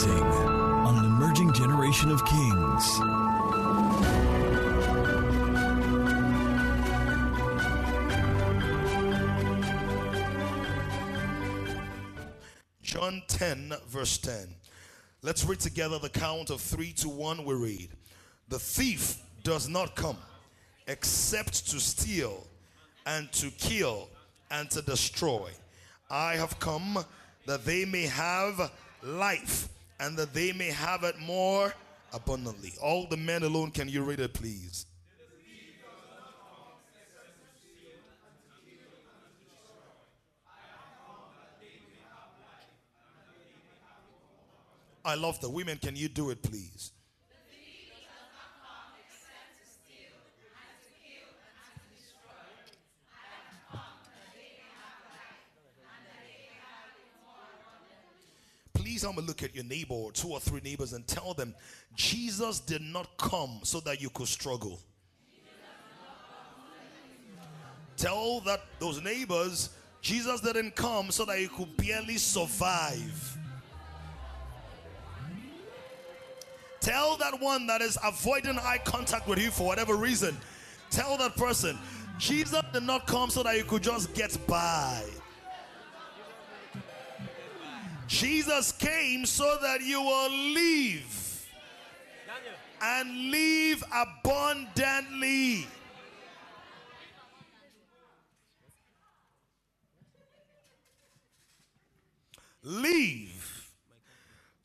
Rising 0.00 0.22
on 0.22 0.96
an 0.96 1.04
emerging 1.04 1.52
generation 1.52 2.10
of 2.10 2.24
kings. 2.24 3.00
John 12.80 13.22
10, 13.28 13.74
verse 13.88 14.16
10. 14.16 14.48
Let's 15.20 15.44
read 15.44 15.60
together 15.60 15.98
the 15.98 16.08
count 16.08 16.48
of 16.48 16.62
three 16.62 16.92
to 16.92 17.10
one. 17.10 17.44
We 17.44 17.54
read, 17.54 17.90
The 18.48 18.58
thief 18.58 19.18
does 19.42 19.68
not 19.68 19.96
come 19.96 20.16
except 20.86 21.68
to 21.72 21.78
steal 21.78 22.46
and 23.04 23.30
to 23.32 23.50
kill 23.50 24.08
and 24.50 24.70
to 24.70 24.80
destroy. 24.80 25.50
I 26.08 26.36
have 26.36 26.58
come 26.58 27.04
that 27.44 27.66
they 27.66 27.84
may 27.84 28.04
have 28.04 28.72
life 29.02 29.68
and 30.00 30.16
that 30.16 30.32
they 30.32 30.52
may 30.52 30.70
have 30.70 31.04
it 31.04 31.18
more 31.18 31.74
abundantly. 32.12 32.72
All 32.82 33.06
the 33.06 33.16
men 33.16 33.42
alone, 33.42 33.70
can 33.70 33.88
you 33.88 34.02
read 34.02 34.20
it, 34.20 34.32
please? 34.32 34.86
I 45.04 45.14
love 45.14 45.40
the 45.40 45.48
women. 45.48 45.78
Can 45.78 45.96
you 45.96 46.08
do 46.08 46.30
it, 46.30 46.42
please? 46.42 46.92
Gonna 59.02 59.20
look 59.22 59.42
at 59.42 59.54
your 59.54 59.64
neighbor 59.64 59.94
or 59.94 60.12
two 60.12 60.28
or 60.28 60.40
three 60.40 60.60
neighbors 60.62 60.92
and 60.92 61.06
tell 61.06 61.34
them 61.34 61.54
Jesus 61.94 62.60
did 62.60 62.82
not 62.82 63.16
come 63.16 63.60
so 63.62 63.80
that 63.80 64.00
you 64.00 64.10
could 64.10 64.28
struggle. 64.28 64.80
Tell 67.96 68.40
that 68.40 68.60
those 68.78 69.02
neighbors 69.02 69.70
Jesus 70.00 70.40
didn't 70.40 70.74
come 70.76 71.10
so 71.10 71.24
that 71.26 71.40
you 71.40 71.48
could 71.48 71.76
barely 71.76 72.16
survive. 72.16 73.38
Tell 76.80 77.16
that 77.18 77.38
one 77.40 77.66
that 77.66 77.82
is 77.82 77.98
avoiding 78.02 78.58
eye 78.58 78.80
contact 78.84 79.28
with 79.28 79.38
you 79.38 79.50
for 79.50 79.66
whatever 79.66 79.96
reason. 79.96 80.36
Tell 80.90 81.18
that 81.18 81.36
person, 81.36 81.78
Jesus 82.18 82.62
did 82.72 82.84
not 82.84 83.06
come 83.06 83.28
so 83.28 83.42
that 83.42 83.56
you 83.56 83.64
could 83.64 83.82
just 83.82 84.14
get 84.14 84.36
by. 84.46 85.04
Jesus 88.10 88.72
came 88.72 89.24
so 89.24 89.56
that 89.62 89.82
you 89.82 90.02
will 90.02 90.32
live 90.52 91.46
and 92.82 93.30
live 93.30 93.84
abundantly. 93.94 95.64
Leave. 102.64 103.70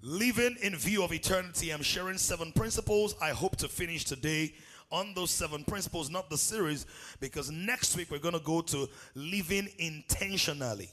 Living 0.01 0.57
in 0.63 0.75
view 0.75 1.03
of 1.03 1.13
eternity. 1.13 1.69
I'm 1.69 1.83
sharing 1.83 2.17
seven 2.17 2.51
principles. 2.51 3.13
I 3.21 3.29
hope 3.29 3.57
to 3.57 3.67
finish 3.67 4.05
today 4.05 4.55
on 4.91 5.13
those 5.13 5.29
seven 5.29 5.63
principles, 5.63 6.09
not 6.09 6.31
the 6.31 6.37
series, 6.37 6.87
because 7.19 7.51
next 7.51 7.95
week 7.95 8.09
we're 8.09 8.17
going 8.17 8.33
to 8.33 8.39
go 8.39 8.61
to 8.61 8.89
living 9.13 9.69
intentionally. 9.77 10.89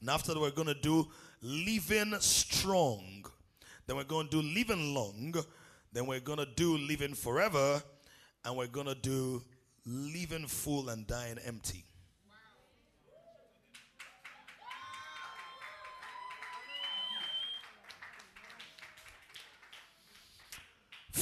And 0.00 0.10
after 0.10 0.34
that, 0.34 0.40
we're 0.40 0.50
going 0.50 0.68
to 0.68 0.74
do 0.74 1.08
living 1.42 2.14
strong. 2.20 3.24
Then 3.86 3.96
we're 3.96 4.04
going 4.04 4.28
to 4.28 4.42
do 4.42 4.48
living 4.48 4.94
long. 4.94 5.34
Then 5.92 6.06
we're 6.06 6.20
going 6.20 6.38
to 6.38 6.48
do 6.56 6.78
living 6.78 7.14
forever. 7.14 7.82
And 8.44 8.56
we're 8.56 8.66
going 8.66 8.86
to 8.86 8.94
do 8.94 9.42
living 9.84 10.46
full 10.46 10.88
and 10.88 11.06
dying 11.06 11.38
empty. 11.44 11.84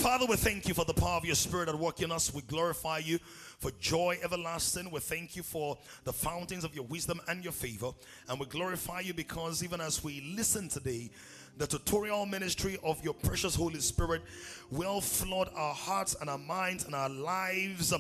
Father, 0.09 0.25
we 0.25 0.37
thank 0.37 0.67
you 0.67 0.73
for 0.73 0.87
the 0.87 0.95
power 0.95 1.19
of 1.19 1.27
your 1.27 1.35
spirit 1.35 1.69
at 1.69 1.75
work 1.75 2.01
in 2.01 2.11
us. 2.11 2.33
We 2.33 2.41
glorify 2.41 2.97
you 2.97 3.19
for 3.59 3.71
joy 3.73 4.19
everlasting. 4.25 4.91
We 4.91 5.01
thank 5.01 5.37
you 5.37 5.43
for 5.43 5.77
the 6.05 6.15
fountains 6.15 6.65
of 6.65 6.75
your 6.75 6.87
wisdom 6.87 7.21
and 7.29 7.45
your 7.45 7.53
favor. 7.53 7.91
And 8.27 8.41
we 8.41 8.47
glorify 8.47 9.01
you 9.01 9.13
because 9.13 9.63
even 9.63 9.83
as 9.83 10.03
we 10.03 10.23
listen 10.35 10.71
today, 10.71 11.11
the 11.59 11.67
tutorial 11.67 12.25
ministry 12.25 12.79
of 12.83 13.05
your 13.05 13.13
precious 13.13 13.55
Holy 13.55 13.81
Spirit 13.81 14.23
will 14.71 15.03
flood 15.03 15.51
our 15.55 15.75
hearts 15.75 16.17
and 16.19 16.31
our 16.31 16.39
minds 16.39 16.87
and 16.87 16.95
our 16.95 17.11
lives 17.11 17.93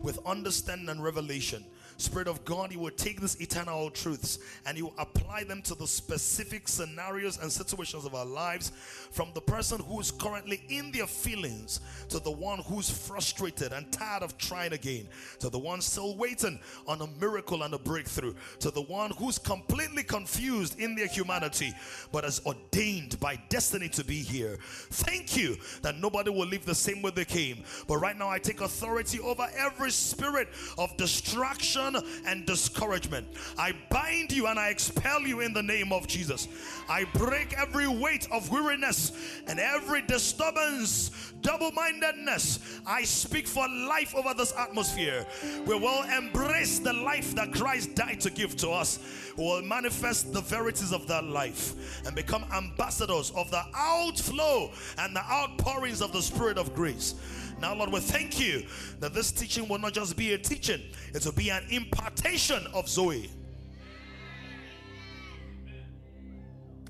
with 0.00 0.24
understanding 0.24 0.88
and 0.88 1.02
revelation. 1.02 1.64
Spirit 1.98 2.28
of 2.28 2.44
God, 2.44 2.72
you 2.72 2.78
will 2.78 2.90
take 2.90 3.20
these 3.20 3.40
eternal 3.40 3.88
truths 3.90 4.38
and 4.66 4.76
you 4.76 4.92
apply 4.98 5.44
them 5.44 5.62
to 5.62 5.74
the 5.74 5.86
specific 5.86 6.68
scenarios 6.68 7.38
and 7.38 7.50
situations 7.50 8.04
of 8.04 8.14
our 8.14 8.26
lives 8.26 8.70
from 9.10 9.28
the 9.34 9.40
person 9.40 9.80
who 9.80 9.98
is 10.00 10.10
currently 10.10 10.62
in 10.68 10.92
their 10.92 11.06
feelings 11.06 11.80
to 12.08 12.18
the 12.18 12.30
one 12.30 12.58
who's 12.60 12.90
frustrated 12.90 13.72
and 13.72 13.90
tired 13.92 14.22
of 14.22 14.36
trying 14.36 14.72
again 14.72 15.08
to 15.38 15.48
the 15.48 15.58
one 15.58 15.80
still 15.80 16.16
waiting 16.16 16.58
on 16.86 17.00
a 17.00 17.06
miracle 17.18 17.62
and 17.62 17.72
a 17.72 17.78
breakthrough 17.78 18.34
to 18.60 18.70
the 18.70 18.82
one 18.82 19.10
who's 19.12 19.38
completely 19.38 20.02
confused 20.02 20.78
in 20.78 20.94
their 20.94 21.06
humanity 21.06 21.72
but 22.12 22.24
is 22.24 22.40
ordained 22.44 23.18
by 23.20 23.36
destiny 23.48 23.88
to 23.88 24.04
be 24.04 24.20
here. 24.22 24.58
Thank 24.90 25.36
you 25.36 25.56
that 25.82 25.98
nobody 25.98 26.30
will 26.30 26.46
live 26.46 26.64
the 26.64 26.74
same 26.74 27.02
way 27.02 27.10
they 27.14 27.24
came. 27.24 27.62
But 27.86 27.98
right 27.98 28.16
now, 28.16 28.28
I 28.28 28.38
take 28.38 28.60
authority 28.60 29.20
over 29.20 29.46
every 29.56 29.90
spirit 29.90 30.48
of 30.78 30.96
distraction 30.96 31.85
and 32.26 32.46
discouragement. 32.46 33.26
I 33.58 33.74
bind 33.90 34.32
you 34.32 34.46
and 34.46 34.58
I 34.58 34.70
expel 34.70 35.20
you 35.20 35.40
in 35.40 35.52
the 35.52 35.62
name 35.62 35.92
of 35.92 36.06
Jesus. 36.06 36.48
I 36.88 37.04
break 37.14 37.54
every 37.58 37.86
weight 37.86 38.26
of 38.32 38.50
weariness 38.50 39.12
and 39.46 39.60
every 39.60 40.02
disturbance, 40.02 41.32
double 41.42 41.70
mindedness. 41.72 42.80
I 42.86 43.04
speak 43.04 43.46
for 43.46 43.68
life 43.68 44.14
over 44.14 44.34
this 44.34 44.54
atmosphere. 44.56 45.26
We 45.66 45.78
will 45.78 46.02
embrace 46.04 46.78
the 46.78 46.92
life 46.92 47.34
that 47.34 47.52
Christ 47.52 47.94
died 47.94 48.20
to 48.22 48.30
give 48.30 48.56
to 48.56 48.70
us. 48.70 48.98
We 49.36 49.44
will 49.44 49.62
manifest 49.62 50.32
the 50.32 50.40
verities 50.40 50.92
of 50.92 51.06
that 51.08 51.24
life 51.24 52.06
and 52.06 52.16
become 52.16 52.44
ambassadors 52.54 53.30
of 53.36 53.50
the 53.50 53.62
outflow 53.74 54.70
and 54.98 55.14
the 55.14 55.24
outpourings 55.30 56.00
of 56.00 56.12
the 56.12 56.22
Spirit 56.22 56.58
of 56.58 56.74
grace. 56.74 57.14
Now, 57.60 57.74
Lord, 57.74 57.90
we 57.90 58.00
thank 58.00 58.38
you 58.38 58.66
that 59.00 59.14
this 59.14 59.32
teaching 59.32 59.66
will 59.68 59.78
not 59.78 59.94
just 59.94 60.16
be 60.16 60.34
a 60.34 60.38
teaching, 60.38 60.82
it 61.14 61.24
will 61.24 61.32
be 61.32 61.50
an 61.50 61.64
impartation 61.70 62.66
of 62.74 62.88
Zoe. 62.88 63.30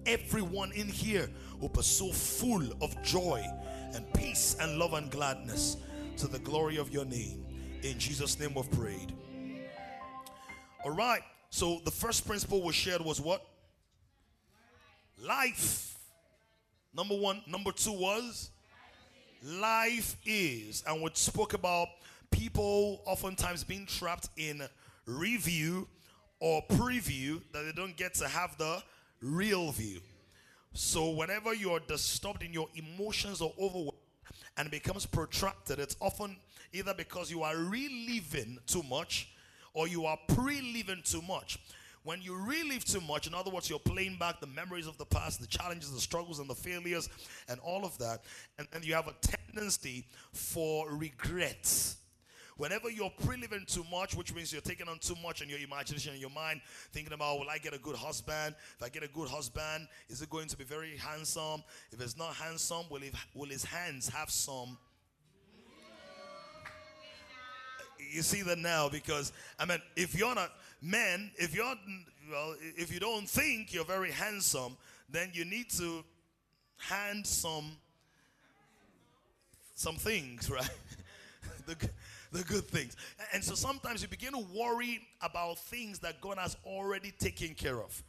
Everyone 0.06 0.72
in 0.72 0.88
here 0.88 1.28
will 1.60 1.68
be 1.68 1.82
so 1.82 2.12
full 2.12 2.62
of 2.80 3.02
joy 3.02 3.44
and 3.92 4.12
peace 4.14 4.56
and 4.60 4.78
love 4.78 4.92
and 4.94 5.10
gladness 5.10 5.76
to 6.16 6.28
the 6.28 6.38
glory 6.40 6.76
of 6.76 6.92
your 6.92 7.04
name. 7.04 7.44
In 7.82 7.98
Jesus' 7.98 8.38
name 8.38 8.54
we've 8.54 8.70
prayed. 8.70 9.12
All 10.84 10.92
right. 10.92 11.22
So 11.50 11.80
the 11.84 11.90
first 11.90 12.26
principle 12.26 12.62
we 12.62 12.72
shared 12.72 13.00
was 13.00 13.20
what? 13.20 13.44
Life. 15.18 15.98
Number 16.94 17.16
one. 17.16 17.42
Number 17.46 17.72
two 17.72 17.92
was 17.92 18.50
life 19.46 20.16
is. 20.26 20.82
And 20.86 21.02
we 21.02 21.10
spoke 21.14 21.54
about 21.54 21.88
people 22.30 23.00
oftentimes 23.06 23.64
being 23.64 23.86
trapped 23.86 24.28
in 24.36 24.62
review 25.06 25.86
or 26.40 26.62
preview 26.68 27.40
that 27.52 27.64
they 27.64 27.72
don't 27.72 27.96
get 27.96 28.14
to 28.14 28.28
have 28.28 28.58
the 28.58 28.82
real 29.22 29.70
view. 29.72 30.00
So 30.74 31.10
whenever 31.10 31.54
you're 31.54 31.80
disturbed 31.80 32.42
in 32.42 32.52
your 32.52 32.68
emotions 32.74 33.40
or 33.40 33.52
overwhelmed 33.58 33.92
and 34.58 34.70
becomes 34.70 35.06
protracted, 35.06 35.78
it's 35.78 35.96
often 36.00 36.36
either 36.72 36.92
because 36.92 37.30
you 37.30 37.42
are 37.42 37.56
reliving 37.56 38.58
too 38.66 38.82
much 38.82 39.30
or 39.72 39.88
you 39.88 40.04
are 40.06 40.18
pre-living 40.28 41.02
too 41.04 41.22
much. 41.22 41.58
When 42.06 42.22
you 42.22 42.36
relive 42.36 42.84
too 42.84 43.00
much, 43.00 43.26
in 43.26 43.34
other 43.34 43.50
words, 43.50 43.68
you're 43.68 43.80
playing 43.80 44.14
back 44.16 44.38
the 44.38 44.46
memories 44.46 44.86
of 44.86 44.96
the 44.96 45.04
past, 45.04 45.40
the 45.40 45.46
challenges, 45.48 45.92
the 45.92 45.98
struggles, 45.98 46.38
and 46.38 46.48
the 46.48 46.54
failures, 46.54 47.08
and 47.48 47.58
all 47.58 47.84
of 47.84 47.98
that, 47.98 48.22
and, 48.60 48.68
and 48.72 48.84
you 48.84 48.94
have 48.94 49.08
a 49.08 49.14
tendency 49.20 50.06
for 50.32 50.88
regrets. 50.92 51.96
Whenever 52.58 52.90
you're 52.90 53.10
pre-living 53.24 53.64
too 53.66 53.84
much, 53.90 54.14
which 54.14 54.32
means 54.32 54.52
you're 54.52 54.62
taking 54.62 54.88
on 54.88 55.00
too 55.00 55.16
much 55.20 55.42
in 55.42 55.48
your 55.48 55.58
imagination 55.58 56.12
and 56.12 56.20
your 56.20 56.30
mind, 56.30 56.60
thinking 56.92 57.12
about, 57.12 57.40
will 57.40 57.50
I 57.50 57.58
get 57.58 57.74
a 57.74 57.78
good 57.78 57.96
husband? 57.96 58.54
If 58.76 58.84
I 58.84 58.88
get 58.88 59.02
a 59.02 59.08
good 59.08 59.28
husband, 59.28 59.88
is 60.08 60.22
it 60.22 60.30
going 60.30 60.46
to 60.46 60.56
be 60.56 60.62
very 60.62 60.96
handsome? 60.96 61.64
If 61.90 62.00
it's 62.00 62.16
not 62.16 62.34
handsome, 62.34 62.84
will, 62.88 63.00
will 63.34 63.48
his 63.48 63.64
hands 63.64 64.08
have 64.10 64.30
some 64.30 64.78
you 67.98 68.22
see 68.22 68.42
that 68.42 68.58
now 68.58 68.88
because 68.88 69.32
I 69.58 69.64
mean, 69.64 69.78
if 69.96 70.14
you're 70.14 70.34
not 70.34 70.52
men, 70.82 71.30
if 71.36 71.54
you're 71.54 71.74
well, 72.30 72.54
if 72.60 72.92
you 72.92 72.98
don't 72.98 73.28
think 73.28 73.72
you're 73.72 73.84
very 73.84 74.10
handsome, 74.10 74.76
then 75.08 75.30
you 75.32 75.44
need 75.44 75.70
to 75.70 76.04
hand 76.78 77.26
some 77.26 77.72
some 79.74 79.96
things, 79.96 80.50
right? 80.50 80.68
the, 81.66 81.76
the 82.32 82.42
good 82.44 82.64
things. 82.64 82.96
And 83.32 83.44
so 83.44 83.54
sometimes 83.54 84.02
you 84.02 84.08
begin 84.08 84.32
to 84.32 84.44
worry 84.54 85.00
about 85.20 85.58
things 85.58 85.98
that 86.00 86.20
God 86.20 86.38
has 86.38 86.56
already 86.64 87.12
taken 87.12 87.54
care 87.54 87.80
of 87.80 88.02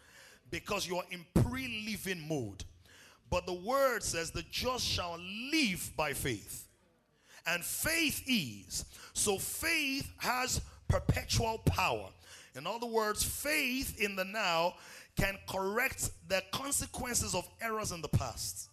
because 0.49 0.87
you're 0.87 1.03
in 1.11 1.25
pre 1.43 1.85
living 1.85 2.25
mode. 2.27 2.63
But 3.29 3.45
the 3.45 3.53
word 3.53 4.03
says, 4.03 4.31
the 4.31 4.43
just 4.49 4.85
shall 4.85 5.17
live 5.51 5.91
by 5.97 6.13
faith. 6.13 6.67
And 7.45 7.63
faith 7.63 8.23
is. 8.25 8.85
So 9.13 9.37
faith 9.37 10.09
has 10.17 10.61
perpetual 10.87 11.59
power. 11.65 12.09
In 12.57 12.65
other 12.65 12.87
words, 12.87 13.23
faith 13.23 13.99
in 13.99 14.15
the 14.15 14.25
now 14.25 14.75
can 15.15 15.37
correct 15.47 16.09
the 16.27 16.41
consequences 16.51 17.35
of 17.35 17.47
errors 17.61 17.91
in 17.91 18.01
the 18.01 18.07
past. 18.07 18.69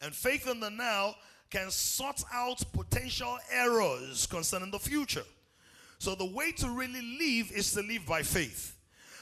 And 0.00 0.14
faith 0.14 0.48
in 0.48 0.58
the 0.60 0.70
now 0.70 1.14
can 1.50 1.70
sort 1.70 2.22
out 2.32 2.62
potential 2.72 3.38
errors 3.50 4.26
concerning 4.26 4.70
the 4.70 4.78
future. 4.78 5.24
So 5.98 6.14
the 6.14 6.24
way 6.24 6.50
to 6.52 6.70
really 6.70 7.02
live 7.02 7.52
is 7.52 7.72
to 7.74 7.82
live 7.82 8.06
by 8.06 8.22
faith. 8.22 8.76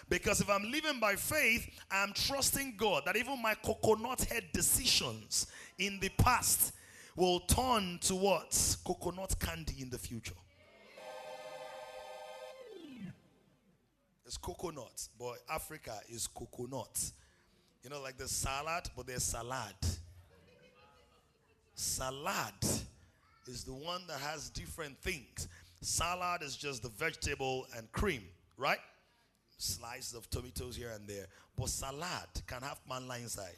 Because 0.08 0.40
if 0.40 0.48
I'm 0.48 0.70
living 0.70 0.98
by 0.98 1.16
faith, 1.16 1.68
I'm 1.90 2.12
trusting 2.12 2.74
God 2.76 3.02
that 3.06 3.16
even 3.16 3.40
my 3.42 3.54
coconut 3.54 4.22
head 4.22 4.44
decisions 4.52 5.46
in 5.78 6.00
the 6.00 6.08
past 6.10 6.72
will 7.14 7.40
turn 7.40 7.98
towards 8.00 8.76
coconut 8.84 9.34
candy 9.38 9.76
in 9.80 9.90
the 9.90 9.98
future. 9.98 10.34
It's 14.30 14.36
coconut, 14.36 15.08
but 15.18 15.38
Africa 15.52 15.98
is 16.08 16.28
coconut. 16.28 17.10
You 17.82 17.90
know, 17.90 18.00
like 18.00 18.16
the 18.16 18.28
salad, 18.28 18.84
but 18.96 19.08
there's 19.08 19.24
salad. 19.24 19.74
Salad 21.74 22.54
is 23.48 23.64
the 23.64 23.72
one 23.72 24.02
that 24.06 24.20
has 24.20 24.48
different 24.50 24.96
things. 24.98 25.48
Salad 25.80 26.42
is 26.42 26.54
just 26.56 26.84
the 26.84 26.90
vegetable 26.90 27.66
and 27.76 27.90
cream, 27.90 28.22
right? 28.56 28.78
Slices 29.58 30.14
of 30.14 30.30
tomatoes 30.30 30.76
here 30.76 30.92
and 30.94 31.08
there. 31.08 31.26
But 31.58 31.68
salad 31.68 32.28
can 32.46 32.62
have 32.62 32.78
manla 32.88 33.20
inside. 33.20 33.56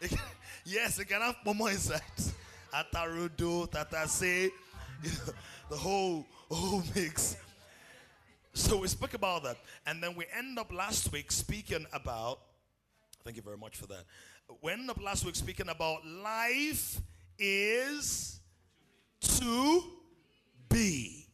yes, 0.64 0.98
it 0.98 1.04
can 1.04 1.20
have 1.20 1.36
momo 1.44 1.70
inside. 1.70 2.00
Atarudo, 2.72 3.70
tatase, 3.70 4.50
the 5.70 5.76
whole 5.76 6.26
whole 6.50 6.82
mix. 6.94 7.36
So 8.52 8.78
we 8.78 8.88
spoke 8.88 9.14
about 9.14 9.42
that. 9.44 9.56
And 9.86 10.02
then 10.02 10.14
we 10.14 10.26
end 10.36 10.58
up 10.58 10.72
last 10.72 11.12
week 11.12 11.32
speaking 11.32 11.86
about 11.92 12.38
Thank 13.24 13.38
you 13.38 13.42
very 13.42 13.56
much 13.56 13.78
for 13.78 13.86
that. 13.86 14.04
We 14.60 14.70
ended 14.70 14.90
up 14.90 15.02
last 15.02 15.24
week 15.24 15.34
speaking 15.34 15.70
about 15.70 16.06
life 16.06 17.00
is 17.38 18.38
to 19.22 19.82
be. 20.68 21.26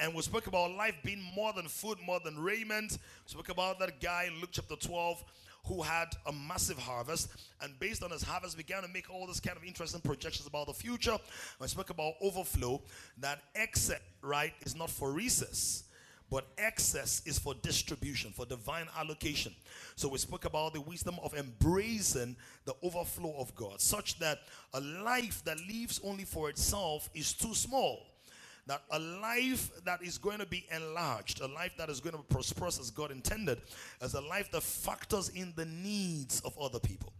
And 0.00 0.12
we 0.12 0.22
spoke 0.22 0.48
about 0.48 0.72
life 0.72 0.96
being 1.04 1.22
more 1.36 1.52
than 1.52 1.68
food, 1.68 1.98
more 2.04 2.18
than 2.18 2.36
raiment. 2.36 2.92
We 2.92 2.98
spoke 3.26 3.48
about 3.48 3.78
that 3.78 4.00
guy 4.00 4.24
in 4.24 4.40
Luke 4.40 4.48
chapter 4.50 4.74
12 4.74 5.22
who 5.66 5.82
had 5.82 6.08
a 6.26 6.32
massive 6.32 6.78
harvest 6.78 7.28
and 7.62 7.78
based 7.78 8.02
on 8.02 8.10
his 8.10 8.22
harvest 8.22 8.56
began 8.56 8.82
to 8.82 8.88
make 8.88 9.10
all 9.10 9.26
this 9.26 9.40
kind 9.40 9.56
of 9.56 9.64
interesting 9.64 10.00
projections 10.00 10.46
about 10.46 10.66
the 10.66 10.74
future. 10.74 11.16
We 11.60 11.68
spoke 11.68 11.90
about 11.90 12.14
overflow, 12.20 12.82
that 13.18 13.42
excess, 13.54 14.00
right, 14.22 14.52
is 14.62 14.74
not 14.74 14.90
for 14.90 15.12
recess 15.12 15.84
but 16.30 16.46
excess 16.58 17.22
is 17.26 17.38
for 17.38 17.54
distribution, 17.54 18.30
for 18.30 18.46
divine 18.46 18.86
allocation. 18.96 19.52
So 19.96 20.08
we 20.08 20.18
spoke 20.18 20.44
about 20.44 20.74
the 20.74 20.80
wisdom 20.80 21.16
of 21.22 21.34
embracing 21.34 22.36
the 22.64 22.74
overflow 22.82 23.34
of 23.36 23.54
God, 23.56 23.80
such 23.80 24.18
that 24.20 24.38
a 24.72 24.80
life 24.80 25.42
that 25.44 25.58
lives 25.68 26.00
only 26.04 26.24
for 26.24 26.48
itself 26.48 27.10
is 27.14 27.32
too 27.32 27.54
small. 27.54 28.06
That 28.70 28.82
a 28.92 29.00
life 29.00 29.68
that 29.84 30.00
is 30.00 30.16
going 30.16 30.38
to 30.38 30.46
be 30.46 30.64
enlarged, 30.72 31.40
a 31.40 31.48
life 31.48 31.72
that 31.76 31.90
is 31.90 31.98
going 31.98 32.12
to 32.12 32.20
be 32.20 32.26
prosperous 32.28 32.78
as 32.78 32.92
God 32.92 33.10
intended, 33.10 33.60
is 34.00 34.14
a 34.14 34.20
life 34.20 34.48
that 34.52 34.62
factors 34.62 35.28
in 35.30 35.52
the 35.56 35.64
needs 35.64 36.40
of 36.42 36.56
other 36.56 36.78
people 36.78 37.12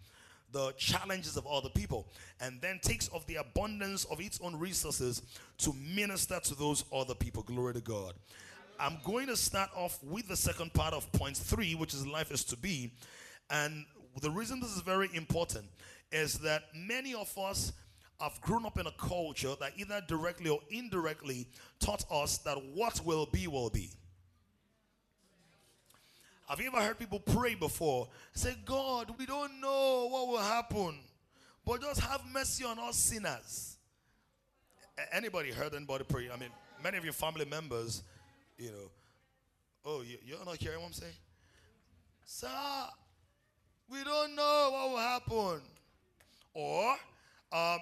the 0.52 0.72
challenges 0.72 1.36
of 1.36 1.46
other 1.48 1.68
people 1.68 2.06
and 2.40 2.60
then 2.60 2.78
takes 2.82 3.08
of 3.08 3.26
the 3.26 3.36
abundance 3.36 4.04
of 4.04 4.20
its 4.20 4.40
own 4.40 4.56
resources 4.56 5.22
to 5.58 5.72
minister 5.72 6.38
to 6.40 6.54
those 6.54 6.84
other 6.92 7.14
people. 7.14 7.42
Glory 7.42 7.74
to 7.74 7.80
God. 7.80 8.14
I'm 8.78 8.98
going 9.04 9.26
to 9.26 9.36
start 9.36 9.70
off 9.74 9.98
with 10.04 10.28
the 10.28 10.36
second 10.36 10.72
part 10.72 10.94
of 10.94 11.10
point 11.12 11.36
three, 11.36 11.74
which 11.74 11.94
is 11.94 12.06
life 12.06 12.30
is 12.30 12.44
to 12.44 12.56
be. 12.56 12.92
And 13.50 13.86
the 14.20 14.30
reason 14.30 14.60
this 14.60 14.74
is 14.74 14.82
very 14.82 15.10
important 15.14 15.66
is 16.12 16.34
that 16.40 16.62
many 16.74 17.12
of 17.12 17.36
us 17.36 17.72
have 18.20 18.40
grown 18.40 18.66
up 18.66 18.78
in 18.78 18.86
a 18.86 18.92
culture 18.92 19.54
that 19.60 19.72
either 19.76 20.02
directly 20.06 20.50
or 20.50 20.60
indirectly 20.70 21.48
taught 21.78 22.04
us 22.10 22.38
that 22.38 22.56
what 22.74 23.00
will 23.04 23.26
be 23.26 23.46
will 23.46 23.70
be. 23.70 23.90
Have 26.48 26.60
you 26.60 26.66
ever 26.66 26.80
heard 26.80 26.98
people 26.98 27.20
pray 27.20 27.54
before? 27.54 28.08
Say, 28.32 28.56
God, 28.64 29.14
we 29.18 29.24
don't 29.26 29.60
know 29.60 30.08
what 30.10 30.28
will 30.28 30.38
happen, 30.38 30.98
but 31.64 31.80
just 31.80 32.00
have 32.00 32.22
mercy 32.32 32.64
on 32.64 32.78
us 32.78 32.96
sinners. 32.96 33.76
Anybody 35.12 35.50
heard 35.52 35.74
anybody 35.74 36.04
pray? 36.04 36.28
I 36.30 36.36
mean, 36.36 36.50
many 36.82 36.98
of 36.98 37.04
your 37.04 37.12
family 37.12 37.44
members 37.44 38.02
you 38.60 38.70
know, 38.70 38.90
oh, 39.86 40.02
you, 40.02 40.18
you're 40.22 40.44
not 40.44 40.58
hearing 40.58 40.80
what 40.80 40.88
I'm 40.88 40.92
saying? 40.92 41.14
Sir, 42.26 42.48
we 43.90 44.04
don't 44.04 44.36
know 44.36 44.68
what 44.72 44.90
will 44.90 44.98
happen. 44.98 45.62
Or, 46.52 46.90
um, 47.50 47.78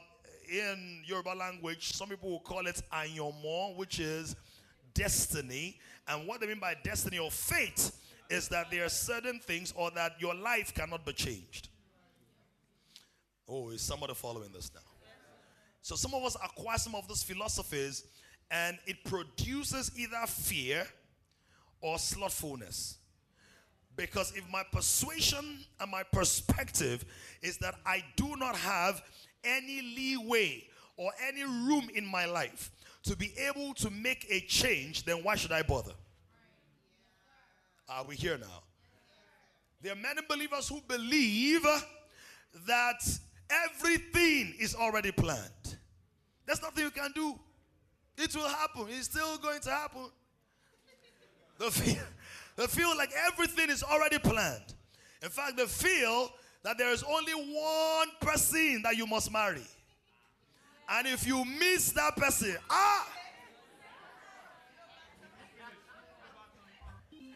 in 0.48 1.02
Yoruba 1.06 1.30
language, 1.30 1.92
some 1.92 2.08
people 2.08 2.30
will 2.30 2.40
call 2.40 2.66
it 2.66 2.80
anyomo, 2.92 3.76
which 3.76 4.00
is 4.00 4.36
destiny. 4.94 5.78
And 6.06 6.26
what 6.26 6.40
they 6.40 6.46
mean 6.46 6.58
by 6.58 6.74
destiny 6.82 7.18
or 7.18 7.30
fate 7.30 7.90
is 8.30 8.48
that 8.48 8.70
there 8.70 8.84
are 8.84 8.88
certain 8.90 9.40
things 9.40 9.72
or 9.76 9.90
that 9.92 10.20
your 10.20 10.34
life 10.34 10.74
cannot 10.74 11.04
be 11.04 11.12
changed. 11.12 11.68
Oh, 13.48 13.70
is 13.70 13.80
somebody 13.80 14.14
following 14.14 14.52
this 14.52 14.70
now? 14.74 14.80
So 15.80 15.96
some 15.96 16.12
of 16.12 16.22
us 16.24 16.36
acquire 16.42 16.76
some 16.76 16.94
of 16.94 17.08
those 17.08 17.22
philosophies 17.22 18.04
and 18.50 18.78
it 18.86 19.02
produces 19.04 19.90
either 19.96 20.26
fear 20.26 20.86
or 21.80 21.98
slothfulness. 21.98 22.98
Because 23.96 24.32
if 24.36 24.44
my 24.50 24.62
persuasion 24.70 25.58
and 25.80 25.90
my 25.90 26.02
perspective 26.02 27.04
is 27.42 27.58
that 27.58 27.74
I 27.84 28.04
do 28.16 28.36
not 28.36 28.54
have 28.56 29.02
any 29.44 29.82
leeway 29.82 30.64
or 30.96 31.12
any 31.26 31.44
room 31.44 31.88
in 31.94 32.06
my 32.06 32.26
life 32.26 32.70
to 33.04 33.16
be 33.16 33.32
able 33.38 33.74
to 33.74 33.90
make 33.90 34.26
a 34.28 34.40
change, 34.40 35.04
then 35.04 35.22
why 35.22 35.36
should 35.36 35.52
I 35.52 35.62
bother? 35.62 35.92
Are 37.88 38.04
we 38.04 38.16
here 38.16 38.36
now? 38.36 38.62
There 39.80 39.92
are 39.92 39.96
many 39.96 40.20
believers 40.28 40.68
who 40.68 40.80
believe 40.86 41.62
that 42.66 43.18
everything 43.48 44.54
is 44.58 44.74
already 44.74 45.12
planned. 45.12 45.76
There's 46.44 46.60
nothing 46.60 46.84
you 46.84 46.90
can 46.90 47.12
do. 47.14 47.38
It 48.16 48.34
will 48.34 48.48
happen. 48.48 48.86
It's 48.88 49.06
still 49.06 49.38
going 49.38 49.60
to 49.60 49.70
happen. 49.70 50.10
They 51.58 51.70
feel, 51.70 52.02
they 52.56 52.66
feel 52.66 52.96
like 52.96 53.10
everything 53.26 53.70
is 53.70 53.82
already 53.82 54.18
planned. 54.18 54.74
In 55.22 55.28
fact, 55.28 55.56
they 55.56 55.66
feel 55.66 56.30
that 56.68 56.76
there 56.76 56.92
is 56.92 57.02
only 57.02 57.32
one 57.32 58.08
person 58.20 58.82
that 58.82 58.94
you 58.94 59.06
must 59.06 59.32
marry. 59.32 59.62
And 60.90 61.06
if 61.06 61.26
you 61.26 61.42
miss 61.42 61.92
that 61.92 62.14
person, 62.14 62.58
ah! 62.68 63.08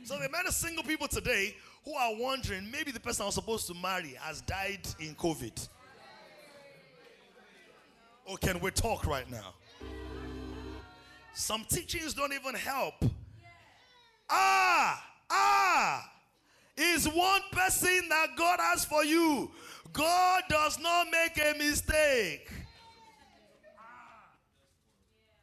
So 0.04 0.18
there 0.18 0.26
are 0.26 0.30
many 0.30 0.50
single 0.50 0.84
people 0.84 1.08
today 1.08 1.56
who 1.82 1.94
are 1.94 2.14
wondering 2.14 2.70
maybe 2.70 2.90
the 2.92 3.00
person 3.00 3.22
I 3.22 3.26
was 3.26 3.36
supposed 3.36 3.66
to 3.68 3.74
marry 3.74 4.18
has 4.20 4.42
died 4.42 4.86
in 5.00 5.14
COVID. 5.14 5.66
Or 8.26 8.36
can 8.36 8.60
we 8.60 8.70
talk 8.70 9.06
right 9.06 9.30
now? 9.30 9.54
Some 11.32 11.64
teachings 11.70 12.12
don't 12.12 12.34
even 12.34 12.54
help. 12.54 13.02
Ah, 14.28 15.02
ah, 15.30 16.10
is 16.76 17.08
one 17.08 17.40
person 17.52 18.08
that 18.08 18.28
God 18.36 18.58
has 18.60 18.84
for 18.84 19.04
you. 19.04 19.50
God 19.92 20.42
does 20.48 20.78
not 20.78 21.06
make 21.10 21.38
a 21.38 21.56
mistake. 21.58 22.50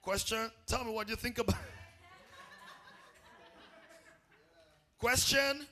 Question? 0.01 0.50
Tell 0.65 0.83
me 0.83 0.91
what 0.91 1.07
you 1.07 1.15
think 1.15 1.38
about. 1.38 1.55
Question? 5.00 5.67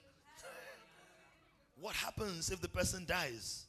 What 1.79 1.95
happens 1.95 2.51
if 2.51 2.61
the 2.61 2.67
person 2.67 3.05
dies? 3.05 3.65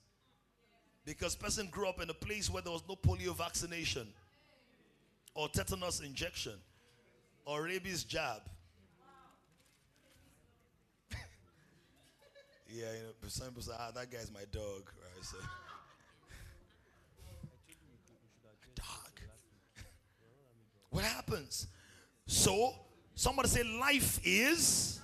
Because 1.04 1.34
person 1.34 1.68
grew 1.68 1.88
up 1.88 2.02
in 2.02 2.10
a 2.10 2.14
place 2.14 2.50
where 2.50 2.62
there 2.62 2.72
was 2.72 2.82
no 2.88 2.96
polio 2.96 3.34
vaccination 3.34 4.06
or 5.34 5.48
tetanus 5.48 6.00
injection 6.00 6.54
or 7.46 7.62
rabies 7.62 8.04
jab. 8.04 8.42
Yeah, 12.68 12.92
you 12.92 13.02
know, 13.04 13.28
some 13.28 13.48
people 13.48 13.62
say, 13.62 13.72
ah, 13.78 13.90
that 13.94 14.10
guy's 14.10 14.30
my 14.32 14.44
dog, 14.52 14.90
right? 15.02 15.24
So, 15.24 15.38
dog. 18.74 19.20
what 20.90 21.04
happens? 21.04 21.66
So, 22.26 22.74
somebody 23.14 23.48
say, 23.48 23.62
life 23.62 24.20
is, 24.22 25.00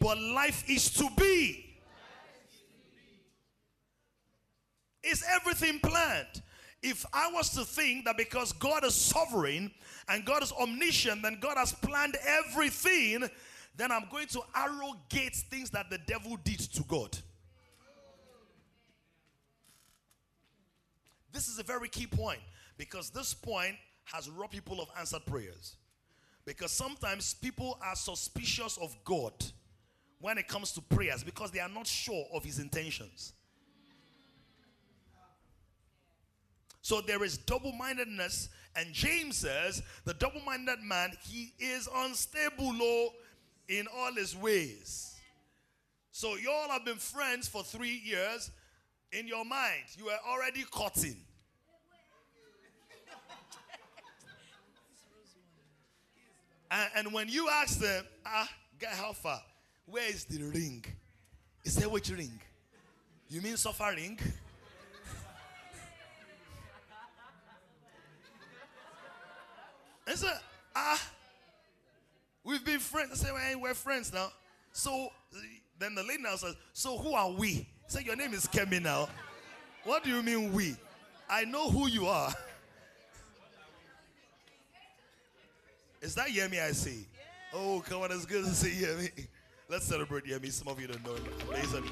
but 0.00 0.18
life 0.18 0.68
is 0.68 0.90
to 0.94 1.08
be. 1.16 1.64
Is 5.04 5.24
everything 5.28 5.78
planned? 5.78 6.42
If 6.82 7.04
I 7.12 7.30
was 7.32 7.50
to 7.50 7.64
think 7.64 8.04
that 8.04 8.16
because 8.16 8.52
God 8.52 8.84
is 8.84 8.94
sovereign 8.94 9.70
and 10.08 10.24
God 10.24 10.42
is 10.42 10.52
omniscient, 10.52 11.22
then 11.22 11.38
God 11.40 11.56
has 11.56 11.72
planned 11.72 12.16
everything, 12.26 13.28
then 13.78 13.92
I'm 13.92 14.06
going 14.10 14.26
to 14.28 14.40
arrogate 14.56 15.36
things 15.36 15.70
that 15.70 15.88
the 15.88 15.98
devil 15.98 16.36
did 16.42 16.58
to 16.58 16.82
God. 16.82 17.16
This 21.32 21.46
is 21.46 21.60
a 21.60 21.62
very 21.62 21.88
key 21.88 22.08
point 22.08 22.40
because 22.76 23.10
this 23.10 23.32
point 23.32 23.76
has 24.02 24.28
robbed 24.28 24.52
people 24.52 24.80
of 24.80 24.88
answered 24.98 25.24
prayers. 25.26 25.76
Because 26.44 26.72
sometimes 26.72 27.34
people 27.34 27.78
are 27.80 27.94
suspicious 27.94 28.78
of 28.78 28.96
God 29.04 29.32
when 30.18 30.38
it 30.38 30.48
comes 30.48 30.72
to 30.72 30.80
prayers 30.80 31.22
because 31.22 31.52
they 31.52 31.60
are 31.60 31.68
not 31.68 31.86
sure 31.86 32.26
of 32.34 32.44
his 32.44 32.58
intentions. 32.58 33.32
So 36.82 37.00
there 37.00 37.22
is 37.22 37.38
double 37.38 37.70
mindedness. 37.72 38.48
And 38.74 38.92
James 38.92 39.36
says, 39.36 39.82
the 40.04 40.14
double 40.14 40.40
minded 40.40 40.80
man, 40.82 41.12
he 41.22 41.52
is 41.60 41.88
unstable 41.94 42.72
in 43.68 43.86
all 43.94 44.12
his 44.14 44.34
ways. 44.36 45.14
So 46.10 46.34
you 46.36 46.50
all 46.50 46.68
have 46.70 46.84
been 46.84 46.96
friends 46.96 47.46
for 47.46 47.62
three 47.62 48.02
years. 48.04 48.50
In 49.12 49.28
your 49.28 49.44
mind, 49.44 49.84
you 49.96 50.08
are 50.08 50.18
already 50.28 50.64
cutting. 50.70 51.16
and, 56.70 56.90
and, 56.96 57.12
when 57.12 57.28
you 57.28 57.48
ask 57.48 57.78
them, 57.78 58.04
ah, 58.26 58.48
guy, 58.78 58.88
how 58.90 59.12
far? 59.12 59.40
Where 59.86 60.10
is 60.10 60.24
the 60.24 60.42
ring? 60.42 60.84
Is 61.64 61.76
there 61.76 61.88
which 61.88 62.10
ring? 62.10 62.38
You 63.30 63.40
mean 63.40 63.56
suffering? 63.56 64.18
I 70.06 70.14
said, 70.14 70.38
ah, 70.76 71.02
we've 72.48 72.64
been 72.64 72.80
friends. 72.80 73.10
I 73.12 73.14
said, 73.16 73.36
hey, 73.36 73.54
we're 73.54 73.74
friends 73.74 74.12
now. 74.12 74.32
So 74.72 75.10
then 75.78 75.94
the 75.94 76.02
lady 76.02 76.22
now 76.22 76.36
says, 76.36 76.56
so 76.72 76.96
who 76.96 77.12
are 77.12 77.30
we? 77.30 77.68
Say, 77.86 78.02
your 78.04 78.16
name 78.16 78.32
is 78.32 78.46
Kemi 78.46 78.82
now. 78.82 79.08
What 79.84 80.02
do 80.02 80.10
you 80.10 80.22
mean 80.22 80.52
we? 80.52 80.74
I 81.28 81.44
know 81.44 81.70
who 81.70 81.88
you 81.88 82.06
are. 82.06 82.32
Is 86.00 86.14
that 86.14 86.28
Yemi 86.28 86.62
I 86.62 86.70
see? 86.72 87.06
Oh, 87.52 87.82
come 87.86 88.02
on, 88.02 88.12
it's 88.12 88.24
good 88.24 88.44
to 88.44 88.50
see 88.50 88.84
Yemi. 88.84 89.26
Let's 89.68 89.84
celebrate 89.84 90.24
Yemi. 90.24 90.50
Some 90.52 90.68
of 90.68 90.80
you 90.80 90.86
don't 90.86 91.04
know 91.04 91.14
him. 91.14 91.24
Amazing 91.50 91.90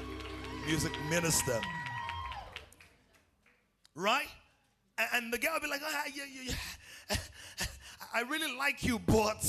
music 0.65 0.93
minister. 1.09 1.59
Right? 3.95 4.27
And, 5.13 5.31
the 5.31 5.37
girl 5.37 5.51
will 5.53 5.59
be 5.61 5.67
like, 5.67 5.81
oh, 5.83 6.03
yeah, 6.15 6.23
yeah, 6.33 6.53
yeah. 7.09 7.17
I 8.13 8.21
really 8.21 8.55
like 8.57 8.83
you, 8.83 8.97
but 8.99 9.43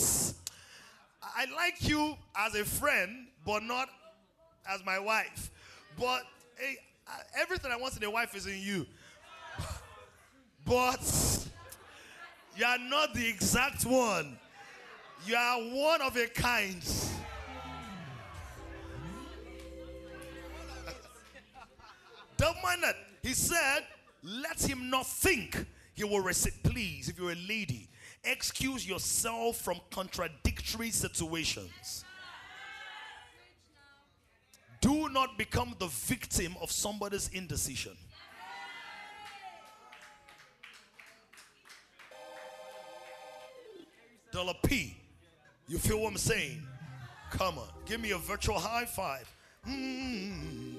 I 1.38 1.46
like 1.54 1.88
you 1.88 2.16
as 2.34 2.56
a 2.56 2.64
friend, 2.64 3.28
but 3.46 3.62
not 3.62 3.88
as 4.68 4.84
my 4.84 4.98
wife. 4.98 5.52
But 5.96 6.22
hey, 6.56 6.78
everything 7.40 7.70
I 7.70 7.76
want 7.76 7.96
in 7.96 8.02
a 8.02 8.10
wife 8.10 8.34
is 8.34 8.48
in 8.48 8.58
you. 8.58 8.84
But 10.66 11.00
you 12.56 12.64
are 12.64 12.78
not 12.78 13.14
the 13.14 13.28
exact 13.28 13.86
one. 13.86 14.36
You 15.24 15.36
are 15.36 15.60
one 15.60 16.02
of 16.02 16.16
a 16.16 16.26
kind. 16.26 16.82
Don't 22.36 22.56
mind 22.64 22.82
that. 22.82 22.96
He 23.22 23.32
said, 23.32 23.84
let 24.24 24.60
him 24.60 24.90
not 24.90 25.06
think 25.06 25.64
he 25.94 26.02
will 26.02 26.20
receive. 26.20 26.60
Please, 26.64 27.08
if 27.08 27.16
you're 27.16 27.30
a 27.30 27.46
lady, 27.48 27.87
excuse 28.30 28.86
yourself 28.86 29.56
from 29.56 29.80
contradictory 29.90 30.90
situations. 30.90 32.04
Do 34.80 35.08
not 35.08 35.36
become 35.36 35.74
the 35.78 35.88
victim 35.88 36.54
of 36.60 36.70
somebody's 36.70 37.28
indecision. 37.28 37.96
Dollar 44.30 44.54
P, 44.64 44.96
you 45.66 45.78
feel 45.78 46.00
what 46.00 46.10
I'm 46.10 46.18
saying? 46.18 46.62
Come 47.30 47.58
on, 47.58 47.68
give 47.86 48.00
me 48.00 48.12
a 48.12 48.18
virtual 48.18 48.58
high 48.58 48.84
five. 48.84 49.28
Mm-hmm. 49.66 50.78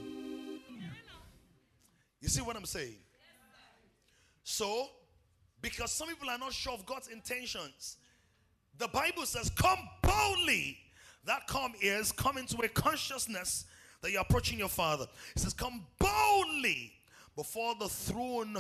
You 2.22 2.27
see 2.27 2.41
what 2.41 2.56
I'm 2.56 2.65
saying? 2.65 2.96
So, 4.44 4.89
because 5.62 5.92
some 5.92 6.08
people 6.08 6.30
are 6.30 6.38
not 6.38 6.54
sure 6.54 6.74
of 6.74 6.86
God's 6.86 7.08
intentions. 7.08 7.98
The 8.78 8.88
Bible 8.88 9.25
says, 9.25 9.50
Come 9.50 9.80
boldly. 10.01 10.78
That 11.25 11.48
come 11.48 11.74
is 11.82 12.12
come 12.12 12.38
into 12.38 12.58
a 12.63 12.70
consciousness 12.70 13.66
that 14.01 14.12
you're 14.12 14.22
approaching 14.22 14.58
your 14.58 14.70
Father. 14.70 15.06
It 15.36 15.39
says, 15.39 15.54
Come 15.54 15.86
boldly 16.00 16.94
before 17.36 17.75
the 17.80 17.89
throne 17.89 18.58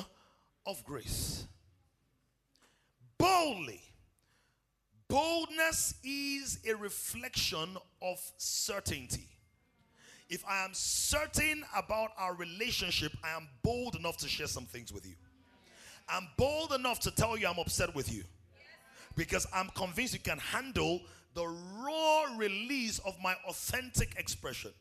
of 0.65 0.83
grace. 0.83 1.45
Boldly. 3.17 3.81
Boldness 5.07 5.95
is 6.03 6.59
a 6.69 6.75
reflection 6.75 7.77
of 8.01 8.19
certainty. 8.37 9.27
If 10.29 10.45
I 10.47 10.63
am 10.63 10.71
certain 10.73 11.63
about 11.75 12.11
our 12.17 12.35
relationship, 12.35 13.11
I 13.23 13.31
am 13.31 13.47
bold 13.63 13.95
enough 13.95 14.17
to 14.17 14.27
share 14.27 14.45
some 14.45 14.65
things 14.65 14.93
with 14.93 15.07
you. 15.07 15.15
I'm 16.11 16.27
bold 16.37 16.73
enough 16.73 16.99
to 17.01 17.11
tell 17.11 17.37
you 17.37 17.47
I'm 17.47 17.59
upset 17.59 17.93
with 17.95 18.13
you. 18.13 18.23
Because 19.15 19.47
I'm 19.53 19.69
convinced 19.69 20.13
you 20.13 20.19
can 20.19 20.39
handle 20.39 21.01
the 21.33 21.45
raw 21.45 22.25
release 22.37 22.99
of 22.99 23.15
my 23.21 23.35
authentic 23.47 24.15
expression. 24.17 24.71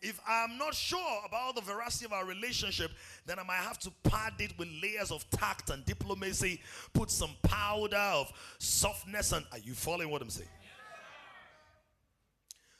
If 0.00 0.20
I'm 0.28 0.58
not 0.58 0.74
sure 0.74 1.22
about 1.26 1.56
the 1.56 1.60
veracity 1.60 2.04
of 2.04 2.12
our 2.12 2.24
relationship, 2.24 2.92
then 3.26 3.38
I 3.38 3.42
might 3.42 3.56
have 3.56 3.78
to 3.80 3.90
pad 4.04 4.34
it 4.38 4.56
with 4.56 4.68
layers 4.80 5.10
of 5.10 5.28
tact 5.30 5.70
and 5.70 5.84
diplomacy, 5.84 6.60
put 6.92 7.10
some 7.10 7.30
powder 7.42 7.96
of 7.96 8.32
softness. 8.58 9.32
And 9.32 9.44
are 9.50 9.58
you 9.58 9.74
following 9.74 10.10
what 10.10 10.22
I'm 10.22 10.30
saying? 10.30 10.48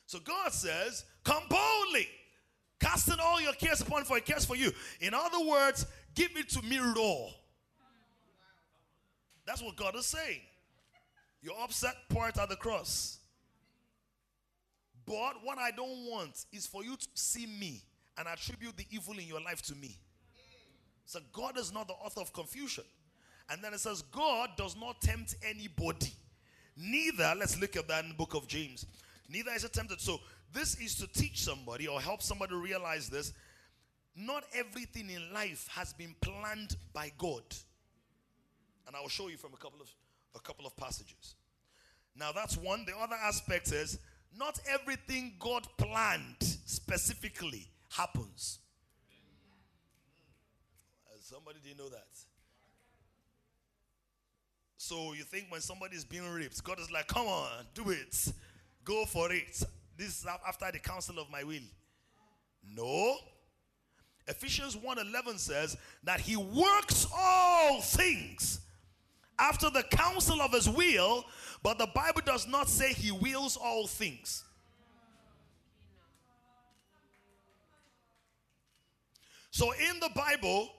So 0.06 0.20
God 0.20 0.52
says, 0.52 1.04
Come 1.24 1.42
boldly, 1.50 2.08
casting 2.78 3.18
all 3.20 3.40
your 3.40 3.52
cares 3.52 3.80
upon 3.80 4.04
for 4.04 4.14
He 4.14 4.22
cares 4.22 4.44
for 4.44 4.56
you. 4.56 4.70
In 5.00 5.12
other 5.12 5.44
words, 5.44 5.86
Give 6.18 6.36
it 6.36 6.48
to 6.48 6.62
me 6.62 6.78
raw. 6.78 7.28
That's 9.46 9.62
what 9.62 9.76
God 9.76 9.94
is 9.94 10.06
saying. 10.06 10.40
You're 11.40 11.54
upset, 11.62 11.94
pour 12.08 12.28
it 12.28 12.36
at 12.36 12.48
the 12.48 12.56
cross. 12.56 13.18
But 15.06 15.34
what 15.44 15.58
I 15.58 15.70
don't 15.70 16.10
want 16.10 16.44
is 16.52 16.66
for 16.66 16.82
you 16.82 16.96
to 16.96 17.06
see 17.14 17.46
me 17.46 17.82
and 18.18 18.26
attribute 18.26 18.76
the 18.76 18.84
evil 18.90 19.14
in 19.14 19.28
your 19.28 19.40
life 19.40 19.62
to 19.62 19.76
me. 19.76 19.96
So 21.06 21.20
God 21.32 21.56
is 21.56 21.72
not 21.72 21.86
the 21.86 21.94
author 21.94 22.20
of 22.20 22.32
confusion. 22.32 22.84
And 23.48 23.62
then 23.62 23.72
it 23.72 23.78
says, 23.78 24.02
God 24.02 24.50
does 24.56 24.76
not 24.76 25.00
tempt 25.00 25.36
anybody. 25.48 26.12
Neither, 26.76 27.32
let's 27.38 27.60
look 27.60 27.76
at 27.76 27.86
that 27.86 28.02
in 28.02 28.10
the 28.10 28.16
book 28.16 28.34
of 28.34 28.48
James. 28.48 28.86
Neither 29.28 29.52
is 29.52 29.62
it 29.62 29.72
tempted. 29.72 30.00
So 30.00 30.18
this 30.52 30.74
is 30.80 30.96
to 30.96 31.06
teach 31.06 31.44
somebody 31.44 31.86
or 31.86 32.00
help 32.00 32.22
somebody 32.22 32.56
realize 32.56 33.08
this 33.08 33.32
not 34.18 34.44
everything 34.54 35.10
in 35.10 35.32
life 35.32 35.68
has 35.70 35.92
been 35.92 36.14
planned 36.20 36.76
by 36.92 37.12
God. 37.18 37.42
And 38.86 38.96
I 38.96 39.00
will 39.00 39.08
show 39.08 39.28
you 39.28 39.36
from 39.36 39.52
a 39.54 39.56
couple 39.56 39.80
of 39.80 39.88
a 40.34 40.40
couple 40.40 40.66
of 40.66 40.76
passages. 40.76 41.34
Now 42.16 42.32
that's 42.32 42.56
one. 42.56 42.84
The 42.84 42.96
other 42.96 43.16
aspect 43.22 43.72
is 43.72 43.98
not 44.36 44.58
everything 44.68 45.34
God 45.38 45.66
planned 45.76 46.36
specifically 46.40 47.68
happens. 47.90 48.58
Somebody 51.28 51.58
didn't 51.62 51.78
know 51.78 51.90
that. 51.90 52.06
So 54.78 55.12
you 55.12 55.24
think 55.24 55.48
when 55.50 55.60
somebody 55.60 55.94
is 55.94 56.06
being 56.06 56.26
raped, 56.32 56.64
God 56.64 56.80
is 56.80 56.90
like, 56.90 57.06
come 57.06 57.26
on, 57.26 57.66
do 57.74 57.90
it. 57.90 58.32
Go 58.82 59.04
for 59.04 59.30
it. 59.30 59.62
This 59.94 60.20
is 60.20 60.26
after 60.26 60.72
the 60.72 60.78
counsel 60.78 61.18
of 61.18 61.30
my 61.30 61.44
will. 61.44 61.60
No. 62.74 63.18
Ephesians 64.28 64.76
1:11 64.76 65.38
says 65.38 65.76
that 66.04 66.20
he 66.20 66.36
works 66.36 67.06
all 67.12 67.80
things 67.80 68.60
after 69.38 69.70
the 69.70 69.82
counsel 69.84 70.42
of 70.42 70.52
his 70.52 70.68
will, 70.68 71.24
but 71.62 71.78
the 71.78 71.86
Bible 71.86 72.20
does 72.24 72.46
not 72.46 72.68
say 72.68 72.92
he 72.92 73.10
wills 73.10 73.56
all 73.56 73.86
things. 73.86 74.44
So 79.50 79.72
in 79.72 79.98
the 79.98 80.10
Bible, 80.14 80.72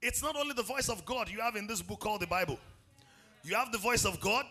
it's 0.00 0.22
not 0.22 0.34
only 0.34 0.54
the 0.54 0.62
voice 0.62 0.88
of 0.88 1.04
God 1.04 1.28
you 1.28 1.40
have 1.40 1.56
in 1.56 1.66
this 1.66 1.82
book 1.82 2.00
called 2.00 2.20
the 2.20 2.26
Bible. 2.26 2.58
You 3.44 3.54
have 3.54 3.70
the 3.70 3.78
voice 3.78 4.04
of 4.04 4.18
God, 4.20 4.46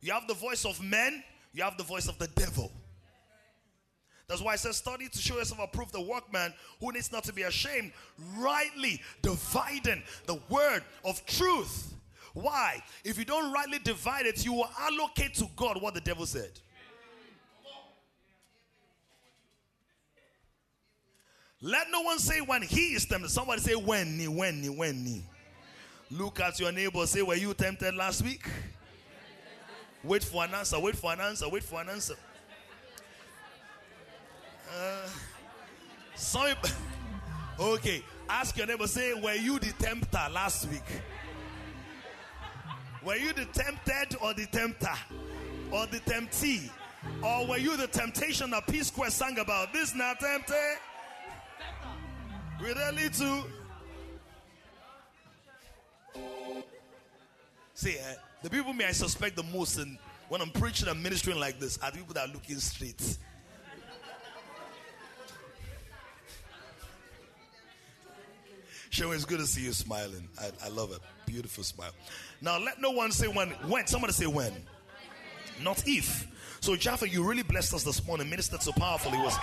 you 0.00 0.12
have 0.12 0.28
the 0.28 0.34
voice 0.34 0.64
of 0.64 0.82
men, 0.82 1.24
you 1.52 1.62
have 1.62 1.76
the 1.76 1.82
voice 1.82 2.08
of 2.08 2.18
the 2.18 2.28
devil. 2.28 2.70
That's 4.30 4.40
why 4.40 4.52
I 4.52 4.56
said, 4.56 4.76
study 4.76 5.08
to 5.08 5.18
show 5.18 5.38
yourself 5.38 5.60
approved, 5.60 5.92
the 5.92 6.00
workman 6.00 6.54
who 6.78 6.92
needs 6.92 7.10
not 7.10 7.24
to 7.24 7.32
be 7.32 7.42
ashamed, 7.42 7.90
rightly 8.38 9.02
dividing 9.22 10.04
the 10.26 10.38
word 10.48 10.84
of 11.04 11.26
truth. 11.26 11.92
Why? 12.32 12.80
If 13.02 13.18
you 13.18 13.24
don't 13.24 13.52
rightly 13.52 13.80
divide 13.80 14.26
it, 14.26 14.44
you 14.44 14.52
will 14.52 14.70
allocate 14.78 15.34
to 15.34 15.48
God 15.56 15.82
what 15.82 15.94
the 15.94 16.00
devil 16.00 16.26
said. 16.26 16.52
Let 21.60 21.90
no 21.90 22.02
one 22.02 22.20
say 22.20 22.40
when 22.40 22.62
he 22.62 22.94
is 22.94 23.06
tempted. 23.06 23.30
Somebody 23.30 23.60
say 23.62 23.74
when 23.74 24.16
ni, 24.16 24.28
when 24.28 24.62
ni, 24.62 24.68
when 24.68 25.02
ni. 25.02 25.24
Look 26.08 26.38
at 26.38 26.60
your 26.60 26.70
neighbor. 26.70 27.04
Say, 27.08 27.22
were 27.22 27.34
you 27.34 27.52
tempted 27.52 27.96
last 27.96 28.22
week? 28.22 28.46
Wait 30.04 30.22
for 30.22 30.44
an 30.44 30.54
answer. 30.54 30.78
Wait 30.78 30.94
for 30.94 31.12
an 31.12 31.20
answer. 31.20 31.48
Wait 31.48 31.64
for 31.64 31.80
an 31.80 31.88
answer. 31.88 32.14
Some 36.14 36.54
okay. 37.60 38.04
Ask 38.28 38.56
your 38.56 38.66
neighbor. 38.66 38.86
Say, 38.86 39.14
were 39.14 39.34
you 39.34 39.58
the 39.58 39.72
tempter 39.72 40.26
last 40.32 40.68
week? 40.68 40.84
Were 43.04 43.16
you 43.16 43.32
the 43.32 43.46
tempted 43.46 44.16
or 44.22 44.34
the 44.34 44.46
tempter 44.46 44.94
or 45.72 45.86
the 45.86 45.98
temptee? 46.00 46.70
Or 47.22 47.46
were 47.46 47.56
you 47.56 47.76
the 47.76 47.86
temptation 47.86 48.50
that 48.50 48.66
P 48.66 48.82
Square 48.82 49.10
sang 49.10 49.38
about? 49.38 49.72
This 49.72 49.94
not 49.94 50.20
tempted. 50.20 50.78
We 52.60 52.68
really 52.68 53.08
too. 53.08 53.42
See, 57.74 57.96
uh, 57.98 58.12
the 58.42 58.50
people 58.50 58.74
may 58.74 58.84
I 58.84 58.92
suspect 58.92 59.36
the 59.36 59.42
most 59.42 59.78
in, 59.78 59.98
when 60.28 60.42
I'm 60.42 60.50
preaching 60.50 60.88
and 60.88 61.02
ministering 61.02 61.40
like 61.40 61.58
this 61.58 61.78
are 61.78 61.90
people 61.90 62.12
that 62.12 62.28
are 62.28 62.32
looking 62.32 62.58
straight. 62.58 63.16
Sharon, 68.90 69.14
it's 69.14 69.24
good 69.24 69.38
to 69.38 69.46
see 69.46 69.62
you 69.62 69.72
smiling. 69.72 70.28
I, 70.38 70.50
I 70.66 70.68
love 70.68 70.90
it. 70.90 70.98
Beautiful 71.24 71.62
smile. 71.62 71.92
Now, 72.40 72.58
let 72.58 72.80
no 72.80 72.90
one 72.90 73.12
say 73.12 73.28
when. 73.28 73.50
When. 73.68 73.86
Somebody 73.86 74.12
say 74.12 74.26
when. 74.26 74.52
Not 75.62 75.84
if. 75.86 76.26
So, 76.60 76.74
Jaffa, 76.74 77.08
you 77.08 77.22
really 77.22 77.44
blessed 77.44 77.72
us 77.72 77.84
this 77.84 78.04
morning. 78.04 78.28
Ministered 78.28 78.62
so 78.62 78.72
powerfully. 78.72 79.16
It 79.16 79.22
was 79.22 79.36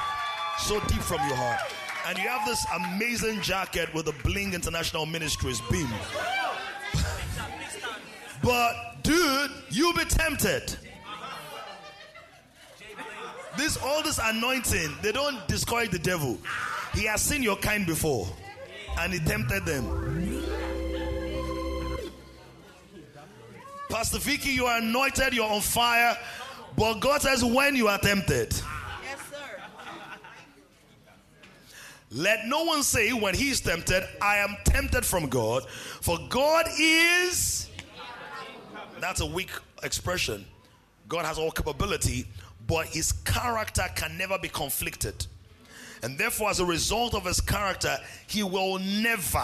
so 0.60 0.82
deep 0.82 1.00
from 1.00 1.26
your 1.28 1.38
heart. 1.38 1.62
And 2.08 2.18
you 2.18 2.28
have 2.28 2.46
this 2.46 2.66
amazing 2.76 3.42
jacket 3.42 3.94
with 3.94 4.06
the 4.06 4.14
Bling 4.24 4.54
International 4.54 5.06
Ministries 5.06 5.62
beam. 5.72 5.90
but, 8.44 8.98
dude, 9.04 9.52
you'll 9.70 9.94
be 9.94 10.06
tempted. 10.06 10.76
This 13.58 13.78
all 13.78 14.04
this 14.04 14.20
anointing, 14.22 14.94
they 15.02 15.14
don't 15.14 15.48
discourage 15.48 15.92
the 15.92 16.00
devil. 16.00 16.38
He 16.94 17.06
has 17.06 17.22
seen 17.22 17.42
your 17.42 17.56
kind 17.56 17.86
before 17.86 18.28
and 19.00 19.14
he 19.14 19.20
tempted 19.20 19.66
them. 19.66 19.86
Pastor 23.90 24.20
Vicky, 24.20 24.50
you 24.50 24.66
are 24.66 24.80
anointed, 24.80 25.34
you're 25.34 25.50
on 25.50 25.62
fire, 25.62 26.18
but 26.76 27.00
God 27.00 27.22
says 27.22 27.44
when 27.44 27.76
you 27.76 27.88
are 27.88 27.98
tempted. 27.98 28.54
Yes, 28.54 29.20
sir. 29.32 29.62
Let 32.12 32.46
no 32.46 32.64
one 32.64 32.84
say 32.84 33.14
when 33.14 33.34
he 33.34 33.50
is 33.50 33.62
tempted, 33.62 34.04
I 34.22 34.38
am 34.38 34.58
tempted 34.66 35.06
from 35.06 35.30
God, 35.30 35.68
for 35.70 36.18
God 36.30 36.66
is. 36.80 37.70
That's 39.00 39.22
a 39.22 39.26
weak 39.26 39.52
expression. 39.84 40.46
God 41.08 41.26
has 41.26 41.38
all 41.38 41.52
capability, 41.52 42.28
but 42.66 42.88
his 42.88 43.12
character 43.12 43.86
can 43.96 44.18
never 44.18 44.38
be 44.38 44.50
conflicted. 44.50 45.26
And 46.04 46.18
therefore, 46.18 46.50
as 46.50 46.60
a 46.60 46.66
result 46.66 47.14
of 47.14 47.26
his 47.26 47.42
character, 47.42 47.98
he 48.28 48.44
will 48.44 48.80
never 48.80 49.44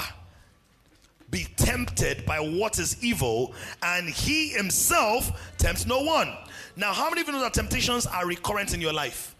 be 1.30 1.48
tempted 1.56 2.26
by 2.28 2.38
what 2.38 2.78
is 2.78 3.04
evil, 3.04 3.54
and 3.82 4.08
he 4.08 4.50
himself 4.50 5.52
tempts 5.58 5.88
no 5.88 6.02
one. 6.02 6.32
Now, 6.76 6.94
how 6.94 7.10
many 7.10 7.22
of 7.22 7.28
you 7.28 7.34
know 7.34 7.42
that 7.42 7.56
temptations 7.56 8.06
are 8.06 8.28
recurrent 8.28 8.74
in 8.74 8.82
your 8.82 8.94
life? 8.94 9.36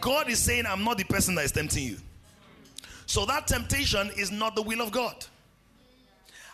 God 0.00 0.30
is 0.30 0.38
saying, 0.38 0.66
I'm 0.66 0.84
not 0.84 0.98
the 0.98 1.04
person 1.04 1.34
that 1.34 1.44
is 1.44 1.52
tempting 1.52 1.82
you. 1.82 1.96
So 3.06 3.26
that 3.26 3.48
temptation 3.48 4.10
is 4.16 4.30
not 4.30 4.54
the 4.54 4.62
will 4.62 4.80
of 4.80 4.92
God. 4.92 5.26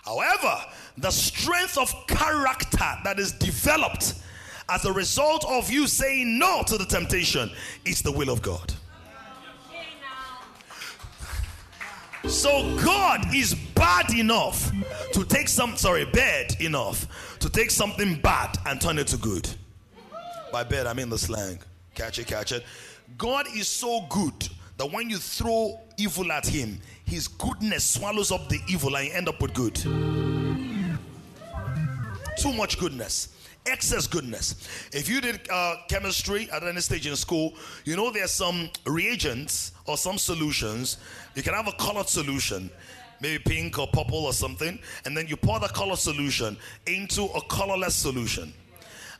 However, 0.04 0.54
the 0.96 1.10
strength 1.10 1.76
of 1.76 1.92
character 2.06 2.78
that 3.04 3.18
is 3.18 3.32
developed 3.32 4.14
as 4.68 4.84
a 4.84 4.92
result 4.92 5.44
of 5.44 5.70
you 5.70 5.86
saying 5.86 6.38
no 6.38 6.62
to 6.66 6.78
the 6.78 6.86
temptation 6.86 7.50
is 7.84 8.02
the 8.02 8.12
will 8.12 8.30
of 8.30 8.40
God. 8.40 8.72
So 12.28 12.76
God 12.84 13.32
is 13.34 13.54
bad 13.54 14.12
enough 14.12 14.72
to 15.12 15.24
take 15.24 15.48
some, 15.48 15.76
sorry, 15.76 16.04
bad 16.06 16.60
enough 16.60 17.38
to 17.38 17.48
take 17.48 17.70
something 17.70 18.20
bad 18.20 18.58
and 18.66 18.80
turn 18.80 18.98
it 18.98 19.06
to 19.08 19.16
good. 19.16 19.48
By 20.50 20.64
bad, 20.64 20.88
I 20.88 20.92
mean 20.92 21.08
the 21.08 21.18
slang. 21.18 21.60
Catch 21.94 22.18
it, 22.18 22.26
catch 22.26 22.50
it. 22.50 22.64
God 23.16 23.46
is 23.54 23.68
so 23.68 24.06
good 24.08 24.48
that 24.76 24.90
when 24.90 25.08
you 25.08 25.18
throw 25.18 25.78
evil 25.98 26.32
at 26.32 26.46
him, 26.46 26.80
his 27.04 27.28
goodness 27.28 27.84
swallows 27.84 28.32
up 28.32 28.48
the 28.48 28.58
evil 28.68 28.96
and 28.96 29.06
you 29.06 29.12
end 29.12 29.28
up 29.28 29.40
with 29.40 29.54
good. 29.54 29.76
Too 32.38 32.52
much 32.54 32.78
goodness 32.78 33.36
excess 33.66 34.06
goodness. 34.06 34.54
If 34.92 35.08
you 35.08 35.20
did 35.20 35.40
uh, 35.50 35.76
chemistry 35.88 36.48
at 36.50 36.62
any 36.62 36.80
stage 36.80 37.06
in 37.06 37.16
school, 37.16 37.54
you 37.84 37.96
know 37.96 38.10
there's 38.10 38.30
some 38.30 38.70
reagents 38.84 39.72
or 39.86 39.96
some 39.96 40.18
solutions. 40.18 40.98
You 41.36 41.42
can 41.42 41.52
have 41.52 41.68
a 41.68 41.72
colored 41.72 42.08
solution, 42.08 42.70
maybe 43.20 43.42
pink 43.44 43.78
or 43.78 43.86
purple 43.88 44.24
or 44.24 44.32
something, 44.32 44.78
and 45.04 45.14
then 45.14 45.28
you 45.28 45.36
pour 45.36 45.60
the 45.60 45.68
color 45.68 45.94
solution 45.94 46.56
into 46.86 47.24
a 47.24 47.42
colorless 47.42 47.94
solution. 47.94 48.54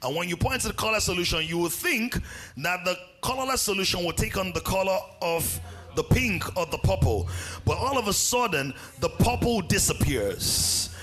And 0.02 0.16
when 0.16 0.28
you 0.28 0.36
pour 0.36 0.54
into 0.54 0.68
the 0.68 0.74
color 0.74 0.98
solution, 0.98 1.44
you 1.44 1.58
will 1.58 1.68
think 1.68 2.18
that 2.56 2.84
the 2.86 2.96
colorless 3.22 3.60
solution 3.60 4.02
will 4.02 4.14
take 4.14 4.38
on 4.38 4.52
the 4.52 4.60
color 4.60 4.98
of 5.20 5.60
the 5.94 6.04
pink 6.04 6.56
or 6.56 6.64
the 6.66 6.78
purple. 6.78 7.28
But 7.66 7.76
all 7.76 7.98
of 7.98 8.08
a 8.08 8.14
sudden, 8.14 8.72
the 9.00 9.10
purple 9.10 9.60
disappears 9.60 10.95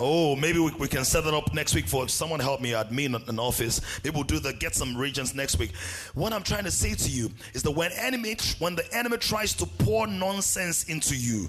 Oh, 0.00 0.36
maybe 0.36 0.60
we, 0.60 0.70
we 0.78 0.86
can 0.86 1.04
set 1.04 1.24
that 1.24 1.34
up 1.34 1.52
next 1.52 1.74
week 1.74 1.88
for 1.88 2.08
someone 2.08 2.38
help 2.38 2.60
me 2.60 2.70
admin 2.70 3.28
an 3.28 3.38
office. 3.40 3.80
Maybe 4.04 4.14
we'll 4.14 4.24
do 4.24 4.38
the 4.38 4.52
get 4.52 4.74
some 4.74 4.96
reagents 4.96 5.34
next 5.34 5.58
week. 5.58 5.74
What 6.14 6.32
I'm 6.32 6.44
trying 6.44 6.64
to 6.64 6.70
say 6.70 6.94
to 6.94 7.10
you 7.10 7.30
is 7.52 7.64
that 7.64 7.72
when 7.72 7.90
enemy 7.92 8.36
when 8.60 8.76
the 8.76 8.84
enemy 8.94 9.16
tries 9.16 9.54
to 9.54 9.66
pour 9.66 10.06
nonsense 10.06 10.84
into 10.84 11.16
you, 11.16 11.48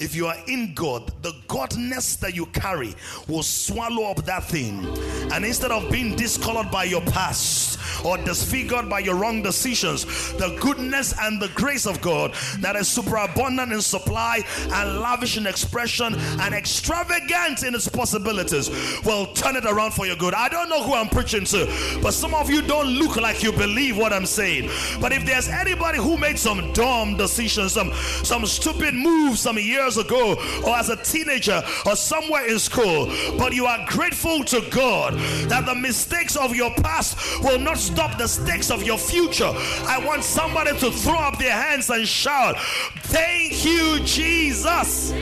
if 0.00 0.16
you 0.16 0.26
are 0.26 0.36
in 0.48 0.74
God, 0.74 1.12
the 1.22 1.32
godness 1.46 2.18
that 2.18 2.34
you 2.34 2.46
carry 2.46 2.94
will 3.28 3.44
swallow 3.44 4.10
up 4.10 4.24
that 4.24 4.44
thing. 4.44 4.84
And 5.32 5.44
instead 5.44 5.70
of 5.70 5.90
being 5.90 6.16
discolored 6.16 6.70
by 6.72 6.84
your 6.84 7.02
past 7.02 7.78
or 8.04 8.18
disfigured 8.18 8.88
by 8.90 8.98
your 9.00 9.14
wrong 9.14 9.42
decisions, 9.42 10.04
the 10.34 10.56
goodness 10.60 11.14
and 11.20 11.40
the 11.40 11.48
grace 11.54 11.86
of 11.86 12.00
God 12.00 12.34
that 12.58 12.74
is 12.74 12.88
superabundant 12.88 13.72
in 13.72 13.80
supply 13.80 14.40
and 14.72 14.98
lavish 14.98 15.36
in 15.36 15.46
expression 15.46 16.14
and 16.14 16.54
extravagant 16.54 17.62
in 17.62 17.74
its 17.74 17.83
possibilities 17.88 18.70
will 19.04 19.26
turn 19.26 19.56
it 19.56 19.64
around 19.64 19.92
for 19.92 20.06
your 20.06 20.16
good. 20.16 20.34
I 20.34 20.48
don't 20.48 20.68
know 20.68 20.82
who 20.82 20.94
I'm 20.94 21.08
preaching 21.08 21.44
to, 21.46 21.66
but 22.02 22.12
some 22.12 22.34
of 22.34 22.50
you 22.50 22.62
don't 22.62 22.88
look 22.88 23.16
like 23.16 23.42
you 23.42 23.52
believe 23.52 23.96
what 23.96 24.12
I'm 24.12 24.26
saying. 24.26 24.70
But 25.00 25.12
if 25.12 25.24
there's 25.24 25.48
anybody 25.48 25.98
who 25.98 26.16
made 26.16 26.38
some 26.38 26.72
dumb 26.72 27.16
decisions, 27.16 27.72
some 27.72 27.92
some 28.22 28.46
stupid 28.46 28.94
moves 28.94 29.40
some 29.40 29.58
years 29.58 29.96
ago, 29.96 30.36
or 30.66 30.76
as 30.76 30.88
a 30.88 30.96
teenager, 30.96 31.62
or 31.86 31.96
somewhere 31.96 32.46
in 32.46 32.58
school, 32.58 33.06
but 33.38 33.52
you 33.52 33.66
are 33.66 33.84
grateful 33.88 34.44
to 34.44 34.62
God 34.70 35.14
that 35.48 35.66
the 35.66 35.74
mistakes 35.74 36.36
of 36.36 36.54
your 36.54 36.70
past 36.76 37.42
will 37.42 37.58
not 37.58 37.78
stop 37.78 38.18
the 38.18 38.26
stakes 38.26 38.70
of 38.70 38.82
your 38.82 38.98
future. 38.98 39.52
I 39.86 40.02
want 40.04 40.24
somebody 40.24 40.78
to 40.78 40.90
throw 40.90 41.18
up 41.18 41.38
their 41.38 41.52
hands 41.52 41.90
and 41.90 42.06
shout, 42.06 42.56
Thank 43.04 43.64
you, 43.64 44.00
Jesus. 44.00 45.12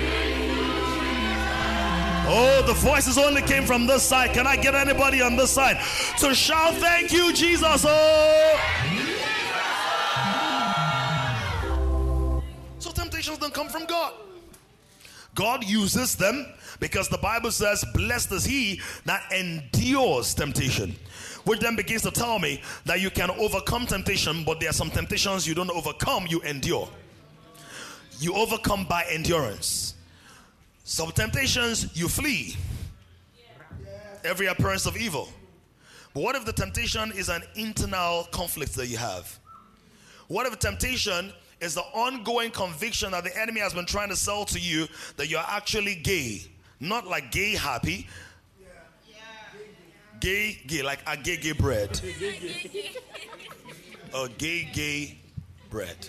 Oh, 2.34 2.62
the 2.66 2.72
voices 2.72 3.18
only 3.18 3.42
came 3.42 3.64
from 3.64 3.86
this 3.86 4.02
side. 4.02 4.32
Can 4.32 4.46
I 4.46 4.56
get 4.56 4.74
anybody 4.74 5.22
on 5.22 5.36
this 5.36 5.50
side 5.50 5.78
to 6.18 6.34
shout, 6.34 6.74
Thank 6.74 7.12
you, 7.12 7.32
Jesus? 7.32 7.84
Oh. 7.86 8.58
So 12.78 12.90
temptations 12.90 13.38
don't 13.38 13.52
don't 13.52 13.64
come 13.64 13.68
from 13.70 13.86
God. 13.86 14.14
God 15.34 15.64
uses 15.64 16.14
them 16.16 16.46
because 16.80 17.08
the 17.08 17.18
Bible 17.18 17.50
says, 17.50 17.84
Blessed 17.94 18.32
is 18.32 18.44
he 18.44 18.80
that 19.06 19.30
endures 19.32 20.34
temptation. 20.34 20.94
Which 21.44 21.60
then 21.60 21.74
begins 21.74 22.02
to 22.02 22.10
tell 22.10 22.38
me 22.38 22.62
that 22.84 23.00
you 23.00 23.10
can 23.10 23.30
overcome 23.30 23.86
temptation, 23.86 24.44
but 24.44 24.60
there 24.60 24.70
are 24.70 24.74
some 24.74 24.90
temptations 24.90 25.46
you 25.46 25.54
don't 25.54 25.70
overcome, 25.70 26.26
you 26.28 26.40
endure. 26.42 26.88
You 28.20 28.34
overcome 28.34 28.84
by 28.84 29.04
endurance. 29.10 29.91
Some 30.84 31.12
temptations 31.12 31.96
you 31.96 32.08
flee. 32.08 32.56
Every 34.24 34.46
appearance 34.46 34.86
of 34.86 34.96
evil. 34.96 35.28
But 36.14 36.22
what 36.22 36.36
if 36.36 36.44
the 36.44 36.52
temptation 36.52 37.12
is 37.12 37.28
an 37.28 37.42
internal 37.54 38.24
conflict 38.32 38.74
that 38.74 38.88
you 38.88 38.96
have? 38.96 39.38
What 40.28 40.46
if 40.46 40.52
the 40.52 40.58
temptation 40.58 41.32
is 41.60 41.74
the 41.74 41.82
ongoing 41.92 42.50
conviction 42.50 43.12
that 43.12 43.24
the 43.24 43.36
enemy 43.40 43.60
has 43.60 43.72
been 43.72 43.86
trying 43.86 44.08
to 44.08 44.16
sell 44.16 44.44
to 44.46 44.58
you 44.58 44.86
that 45.16 45.28
you're 45.28 45.44
actually 45.46 45.94
gay? 45.96 46.42
Not 46.80 47.06
like 47.06 47.30
gay 47.30 47.54
happy. 47.54 48.08
Gay, 50.20 50.60
gay, 50.66 50.82
like 50.82 51.00
a 51.06 51.16
gay, 51.16 51.36
gay 51.36 51.52
bread. 51.52 52.00
a 54.14 54.28
gay, 54.38 54.68
gay 54.72 55.18
bread. 55.70 56.08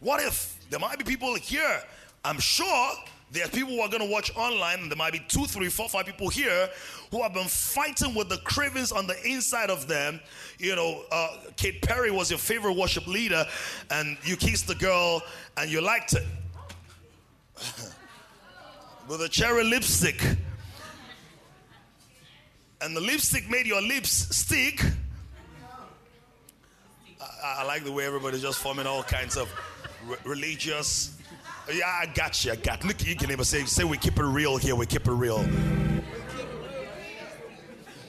What 0.00 0.22
if 0.22 0.58
there 0.68 0.78
might 0.78 0.98
be 0.98 1.04
people 1.04 1.34
here? 1.36 1.82
I'm 2.24 2.38
sure 2.38 2.92
there 3.30 3.44
are 3.44 3.48
people 3.48 3.70
who 3.70 3.80
are 3.80 3.88
going 3.88 4.02
to 4.02 4.08
watch 4.08 4.34
online, 4.36 4.78
and 4.80 4.90
there 4.90 4.96
might 4.96 5.12
be 5.12 5.22
two, 5.28 5.44
three, 5.44 5.68
four, 5.68 5.88
five 5.88 6.06
people 6.06 6.28
here 6.28 6.70
who 7.10 7.20
have 7.22 7.34
been 7.34 7.48
fighting 7.48 8.14
with 8.14 8.28
the 8.28 8.38
cravings 8.38 8.92
on 8.92 9.06
the 9.06 9.16
inside 9.28 9.70
of 9.70 9.88
them. 9.88 10.20
You 10.58 10.76
know, 10.76 11.02
uh, 11.10 11.36
Katy 11.56 11.80
Perry 11.80 12.10
was 12.10 12.30
your 12.30 12.38
favorite 12.38 12.74
worship 12.76 13.06
leader, 13.06 13.44
and 13.90 14.16
you 14.24 14.36
kissed 14.36 14.68
the 14.68 14.74
girl 14.76 15.22
and 15.56 15.70
you 15.70 15.80
liked 15.80 16.14
it 16.14 16.24
with 19.08 19.20
a 19.20 19.28
cherry 19.28 19.64
lipstick. 19.64 20.22
And 22.80 22.96
the 22.96 23.00
lipstick 23.00 23.50
made 23.50 23.66
your 23.66 23.82
lips 23.82 24.36
stick. 24.36 24.80
I, 27.20 27.56
I 27.58 27.64
like 27.64 27.84
the 27.84 27.92
way 27.92 28.06
everybody's 28.06 28.42
just 28.42 28.60
forming 28.60 28.86
all 28.86 29.02
kinds 29.02 29.36
of 29.36 29.52
re- 30.06 30.16
religious 30.24 31.18
yeah, 31.72 31.86
I 31.86 32.06
got 32.06 32.44
you. 32.44 32.52
I 32.52 32.56
got. 32.56 32.84
Look, 32.84 33.06
you 33.06 33.16
can 33.16 33.30
even 33.30 33.44
say, 33.44 33.64
say 33.64 33.84
we 33.84 33.96
keep 33.96 34.18
it 34.18 34.24
real 34.24 34.56
here. 34.56 34.74
We 34.74 34.86
keep 34.86 35.06
it 35.06 35.12
real. 35.12 35.46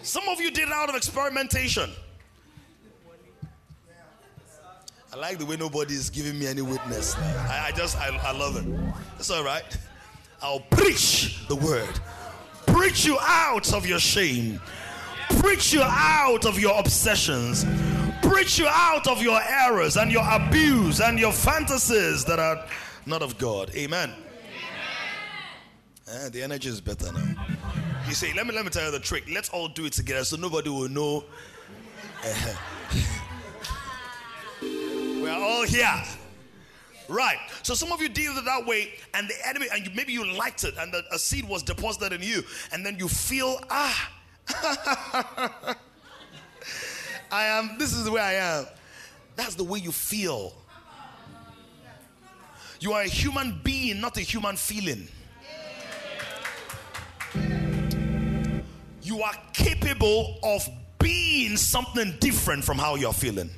Some 0.02 0.28
of 0.28 0.40
you 0.40 0.52
did 0.52 0.68
it 0.68 0.74
out 0.74 0.90
of 0.90 0.96
experimentation. 0.96 1.90
I 5.14 5.18
like 5.18 5.40
the 5.40 5.46
way 5.46 5.56
nobody 5.56 5.94
is 5.94 6.10
giving 6.10 6.38
me 6.38 6.46
any 6.46 6.62
witness. 6.62 7.16
I, 7.16 7.68
I 7.68 7.72
just, 7.72 7.98
I, 7.98 8.10
I 8.18 8.32
love 8.34 8.58
it. 8.58 8.66
It's 9.18 9.30
all 9.30 9.46
right. 9.46 9.64
I'll 10.42 10.60
preach 10.60 11.48
the 11.48 11.56
word. 11.56 12.00
Preach 12.68 13.06
you 13.06 13.18
out 13.22 13.74
of 13.74 13.88
your 13.88 14.00
shame. 14.00 14.60
Preach 15.40 15.72
you 15.74 15.82
out 15.82 16.46
of 16.46 16.60
your 16.60 16.78
obsessions. 16.78 17.66
Preach 18.22 18.60
you 18.60 18.68
out 18.68 19.08
of 19.08 19.22
your 19.22 19.40
errors 19.42 19.96
and 19.96 20.12
your 20.12 20.28
abuse 20.30 21.00
and 21.00 21.18
your 21.18 21.32
fantasies 21.32 22.26
that 22.26 22.40
are 22.40 22.66
not 23.06 23.22
of 23.22 23.38
God. 23.38 23.72
Amen. 23.76 24.12
Amen. 24.12 24.26
Eh, 26.26 26.30
the 26.30 26.42
energy 26.44 26.70
is 26.70 26.82
better 26.82 27.12
now. 27.12 27.46
You 28.08 28.14
say, 28.14 28.34
let 28.34 28.46
me 28.46 28.54
let 28.54 28.64
me 28.66 28.72
tell 28.72 28.86
you 28.86 28.92
the 28.92 29.00
trick. 29.00 29.24
Let's 29.32 29.50
all 29.50 29.68
do 29.68 29.86
it 29.86 29.94
together 29.94 30.24
so 30.24 30.38
nobody 30.38 30.70
will 30.70 30.90
know. 30.90 31.24
We're 34.62 35.32
all 35.32 35.66
here. 35.66 36.04
Right. 37.08 37.38
So 37.64 37.74
some 37.74 37.92
of 37.92 38.02
you 38.02 38.10
deal 38.10 38.38
it 38.38 38.46
that 38.46 38.66
way, 38.66 38.94
and 39.14 39.28
the 39.28 39.36
enemy, 39.48 39.68
and 39.74 39.86
you, 39.86 39.92
maybe 39.96 40.14
you 40.14 40.26
liked 40.38 40.64
it, 40.64 40.74
and 40.80 40.92
the, 40.92 41.04
a 41.12 41.20
seed 41.20 41.48
was 41.48 41.62
deposited 41.64 42.14
in 42.14 42.22
you, 42.22 42.44
and 42.72 42.86
then 42.86 42.98
you 42.98 43.08
feel, 43.08 43.60
ah, 43.70 44.12
I 47.32 47.44
am, 47.46 47.78
this 47.78 47.94
is 47.94 48.04
the 48.06 48.12
way 48.12 48.22
I 48.22 48.34
am. 48.34 48.66
That's 49.36 49.56
the 49.56 49.64
way 49.64 49.80
you 49.80 49.92
feel. 49.92 50.54
You 52.80 52.94
are 52.94 53.02
a 53.02 53.08
human 53.08 53.60
being, 53.64 54.02
not 54.02 54.18
a 54.18 54.22
human 54.22 54.56
feeling. 54.56 55.08
You 59.02 59.22
are 59.22 59.34
capable 59.54 60.40
of 60.44 60.68
being 61.00 61.58
something 61.58 62.16
different 62.20 62.64
from 62.64 62.78
how 62.78 62.96
you're 62.96 63.14
feeling. 63.14 63.50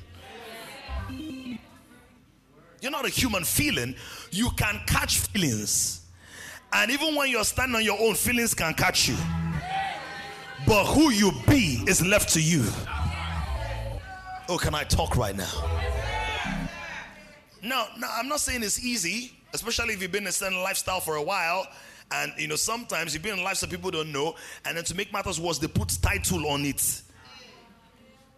You're 2.80 2.92
not 2.92 3.06
a 3.06 3.08
human 3.08 3.44
feeling, 3.44 3.96
you 4.30 4.50
can 4.50 4.80
catch 4.86 5.18
feelings. 5.18 6.02
And 6.72 6.90
even 6.90 7.14
when 7.16 7.30
you're 7.30 7.44
standing 7.44 7.76
on 7.76 7.82
your 7.82 7.98
own, 7.98 8.14
feelings 8.14 8.54
can 8.54 8.74
catch 8.74 9.08
you. 9.08 9.16
But 10.66 10.84
who 10.84 11.10
you 11.10 11.32
be 11.48 11.82
is 11.86 12.04
left 12.06 12.28
to 12.34 12.42
you. 12.42 12.64
Oh, 14.48 14.58
can 14.58 14.74
I 14.74 14.84
talk 14.84 15.16
right 15.16 15.36
now? 15.36 15.97
No, 17.68 17.86
no, 17.98 18.08
I'm 18.10 18.28
not 18.28 18.40
saying 18.40 18.62
it's 18.62 18.82
easy, 18.82 19.30
especially 19.52 19.92
if 19.92 20.00
you've 20.00 20.10
been 20.10 20.22
in 20.22 20.28
a 20.28 20.32
certain 20.32 20.62
lifestyle 20.62 21.00
for 21.00 21.16
a 21.16 21.22
while. 21.22 21.66
And 22.10 22.32
you 22.38 22.48
know, 22.48 22.56
sometimes 22.56 23.12
you've 23.12 23.22
been 23.22 23.38
in 23.38 23.44
lifestyle 23.44 23.68
people 23.68 23.90
don't 23.90 24.10
know, 24.10 24.36
and 24.64 24.74
then 24.74 24.84
to 24.84 24.94
make 24.94 25.12
matters 25.12 25.38
worse, 25.38 25.58
they 25.58 25.66
put 25.66 25.90
title 26.00 26.46
on 26.46 26.64
it. 26.64 27.02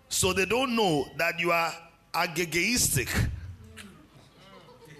So 0.08 0.32
they 0.32 0.46
don't 0.46 0.74
know 0.74 1.06
that 1.16 1.38
you 1.38 1.52
are 1.52 1.72
agegeistic. 2.12 3.08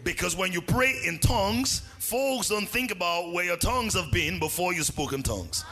Because 0.04 0.36
when 0.36 0.52
you 0.52 0.62
pray 0.62 0.94
in 1.04 1.18
tongues, 1.18 1.80
folks 1.98 2.50
don't 2.50 2.68
think 2.68 2.92
about 2.92 3.32
where 3.32 3.44
your 3.44 3.56
tongues 3.56 3.94
have 3.94 4.12
been 4.12 4.38
before 4.38 4.72
you 4.72 4.84
spoke 4.84 5.12
in 5.12 5.24
tongues. 5.24 5.64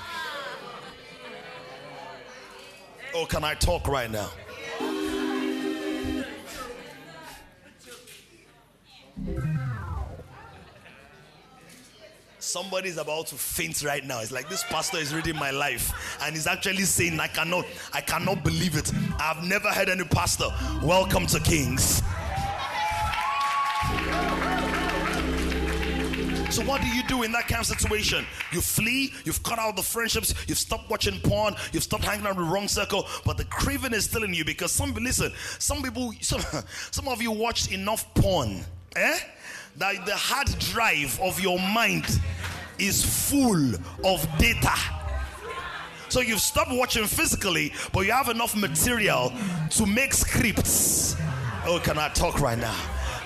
Oh, 3.14 3.24
can 3.24 3.44
I 3.44 3.54
talk 3.54 3.86
right 3.86 4.10
now? 4.10 4.30
Somebody's 12.40 12.96
about 12.96 13.26
to 13.26 13.34
faint 13.34 13.82
right 13.82 14.04
now. 14.04 14.20
It's 14.20 14.32
like 14.32 14.48
this 14.48 14.62
pastor 14.64 14.98
is 14.98 15.14
reading 15.14 15.36
my 15.36 15.50
life 15.50 16.18
and 16.22 16.34
he's 16.34 16.46
actually 16.46 16.84
saying, 16.84 17.18
I 17.18 17.26
cannot, 17.26 17.66
I 17.92 18.00
cannot 18.00 18.44
believe 18.44 18.76
it. 18.76 18.90
I've 19.18 19.42
never 19.44 19.68
heard 19.68 19.88
any 19.88 20.04
pastor. 20.04 20.46
Welcome 20.82 21.26
to 21.26 21.40
Kings. 21.40 22.00
So 26.50 26.62
what 26.64 26.80
do 26.80 26.88
you 26.88 27.02
do 27.02 27.22
in 27.24 27.32
that 27.32 27.48
kind 27.48 27.60
of 27.60 27.66
situation? 27.66 28.24
You 28.52 28.60
flee, 28.60 29.12
you've 29.24 29.42
cut 29.42 29.58
out 29.58 29.76
the 29.76 29.82
friendships, 29.82 30.32
you've 30.48 30.58
stopped 30.58 30.88
watching 30.88 31.20
porn, 31.20 31.54
you've 31.72 31.82
stopped 31.82 32.04
hanging 32.04 32.26
out 32.26 32.36
with 32.36 32.46
the 32.46 32.52
wrong 32.52 32.68
circle, 32.68 33.06
but 33.26 33.36
the 33.36 33.44
craving 33.44 33.92
is 33.92 34.04
still 34.04 34.24
in 34.24 34.32
you 34.32 34.44
because 34.44 34.72
some 34.72 34.94
listen, 34.94 35.32
some 35.58 35.82
people 35.82 36.14
some, 36.20 36.40
some 36.90 37.08
of 37.08 37.20
you 37.20 37.30
watched 37.30 37.72
enough 37.72 38.12
porn. 38.14 38.64
Eh? 38.96 39.18
That 39.76 40.06
the 40.06 40.16
hard 40.16 40.48
drive 40.58 41.18
of 41.20 41.40
your 41.40 41.58
mind 41.58 42.20
is 42.78 43.04
full 43.28 43.74
of 44.04 44.38
data. 44.38 44.74
So 46.08 46.20
you've 46.20 46.40
stopped 46.40 46.70
watching 46.72 47.04
physically, 47.04 47.72
but 47.92 48.06
you 48.06 48.12
have 48.12 48.28
enough 48.28 48.56
material 48.56 49.32
to 49.70 49.86
make 49.86 50.14
scripts. 50.14 51.16
Oh, 51.66 51.80
can 51.82 51.98
I 51.98 52.08
talk 52.08 52.40
right 52.40 52.58
now? 52.58 52.74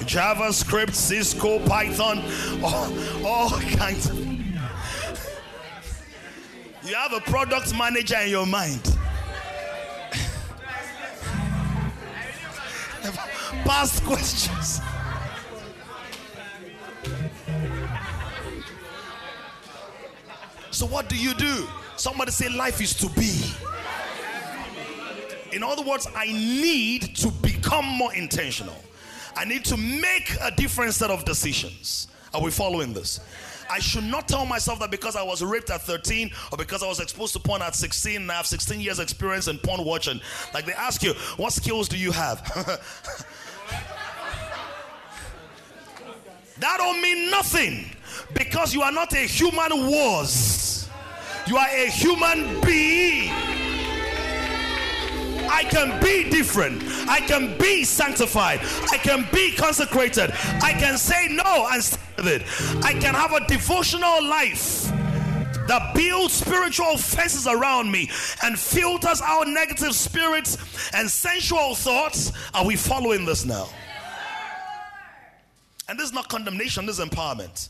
JavaScript, 0.01 0.95
Cisco, 0.95 1.61
Python, 1.61 2.25
all, 2.63 2.93
all 3.25 3.51
kinds. 3.61 4.11
Of, 4.11 4.19
you 6.85 6.95
have 6.97 7.13
a 7.13 7.21
product 7.21 7.77
manager 7.79 8.19
in 8.19 8.31
your 8.31 8.47
mind. 8.47 8.83
Past 13.65 14.03
questions. 14.05 14.81
So, 20.73 20.87
what 20.87 21.09
do 21.11 21.17
you 21.17 21.35
do? 21.35 21.69
Somebody 21.97 22.33
say, 22.33 22.49
Life 22.49 22.81
is 22.81 22.95
to 22.95 23.09
be. 23.11 23.45
In 25.55 25.63
other 25.63 25.83
words, 25.83 26.09
I 26.17 26.27
need 26.27 27.15
to 27.17 27.31
become 27.31 27.85
more 27.85 28.13
intentional. 28.15 28.75
I 29.37 29.45
need 29.45 29.67
to 29.67 29.77
make 29.77 30.35
a 30.41 30.51
different 30.51 30.95
set 30.95 31.11
of 31.11 31.27
decisions. 31.27 32.09
Are 32.33 32.41
we 32.41 32.51
following 32.51 32.95
this? 32.95 33.21
I 33.71 33.79
should 33.81 34.05
not 34.05 34.29
tell 34.29 34.47
myself 34.47 34.81
that 34.81 34.91
because 34.91 35.15
I 35.15 35.23
was 35.23 35.43
raped 35.43 35.69
at 35.71 35.83
13 35.83 36.31
or 36.51 36.59
because 36.59 36.83
I 36.83 36.89
was 36.89 37.01
exposed 37.01 37.35
to 37.35 37.39
porn 37.39 37.61
at 37.61 37.75
16 37.75 38.23
and 38.23 38.33
I 38.33 38.35
have 38.37 38.47
16 38.47 38.81
years 38.81 38.99
experience 38.99 39.49
in 39.49 39.59
porn 39.59 39.85
watching. 39.85 40.21
Like 40.55 40.65
they 40.65 40.73
ask 40.73 41.03
you, 41.03 41.13
what 41.37 41.53
skills 41.53 41.87
do 41.89 41.99
you 41.99 42.13
have? 42.13 42.43
that 46.59 46.77
don't 46.79 47.03
mean 47.03 47.31
nothing 47.31 47.91
because 48.35 48.75
you 48.75 48.83
are 48.83 48.93
not 48.93 49.13
a 49.13 49.19
human 49.19 49.87
was. 49.89 50.89
You 51.47 51.57
are 51.57 51.69
a 51.69 51.87
human 51.91 52.61
being. 52.61 53.33
I 55.51 55.65
can 55.65 56.01
be 56.03 56.31
different. 56.31 56.83
I 57.09 57.21
can 57.21 57.59
be 57.59 57.85
sanctified. 57.85 58.61
I 58.91 58.97
can 58.97 59.27
be 59.33 59.53
consecrated. 59.53 60.33
I 60.63 60.73
can 60.73 60.97
say 60.97 61.29
no 61.29 61.69
and 61.71 61.83
stay 61.83 62.01
with 62.17 62.27
it. 62.27 62.43
I 62.85 62.95
can 62.95 63.15
have 63.15 63.33
a 63.33 63.47
devotional 63.47 64.25
life 64.25 64.91
that 65.69 65.95
builds 65.95 66.35
spiritual 66.35 66.97
fences 66.97 67.47
around 67.47 67.91
me 67.91 68.11
and 68.43 68.59
filters 68.59 69.21
out 69.23 69.47
negative 69.47 69.95
spirits 69.95 70.57
and 70.95 71.09
sensual 71.09 71.75
thoughts. 71.75 72.33
Are 72.55 72.65
we 72.65 72.77
following 72.77 73.25
this 73.25 73.45
now? 73.45 73.69
And 75.89 75.99
this 75.99 76.07
is 76.07 76.13
not 76.13 76.29
condemnation, 76.29 76.87
this 76.87 76.99
is 76.99 77.05
empowerment. 77.05 77.69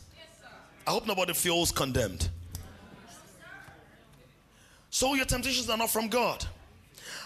I 0.85 0.91
hope 0.91 1.07
nobody 1.07 1.33
feels 1.33 1.71
condemned. 1.71 2.29
So 4.89 5.15
your 5.15 5.25
temptations 5.25 5.69
are 5.69 5.77
not 5.77 5.89
from 5.89 6.07
God. 6.07 6.45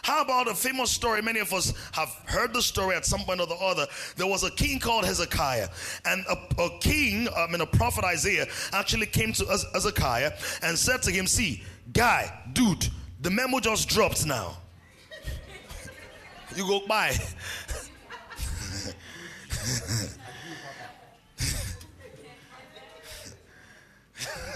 How 0.04 0.22
about 0.22 0.48
a 0.48 0.56
famous 0.56 0.90
story? 0.90 1.22
Many 1.22 1.42
of 1.42 1.54
us 1.54 1.74
have 1.92 2.10
heard 2.26 2.54
the 2.54 2.62
story 2.62 2.96
at 2.96 3.06
some 3.06 3.22
point 3.22 3.42
or 3.42 3.48
the 3.48 3.56
other. 3.56 3.88
There 4.16 4.28
was 4.28 4.44
a 4.44 4.52
king 4.52 4.80
called 4.80 5.04
Hezekiah, 5.04 5.68
and 6.06 6.24
a, 6.30 6.62
a 6.62 6.80
king, 6.80 7.28
I 7.36 7.48
mean, 7.48 7.60
a 7.60 7.66
prophet 7.66 8.06
Isaiah, 8.06 8.48
actually 8.72 9.08
came 9.08 9.34
to 9.34 9.46
Hezekiah 9.46 10.32
and 10.62 10.78
said 10.78 11.02
to 11.04 11.12
him, 11.12 11.28
See, 11.28 11.64
guy, 11.92 12.32
dude, 12.54 12.88
the 13.20 13.30
memo 13.30 13.60
just 13.60 13.90
dropped 13.90 14.26
now. 14.26 14.58
you 16.56 16.66
go 16.66 16.88
by. 16.88 17.12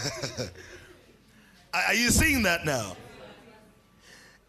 Are 1.73 1.93
you 1.93 2.09
seeing 2.09 2.43
that 2.43 2.65
now? 2.65 2.95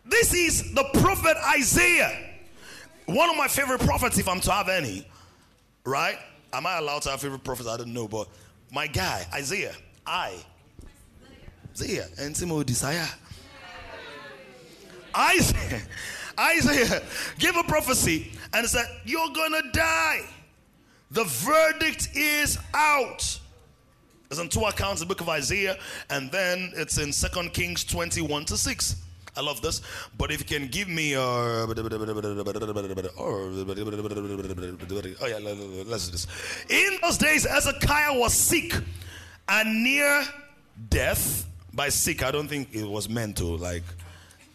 This 0.05 0.35
is 0.35 0.75
the 0.75 0.85
prophet 0.95 1.37
Isaiah. 1.55 2.31
One 3.07 3.31
of 3.31 3.37
my 3.37 3.49
favorite 3.49 3.81
prophets, 3.81 4.19
if 4.19 4.29
I'm 4.29 4.41
to 4.41 4.53
have 4.53 4.69
any, 4.69 5.07
right? 5.85 6.19
Am 6.53 6.67
I 6.67 6.79
allowed 6.79 7.03
to 7.03 7.11
have 7.11 7.21
favorite 7.21 7.45
prophets? 7.45 7.69
I 7.69 7.77
don't 7.77 7.93
know, 7.93 8.09
but 8.09 8.29
my 8.73 8.87
guy, 8.87 9.25
Isaiah, 9.33 9.75
I, 10.07 10.35
Isaiah, 11.73 12.09
and 12.19 12.35
Timo 12.35 12.65
desire. 12.65 13.09
Isaiah, 15.17 15.83
Isaiah 16.39 17.03
gave 17.39 17.57
a 17.57 17.63
prophecy 17.65 18.33
and 18.55 18.67
said, 18.67 18.87
You're 19.05 19.31
gonna 19.31 19.63
die. 19.73 20.23
The 21.11 21.25
verdict 21.25 22.09
is 22.15 22.59
out. 22.73 23.39
It's 24.33 24.41
in 24.41 24.49
two 24.49 24.65
accounts, 24.65 25.01
the 25.01 25.07
book 25.07 25.21
of 25.21 25.29
Isaiah, 25.29 25.77
and 26.09 26.33
then 26.33 26.73
it's 26.75 26.97
in 26.97 27.13
Second 27.13 27.53
Kings 27.53 27.85
21 27.85 28.47
to 28.47 28.57
6. 28.57 28.97
I 29.37 29.43
love 29.43 29.61
this. 29.61 29.83
But 30.17 30.33
if 30.33 30.41
you 30.41 30.47
can 30.47 30.69
give 30.69 30.89
me, 30.89 31.15
uh, 31.15 31.21
oh 31.21 31.75
yeah, 35.29 35.39
let's 35.85 36.07
do 36.07 36.13
this. 36.13 36.27
In 36.71 36.99
those 37.03 37.19
days, 37.19 37.45
Hezekiah 37.45 38.19
was 38.19 38.33
sick 38.33 38.73
and 39.51 39.85
near 39.85 40.25
death. 40.89 41.47
By 41.75 41.91
sick, 41.91 42.23
I 42.23 42.31
don't 42.31 42.49
think 42.49 42.75
it 42.75 42.89
was 42.89 43.11
meant 43.11 43.37
to 43.37 43.45
like 43.45 43.85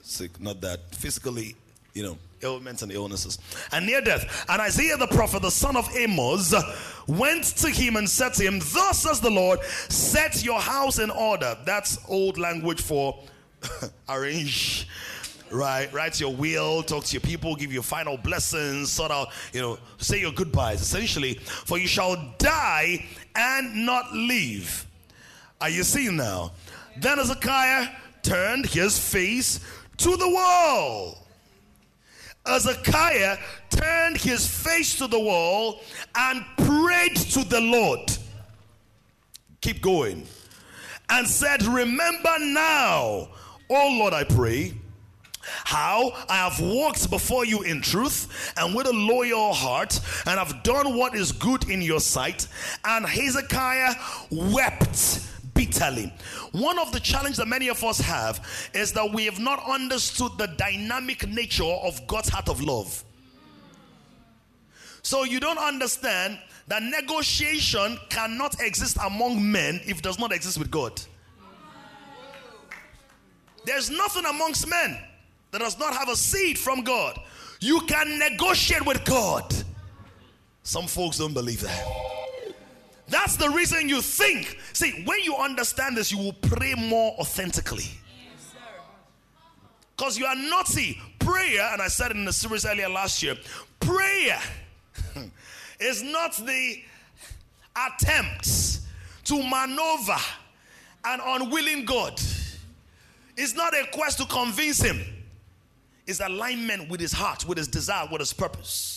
sick, 0.01 0.41
not 0.41 0.59
that 0.61 0.79
physically, 0.95 1.55
you 1.93 2.01
know 2.01 2.17
ailments 2.43 2.81
and 2.81 2.91
illnesses, 2.91 3.39
and 3.71 3.85
near 3.85 4.01
death. 4.01 4.45
And 4.49 4.61
Isaiah 4.61 4.97
the 4.97 5.07
prophet, 5.07 5.41
the 5.41 5.51
son 5.51 5.75
of 5.75 5.89
Amos, 5.95 6.53
went 7.07 7.43
to 7.57 7.69
him 7.69 7.95
and 7.95 8.09
said 8.09 8.33
to 8.35 8.43
him, 8.43 8.59
Thus 8.59 9.03
says 9.03 9.19
the 9.19 9.29
Lord, 9.29 9.63
set 9.89 10.43
your 10.43 10.59
house 10.59 10.99
in 10.99 11.09
order. 11.09 11.57
That's 11.65 11.99
old 12.07 12.37
language 12.37 12.81
for 12.81 13.19
arrange. 14.09 14.87
Right, 15.49 15.91
write 15.93 16.19
your 16.19 16.35
will, 16.35 16.83
talk 16.83 17.05
to 17.05 17.13
your 17.13 17.21
people, 17.21 17.55
give 17.55 17.71
your 17.71 17.83
final 17.83 18.17
blessings, 18.17 18.91
sort 18.91 19.11
out, 19.11 19.29
you 19.53 19.61
know, 19.61 19.79
say 19.97 20.19
your 20.19 20.33
goodbyes. 20.33 20.81
Essentially, 20.81 21.35
for 21.35 21.77
you 21.77 21.87
shall 21.87 22.35
die 22.37 23.05
and 23.33 23.85
not 23.85 24.11
live. 24.11 24.85
Are 25.61 25.69
you 25.69 25.83
seeing 25.83 26.17
now? 26.17 26.51
Then 26.97 27.17
Hezekiah 27.17 27.87
turned 28.23 28.65
his 28.65 28.99
face 28.99 29.61
to 29.97 30.17
the 30.17 30.29
wall 30.29 31.26
Hezekiah 32.47 33.37
turned 33.69 34.17
his 34.17 34.47
face 34.47 34.97
to 34.97 35.07
the 35.07 35.19
wall 35.19 35.81
and 36.15 36.43
prayed 36.57 37.15
to 37.15 37.43
the 37.43 37.61
Lord. 37.61 38.17
Keep 39.61 39.81
going. 39.81 40.25
And 41.09 41.27
said, 41.27 41.63
Remember 41.63 42.35
now, 42.39 43.29
oh 43.69 43.97
Lord, 43.99 44.13
I 44.13 44.23
pray, 44.23 44.73
how 45.41 46.11
I 46.29 46.37
have 46.37 46.59
walked 46.59 47.09
before 47.09 47.45
you 47.45 47.61
in 47.63 47.81
truth 47.81 48.53
and 48.57 48.75
with 48.75 48.87
a 48.87 48.93
loyal 48.93 49.53
heart, 49.53 49.99
and 50.25 50.37
have 50.39 50.63
done 50.63 50.97
what 50.97 51.15
is 51.15 51.31
good 51.31 51.69
in 51.69 51.81
your 51.81 51.99
sight. 51.99 52.47
And 52.83 53.05
Hezekiah 53.05 53.95
wept 54.31 55.21
bitterly. 55.57 56.13
One 56.51 56.77
of 56.77 56.91
the 56.91 56.99
challenges 56.99 57.37
that 57.37 57.47
many 57.47 57.67
of 57.67 57.83
us 57.83 57.99
have 57.99 58.69
is 58.73 58.93
that 58.93 59.11
we 59.11 59.25
have 59.25 59.39
not 59.39 59.61
understood 59.67 60.31
the 60.37 60.47
dynamic 60.47 61.27
nature 61.27 61.63
of 61.63 62.05
God's 62.07 62.29
heart 62.29 62.47
of 62.47 62.61
love. 62.61 63.03
So 65.01 65.23
you 65.23 65.39
don't 65.39 65.57
understand 65.57 66.39
that 66.67 66.83
negotiation 66.83 67.97
cannot 68.09 68.61
exist 68.61 68.97
among 69.03 69.51
men 69.51 69.81
if 69.85 69.99
it 69.99 70.03
does 70.03 70.19
not 70.19 70.31
exist 70.31 70.59
with 70.59 70.69
God. 70.69 71.01
There's 73.65 73.89
nothing 73.89 74.25
amongst 74.25 74.67
men 74.69 74.97
that 75.51 75.59
does 75.59 75.79
not 75.79 75.93
have 75.93 76.09
a 76.09 76.15
seed 76.15 76.57
from 76.57 76.83
God. 76.83 77.19
You 77.59 77.81
can 77.81 78.19
negotiate 78.19 78.85
with 78.85 79.03
God. 79.05 79.53
Some 80.63 80.85
folks 80.85 81.17
don't 81.17 81.33
believe 81.33 81.61
that. 81.61 82.16
That's 83.07 83.37
the 83.37 83.49
reason 83.49 83.87
you 83.87 84.01
think. 84.01 84.59
See, 84.73 85.03
when 85.05 85.23
you 85.23 85.35
understand 85.35 85.95
this, 85.95 86.11
you 86.11 86.17
will 86.17 86.33
pray 86.33 86.73
more 86.75 87.13
authentically. 87.19 87.89
Because 89.95 90.17
you 90.17 90.25
are 90.25 90.35
see, 90.65 90.99
prayer, 91.17 91.69
and 91.73 91.81
I 91.81 91.87
said 91.87 92.11
it 92.11 92.17
in 92.17 92.25
the 92.25 92.33
series 92.33 92.65
earlier 92.65 92.89
last 92.89 93.23
year, 93.23 93.35
prayer 93.79 94.39
is 95.79 96.03
not 96.03 96.35
the 96.37 96.81
attempts 97.75 98.85
to 99.23 99.41
maneuver 99.41 100.17
an 101.05 101.19
unwilling 101.23 101.85
God. 101.85 102.21
It's 103.35 103.55
not 103.55 103.73
a 103.73 103.85
quest 103.91 104.19
to 104.19 104.25
convince 104.25 104.81
him. 104.81 105.01
It's 106.05 106.19
alignment 106.19 106.89
with 106.89 106.99
his 106.99 107.11
heart, 107.11 107.45
with 107.45 107.57
his 107.57 107.67
desire, 107.67 108.07
with 108.11 108.21
his 108.21 108.33
purpose. 108.33 108.96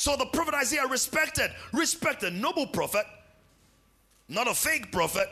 So 0.00 0.16
the 0.16 0.24
prophet 0.24 0.54
Isaiah 0.54 0.86
respected, 0.86 1.50
respected, 1.74 2.32
noble 2.32 2.66
prophet, 2.66 3.04
not 4.30 4.48
a 4.48 4.54
fake 4.54 4.90
prophet. 4.90 5.28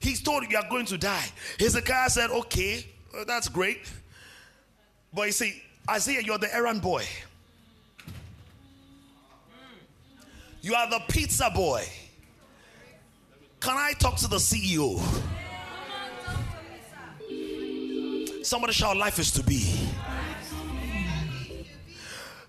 He's 0.00 0.20
told 0.20 0.50
you 0.50 0.58
are 0.58 0.68
going 0.68 0.86
to 0.86 0.98
die. 0.98 1.24
Hezekiah 1.60 2.10
said, 2.10 2.30
Okay, 2.30 2.84
well, 3.12 3.24
that's 3.24 3.48
great. 3.48 3.88
But 5.12 5.26
you 5.26 5.32
see, 5.32 5.62
Isaiah, 5.88 6.22
you're 6.22 6.38
the 6.38 6.52
errand 6.52 6.82
boy. 6.82 7.04
You 10.60 10.74
are 10.74 10.90
the 10.90 11.00
pizza 11.06 11.48
boy. 11.54 11.86
Can 13.60 13.76
I 13.76 13.92
talk 13.92 14.16
to 14.16 14.26
the 14.26 14.38
CEO? 14.38 15.00
Somebody 18.42 18.72
shout, 18.72 18.96
Life 18.96 19.20
is 19.20 19.30
to 19.30 19.44
be. 19.44 19.83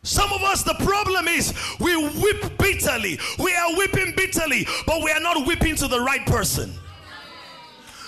Some 0.06 0.32
of 0.32 0.44
us, 0.44 0.62
the 0.62 0.76
problem 0.76 1.28
is 1.28 1.52
we 1.80 1.98
weep 1.98 2.58
bitterly. 2.60 3.18
We 3.40 3.56
are 3.56 3.76
weeping 3.76 4.14
bitterly, 4.16 4.68
but 4.86 5.04
we 5.04 5.10
are 5.10 5.20
not 5.20 5.48
weeping 5.48 5.76
to 5.78 5.88
the 5.88 6.00
right 6.00 6.24
person. 6.28 6.72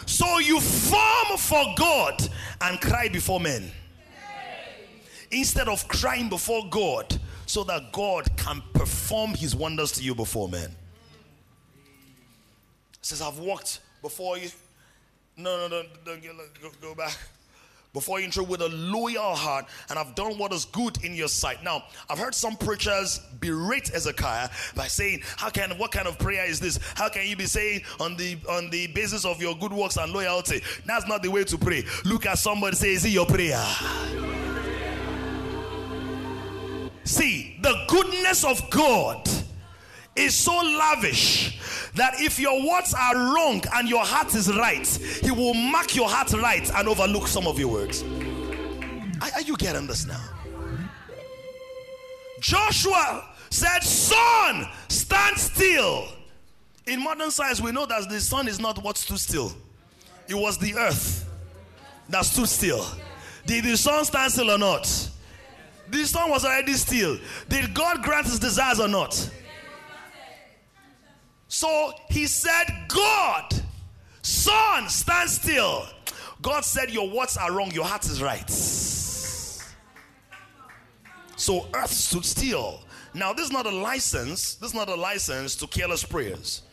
So 0.06 0.38
you 0.38 0.60
form 0.62 1.38
for 1.40 1.74
God 1.76 2.30
and 2.62 2.80
cry 2.80 3.10
before 3.10 3.40
men. 3.40 3.72
Instead 5.32 5.68
of 5.68 5.88
crying 5.88 6.30
before 6.30 6.70
God 6.70 7.20
so 7.48 7.64
that 7.64 7.92
God 7.92 8.30
can 8.38 8.62
perform 8.74 9.32
his 9.32 9.56
wonders 9.56 9.92
to 9.94 10.04
you 10.04 10.14
before 10.14 10.48
men. 10.48 10.70
Says, 13.02 13.24
I've 13.24 13.40
walked 13.40 13.80
before 14.04 14.38
you. 14.38 14.50
No, 15.36 15.58
no, 15.58 15.68
no, 15.68 15.84
don't 16.06 16.22
get, 16.22 16.32
go, 16.62 16.70
go 16.80 16.94
back 16.94 17.18
before 17.94 18.20
you 18.20 18.26
enter 18.26 18.44
with 18.44 18.62
a 18.62 18.70
loyal 18.70 19.36
heart 19.36 19.66
and 19.90 19.98
have 19.98 20.16
done 20.16 20.38
what 20.38 20.54
is 20.54 20.66
good 20.66 21.04
in 21.04 21.14
your 21.16 21.28
sight. 21.28 21.64
Now, 21.64 21.84
I've 22.10 22.20
heard 22.20 22.36
some 22.36 22.56
preachers 22.56 23.20
berate 23.40 23.90
Hezekiah 23.90 24.50
by 24.76 24.88
saying, 24.88 25.22
How 25.38 25.50
can 25.50 25.72
what 25.78 25.92
kind 25.92 26.08
of 26.08 26.20
prayer 26.20 26.46
is 26.46 26.60
this? 26.60 26.80
How 26.96 27.10
can 27.10 27.26
you 27.26 27.36
be 27.36 27.46
saying 27.46 27.82
on 28.00 28.16
the 28.18 28.38
on 28.50 28.70
the 28.70 28.88
basis 28.88 29.26
of 29.26 29.42
your 29.42 29.56
good 29.56 29.74
works 29.74 29.98
and 29.98 30.12
loyalty? 30.12 30.62
That's 30.86 31.08
not 31.08 31.24
the 31.24 31.32
way 31.32 31.44
to 31.46 31.58
pray. 31.58 31.84
Look 32.06 32.26
at 32.26 32.38
somebody 32.38 32.76
say, 32.76 32.94
Is 32.94 33.06
it 33.06 33.10
your 33.10 33.26
prayer? 33.26 33.64
See, 37.04 37.58
the 37.62 37.86
goodness 37.88 38.44
of 38.44 38.70
God 38.70 39.28
is 40.18 40.36
so 40.36 40.56
lavish 40.56 41.92
that 41.94 42.20
if 42.20 42.40
your 42.40 42.66
words 42.68 42.94
are 42.94 43.16
wrong 43.16 43.62
and 43.76 43.90
your 43.90 44.06
heart 44.06 44.34
is 44.36 44.54
right, 44.56 44.88
He 45.22 45.32
will 45.32 45.54
mark 45.54 45.96
your 45.96 46.10
heart 46.10 46.32
right 46.34 46.70
and 46.76 46.88
overlook 46.88 47.28
some 47.28 47.48
of 47.48 47.60
your 47.60 47.70
words. 47.70 48.04
Are, 49.22 49.42
you 49.42 49.58
getting 49.58 49.88
this 49.88 50.06
now? 50.06 50.24
Joshua 52.40 53.28
said, 53.50 53.82
Sun, 53.82 54.68
stand 54.90 55.38
still. 55.38 56.08
In 56.86 57.04
modern 57.04 57.32
science, 57.32 57.60
we 57.60 57.72
know 57.72 57.86
that 57.86 58.08
the 58.10 58.20
sun 58.22 58.48
is 58.48 58.60
not 58.60 58.82
what 58.84 58.98
stood 58.98 59.20
still, 59.20 59.52
it 60.28 60.36
was 60.36 60.58
the 60.58 60.76
earth 60.76 61.28
that 62.10 62.26
stood 62.26 62.48
still. 62.48 62.86
Did 63.46 63.64
the 63.64 63.78
sun 63.78 64.06
stand 64.06 64.32
still 64.32 64.52
or 64.52 64.58
not? 64.58 64.84
The 65.90 66.04
sun 66.04 66.30
was 66.30 66.44
already 66.44 66.74
still. 66.74 67.18
Did 67.48 67.74
God 67.74 68.04
grant 68.04 68.26
his 68.26 68.40
desires 68.40 68.80
or 68.80 68.88
not? 68.88 69.30
So 71.48 71.94
he 72.10 72.28
said, 72.28 72.66
God, 72.88 73.54
Sun, 74.28 74.90
stand 74.90 75.30
still. 75.30 75.86
God 76.42 76.66
said, 76.66 76.90
Your 76.92 77.10
words 77.10 77.38
are 77.38 77.52
wrong, 77.54 77.72
your 77.72 77.86
heart 77.86 78.04
is 78.06 78.22
right. 78.22 78.50
So 81.38 81.68
earth 81.74 81.92
stood 81.92 82.26
still. 82.26 82.82
Now, 83.14 83.32
this 83.32 83.46
is 83.46 83.52
not 83.54 83.66
a 83.66 83.72
license, 83.72 84.56
this 84.56 84.72
is 84.72 84.76
not 84.76 84.90
a 84.90 84.96
license 84.96 85.56
to 85.56 85.68
careless 85.68 86.04
prayers, 86.04 86.64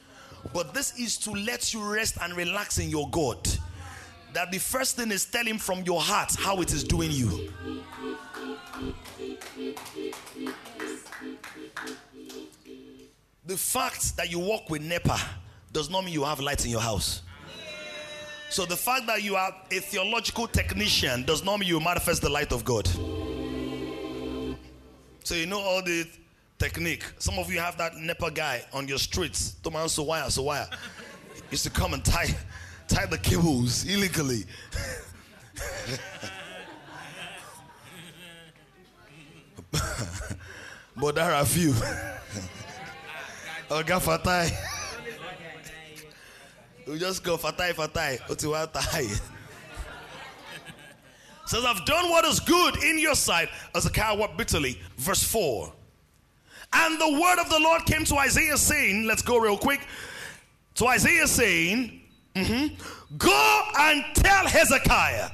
but 0.53 0.75
this 0.75 0.99
is 0.99 1.17
to 1.19 1.31
let 1.31 1.73
you 1.73 1.81
rest 1.83 2.19
and 2.21 2.35
relax 2.35 2.79
in 2.79 2.91
your 2.91 3.09
God. 3.11 3.39
That 4.33 4.51
the 4.51 4.59
first 4.59 4.97
thing 4.97 5.13
is 5.13 5.25
tell 5.25 5.45
him 5.45 5.59
from 5.59 5.85
your 5.85 6.01
heart 6.01 6.35
how 6.37 6.61
it 6.61 6.73
is 6.73 6.83
doing 6.83 7.13
you. 7.13 7.53
The 13.47 13.57
fact 13.59 14.17
that 14.17 14.31
you 14.31 14.39
walk 14.39 14.71
with 14.71 14.81
NEPA 14.81 15.19
does 15.73 15.91
not 15.91 16.05
mean 16.05 16.15
you 16.15 16.25
have 16.25 16.41
light 16.41 16.65
in 16.65 16.71
your 16.71 16.81
house. 16.81 17.21
So 18.49 18.65
the 18.65 18.77
fact 18.77 19.07
that 19.07 19.23
you 19.23 19.37
are 19.37 19.55
a 19.71 19.81
theological 19.81 20.47
technician 20.47 21.25
does 21.25 21.45
not 21.45 21.59
mean 21.61 21.69
you 21.69 21.79
manifest 21.79 22.23
the 22.23 22.31
light 22.31 22.53
of 22.53 22.65
God. 22.65 22.87
So 25.25 25.35
you 25.35 25.45
know 25.47 25.61
all 25.61 25.83
the 25.83 26.09
technique. 26.59 27.05
Some 27.19 27.39
of 27.39 27.53
you 27.53 27.59
have 27.59 27.77
that 27.77 27.97
NEPA 27.97 28.31
guy 28.31 28.65
on 28.73 28.89
your 28.89 28.97
streets. 28.99 29.57
Toman 29.63 29.91
so 29.91 30.05
wire, 30.05 30.31
so 30.31 30.45
wire. 30.45 30.69
Used 31.51 31.65
to 31.65 31.71
come 31.71 31.93
and 31.93 32.03
tie 32.03 32.35
tie 32.89 33.05
the 33.07 33.19
cables 33.19 33.85
illegally. 33.85 34.45
but 40.97 41.15
there 41.15 41.35
are 41.35 41.45
few. 41.45 41.75
Oga 43.75 44.01
Fatai. 44.01 44.53
We 46.87 46.99
just 46.99 47.25
go 47.25 47.39
Fatai 47.39 47.73
Fatai. 47.73 48.21
Otiwatai. 48.29 49.21
Says, 51.47 51.65
I've 51.65 51.85
done 51.87 52.11
what 52.11 52.27
is 52.27 52.41
good 52.41 52.83
in 52.85 52.99
your 52.99 53.15
sight 53.15 53.49
as 53.75 53.87
a 53.87 53.91
cow 53.91 54.17
wept 54.17 54.37
bitterly. 54.37 54.79
Verse 54.99 55.23
4. 55.25 55.73
And 56.75 57.01
the 57.01 57.21
word 57.21 57.41
of 57.41 57.49
the 57.49 57.59
Lord 57.59 57.85
came 57.87 58.05
to 58.05 58.17
Isaiah 58.17 58.59
saying, 58.59 59.07
Let's 59.07 59.23
go 59.23 59.39
real 59.39 59.57
quick. 59.57 59.81
To 60.75 60.87
Isaiah 60.87 61.27
saying, 61.27 62.03
mm-hmm, 62.37 63.17
Go 63.17 63.63
and 63.79 64.05
tell 64.15 64.47
Hezekiah, 64.47 65.31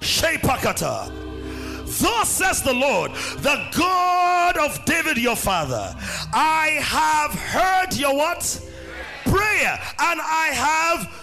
Shepakata. 0.00 1.31
Thus 2.00 2.28
says 2.28 2.62
the 2.62 2.72
Lord, 2.72 3.12
the 3.38 3.60
God 3.76 4.56
of 4.56 4.84
David 4.84 5.18
your 5.18 5.36
father, 5.36 5.94
I 6.32 6.78
have 6.80 7.32
heard 7.32 7.94
your 7.96 8.16
what? 8.16 8.60
Prayer, 9.24 9.80
and 9.98 10.20
I 10.20 10.50
have 10.52 11.21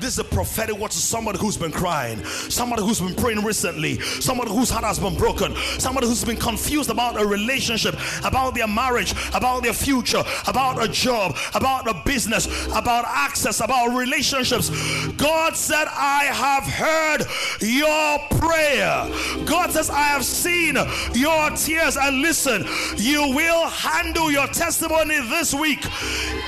this 0.00 0.14
is 0.14 0.18
a 0.18 0.24
prophetic 0.24 0.76
word 0.76 0.90
to 0.90 0.98
somebody 0.98 1.38
who's 1.38 1.56
been 1.56 1.72
crying, 1.72 2.24
somebody 2.24 2.82
who's 2.82 3.00
been 3.00 3.14
praying 3.14 3.44
recently, 3.44 4.00
somebody 4.00 4.50
whose 4.50 4.70
heart 4.70 4.84
has 4.84 4.98
been 4.98 5.16
broken, 5.16 5.54
somebody 5.78 6.06
who's 6.06 6.24
been 6.24 6.36
confused 6.36 6.90
about 6.90 7.20
a 7.20 7.26
relationship, 7.26 7.94
about 8.24 8.54
their 8.54 8.66
marriage, 8.66 9.12
about 9.34 9.62
their 9.62 9.72
future, 9.72 10.22
about 10.46 10.82
a 10.82 10.88
job, 10.88 11.36
about 11.54 11.88
a 11.88 12.02
business, 12.04 12.46
about 12.68 13.04
access, 13.06 13.60
about 13.60 13.96
relationships. 13.96 14.70
God 15.16 15.56
said, 15.56 15.86
I 15.88 16.24
have 16.24 16.64
heard 16.64 17.26
your 17.60 18.18
prayer. 18.40 19.44
God 19.46 19.70
says, 19.70 19.90
I 19.90 20.02
have 20.02 20.24
seen 20.24 20.76
your 21.14 21.50
tears. 21.50 21.96
And 21.96 22.22
listen, 22.22 22.64
you 22.96 23.34
will 23.34 23.68
handle 23.68 24.30
your 24.30 24.46
testimony 24.48 25.20
this 25.28 25.52
week 25.52 25.84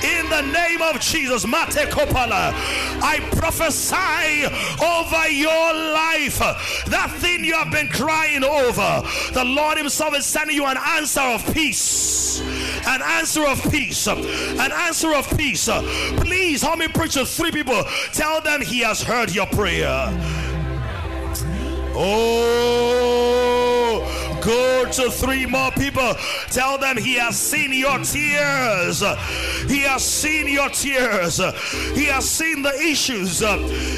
in 0.03 0.29
the 0.29 0.41
name 0.41 0.81
of 0.81 0.99
Jesus. 0.99 1.45
Mate 1.45 1.89
Kopala. 1.89 2.53
I 3.05 3.19
prophesy 3.43 4.45
over 4.81 5.27
your 5.27 5.73
life 5.73 6.39
that 6.87 7.13
thing 7.17 7.43
you 7.43 7.53
have 7.53 7.69
been 7.69 7.89
crying 7.89 8.41
over. 8.41 9.03
The 9.33 9.43
Lord 9.43 9.77
Himself 9.77 10.15
is 10.15 10.25
sending 10.25 10.55
you 10.55 10.65
an 10.65 10.77
answer 10.77 11.19
of 11.19 11.53
peace. 11.53 12.39
An 12.87 13.01
answer 13.01 13.45
of 13.45 13.61
peace. 13.69 14.07
An 14.07 14.71
answer 14.71 15.13
of 15.13 15.27
peace. 15.37 15.67
Please, 16.21 16.61
how 16.61 16.77
many 16.77 16.93
preachers? 16.93 17.35
Three 17.35 17.51
people. 17.51 17.83
Tell 18.13 18.39
them 18.39 18.61
He 18.61 18.79
has 18.79 19.03
heard 19.03 19.35
your 19.35 19.47
prayer. 19.47 20.52
Oh. 21.95 22.73
Go 24.43 24.85
to 24.91 25.09
three 25.09 25.45
more 25.45 25.71
people. 25.71 26.13
Tell 26.49 26.77
them 26.77 26.97
he 26.97 27.13
has 27.15 27.39
seen 27.39 27.71
your 27.71 27.97
tears. 27.99 28.99
He 29.69 29.79
has 29.83 30.03
seen 30.03 30.49
your 30.49 30.67
tears. 30.67 31.37
He 31.95 32.05
has 32.05 32.29
seen 32.29 32.61
the 32.61 32.77
issues. 32.77 33.39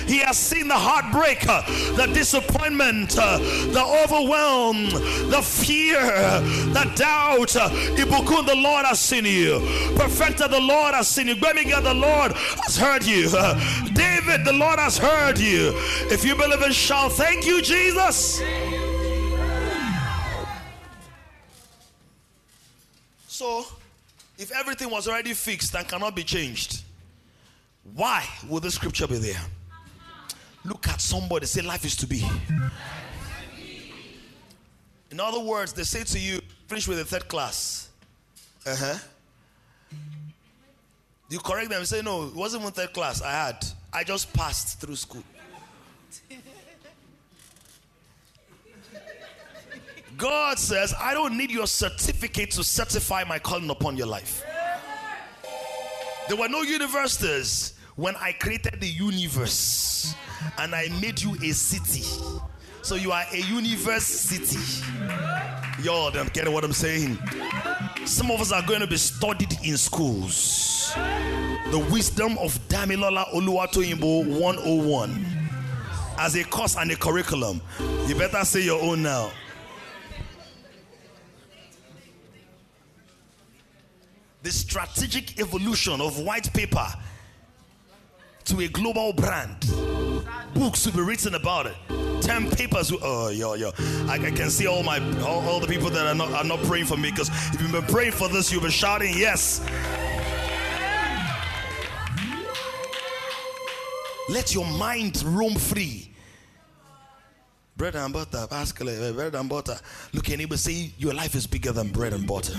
He 0.08 0.20
has 0.20 0.38
seen 0.38 0.68
the 0.68 0.76
heartbreak, 0.76 1.42
the 1.42 2.12
disappointment, 2.14 3.10
the 3.10 4.04
overwhelm, 4.04 4.92
the 5.32 5.42
fear, 5.42 6.00
the 6.00 6.92
doubt. 6.96 7.56
Ibukun, 7.98 8.46
the 8.46 8.56
Lord 8.56 8.86
has 8.86 9.00
seen 9.00 9.26
you. 9.26 9.62
Perfected, 9.96 10.52
the 10.52 10.60
Lord 10.62 10.94
has 10.94 11.08
seen 11.08 11.28
you. 11.28 11.36
Birmingham, 11.36 11.84
the 11.84 11.94
Lord 11.96 12.34
has 12.34 12.78
heard 12.78 13.04
you. 13.04 13.30
David, 13.94 14.46
the 14.46 14.54
Lord 14.54 14.78
has 14.78 15.00
heard 15.00 15.40
you. 15.40 15.74
If 16.12 16.24
you 16.24 16.36
believe 16.36 16.62
in 16.62 16.72
shout, 16.72 17.14
thank 17.14 17.48
you, 17.48 17.64
Jesus. 17.64 17.85
So, 23.28 23.66
if 24.38 24.52
everything 24.52 24.90
was 24.90 25.08
already 25.08 25.34
fixed 25.34 25.76
and 25.76 25.88
cannot 25.88 26.16
be 26.16 26.24
changed, 26.24 26.84
why 27.94 28.26
would 28.48 28.64
the 28.64 28.72
scripture 28.72 29.08
be 29.08 29.18
there? 29.18 29.42
Look 30.64 30.88
at 30.88 31.00
somebody, 31.02 31.46
say, 31.46 31.62
Life 31.62 31.86
is 31.86 31.96
to 31.98 32.08
be. 32.08 32.26
In 35.12 35.20
other 35.20 35.40
words, 35.40 35.74
they 35.74 35.84
say 35.84 36.04
to 36.04 36.20
you, 36.20 36.42
finish 36.68 36.88
with 36.88 36.98
the 36.98 37.06
third 37.06 37.28
class. 37.28 37.90
Uh 38.66 38.76
huh. 38.76 38.98
You 41.30 41.40
correct 41.40 41.70
them 41.70 41.80
and 41.80 41.88
say, 41.88 42.02
No, 42.02 42.28
it 42.28 42.36
wasn't 42.36 42.64
even 42.64 42.74
third 42.74 42.94
class. 42.94 43.22
I 43.22 43.32
had. 43.32 43.66
I 43.94 44.04
just 44.04 44.34
passed 44.34 44.80
through 44.82 44.96
school. 44.96 45.24
God 50.18 50.60
says, 50.60 50.94
I 51.00 51.14
don't 51.14 51.38
need 51.38 51.52
your 51.52 51.68
certificate 51.68 52.52
to 52.52 52.64
certify 52.64 53.24
my 53.24 53.40
calling 53.40 53.70
upon 53.70 53.98
your 53.98 54.08
life. 54.08 54.44
There 56.28 56.38
were 56.38 56.48
no 56.48 56.62
universities 56.62 57.74
when 57.96 58.16
I 58.16 58.32
created 58.34 58.80
the 58.80 58.88
universe 58.88 60.16
and 60.58 60.74
I 60.74 60.90
made 61.02 61.22
you 61.22 61.36
a 61.44 61.52
city. 61.52 62.04
So 62.82 62.96
you 62.96 63.12
are 63.12 63.26
a 63.32 63.38
university. 63.38 64.84
Y'all, 65.82 66.16
I'm 66.18 66.28
getting 66.28 66.54
what 66.54 66.64
I'm 66.64 66.74
saying. 66.74 67.18
Some 68.06 68.32
of 68.32 68.40
us 68.40 68.52
are 68.52 68.62
going 68.62 68.82
to 68.82 68.88
be 68.88 68.98
studied 68.98 69.54
in 69.64 69.78
schools. 69.78 70.94
The 71.72 71.88
wisdom 71.92 72.38
of 72.38 72.58
Damilola 72.70 73.26
Oluwatoyinbo 73.34 74.40
101 74.40 75.26
as 76.20 76.36
a 76.36 76.44
course 76.44 76.78
and 76.78 76.92
a 76.92 76.96
curriculum. 76.96 77.62
You 78.08 78.16
better 78.16 78.46
say 78.46 78.62
your 78.62 78.82
own 78.82 79.02
now. 79.02 79.32
The 84.46 84.52
strategic 84.52 85.40
evolution 85.40 86.00
of 86.00 86.20
white 86.20 86.54
paper 86.54 86.86
to 88.44 88.60
a 88.60 88.68
global 88.68 89.12
brand. 89.12 89.60
Books 90.54 90.86
will 90.86 90.94
be 90.94 91.02
written 91.02 91.34
about 91.34 91.66
it. 91.66 91.76
Ten 92.22 92.52
papers. 92.52 92.92
Will, 92.92 93.00
oh, 93.02 93.30
yo, 93.30 93.56
yo. 93.56 93.72
I, 94.08 94.20
I, 94.24 94.32
can 94.32 94.52
see 94.52 94.68
all 94.68 94.84
my 94.84 95.00
all, 95.22 95.42
all 95.50 95.60
the 95.60 95.66
people 95.66 95.90
that 95.90 96.06
are 96.06 96.14
not 96.14 96.32
are 96.32 96.44
not 96.44 96.60
praying 96.64 96.86
for 96.86 96.96
me 96.96 97.10
because 97.10 97.30
if 97.54 97.60
you've 97.60 97.72
been 97.72 97.84
praying 97.86 98.12
for 98.12 98.30
this, 98.30 98.52
you've 98.52 98.62
been 98.62 98.72
shouting 98.72 99.14
yes. 99.18 99.66
Let 104.30 104.54
your 104.54 104.66
mind 104.66 105.24
roam 105.24 105.56
free. 105.56 106.12
Bread 107.78 107.96
and 107.96 108.14
butter, 108.14 108.48
ask 108.52 108.80
eh, 108.80 108.86
eh, 108.90 109.12
bread 109.12 109.34
and 109.34 109.50
butter. 109.50 109.78
Look, 110.14 110.30
neighbor 110.30 110.56
say 110.56 110.92
your 111.00 111.16
life 111.16 111.34
is 111.34 111.48
bigger 111.48 111.72
than 111.72 111.90
bread 111.90 112.14
and 112.14 112.28
butter. 112.28 112.54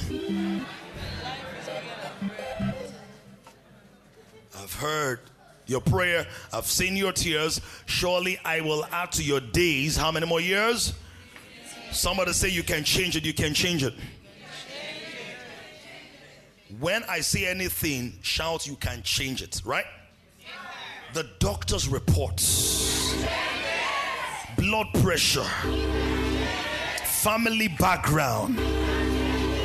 I've 4.67 4.75
heard 4.75 5.21
your 5.67 5.81
prayer. 5.81 6.27
I've 6.53 6.67
seen 6.67 6.97
your 6.97 7.13
tears. 7.13 7.61
Surely 7.87 8.37
I 8.45 8.63
will 8.63 8.85
add 8.87 9.13
to 9.13 9.23
your 9.23 9.39
days. 9.39 9.97
How 9.97 10.11
many 10.11 10.27
more 10.27 10.41
years? 10.41 10.93
Somebody 11.93 12.33
say 12.33 12.49
you 12.49 12.65
can 12.65 12.83
change 12.83 13.15
it, 13.15 13.25
you 13.25 13.33
can 13.33 13.55
change 13.55 13.85
it. 13.85 13.95
When 16.81 17.05
I 17.05 17.21
say 17.21 17.47
anything, 17.47 18.19
shout 18.23 18.67
you 18.67 18.75
can 18.75 19.05
change 19.05 19.41
it, 19.41 19.63
right? 19.65 19.85
The 21.15 21.29
doctor's 21.39 21.87
reports, 21.89 23.15
blood 24.57 24.89
pressure, 24.95 25.47
family 27.05 27.69
background, 27.69 28.59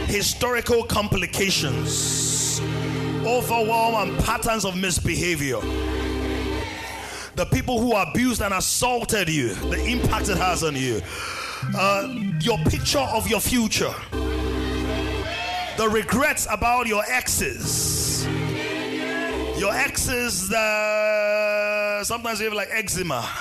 historical 0.05 0.83
complications, 0.83 2.61
overwhelm, 3.25 4.09
and 4.09 4.19
patterns 4.23 4.65
of 4.65 4.75
misbehavior. 4.75 5.59
The 7.35 7.45
people 7.45 7.79
who 7.79 7.95
abused 7.95 8.41
and 8.41 8.53
assaulted 8.53 9.29
you, 9.29 9.53
the 9.55 9.83
impact 9.85 10.29
it 10.29 10.37
has 10.37 10.63
on 10.63 10.75
you, 10.75 11.01
uh, 11.75 12.07
your 12.41 12.57
picture 12.59 12.99
of 12.99 13.27
your 13.27 13.39
future, 13.39 13.93
the 15.77 15.89
regrets 15.89 16.47
about 16.51 16.87
your 16.87 17.03
exes, 17.07 18.27
your 19.57 19.73
exes, 19.73 20.51
uh, 20.51 22.03
sometimes 22.03 22.39
you 22.39 22.45
have 22.45 22.53
like 22.53 22.69
eczema. 22.71 23.21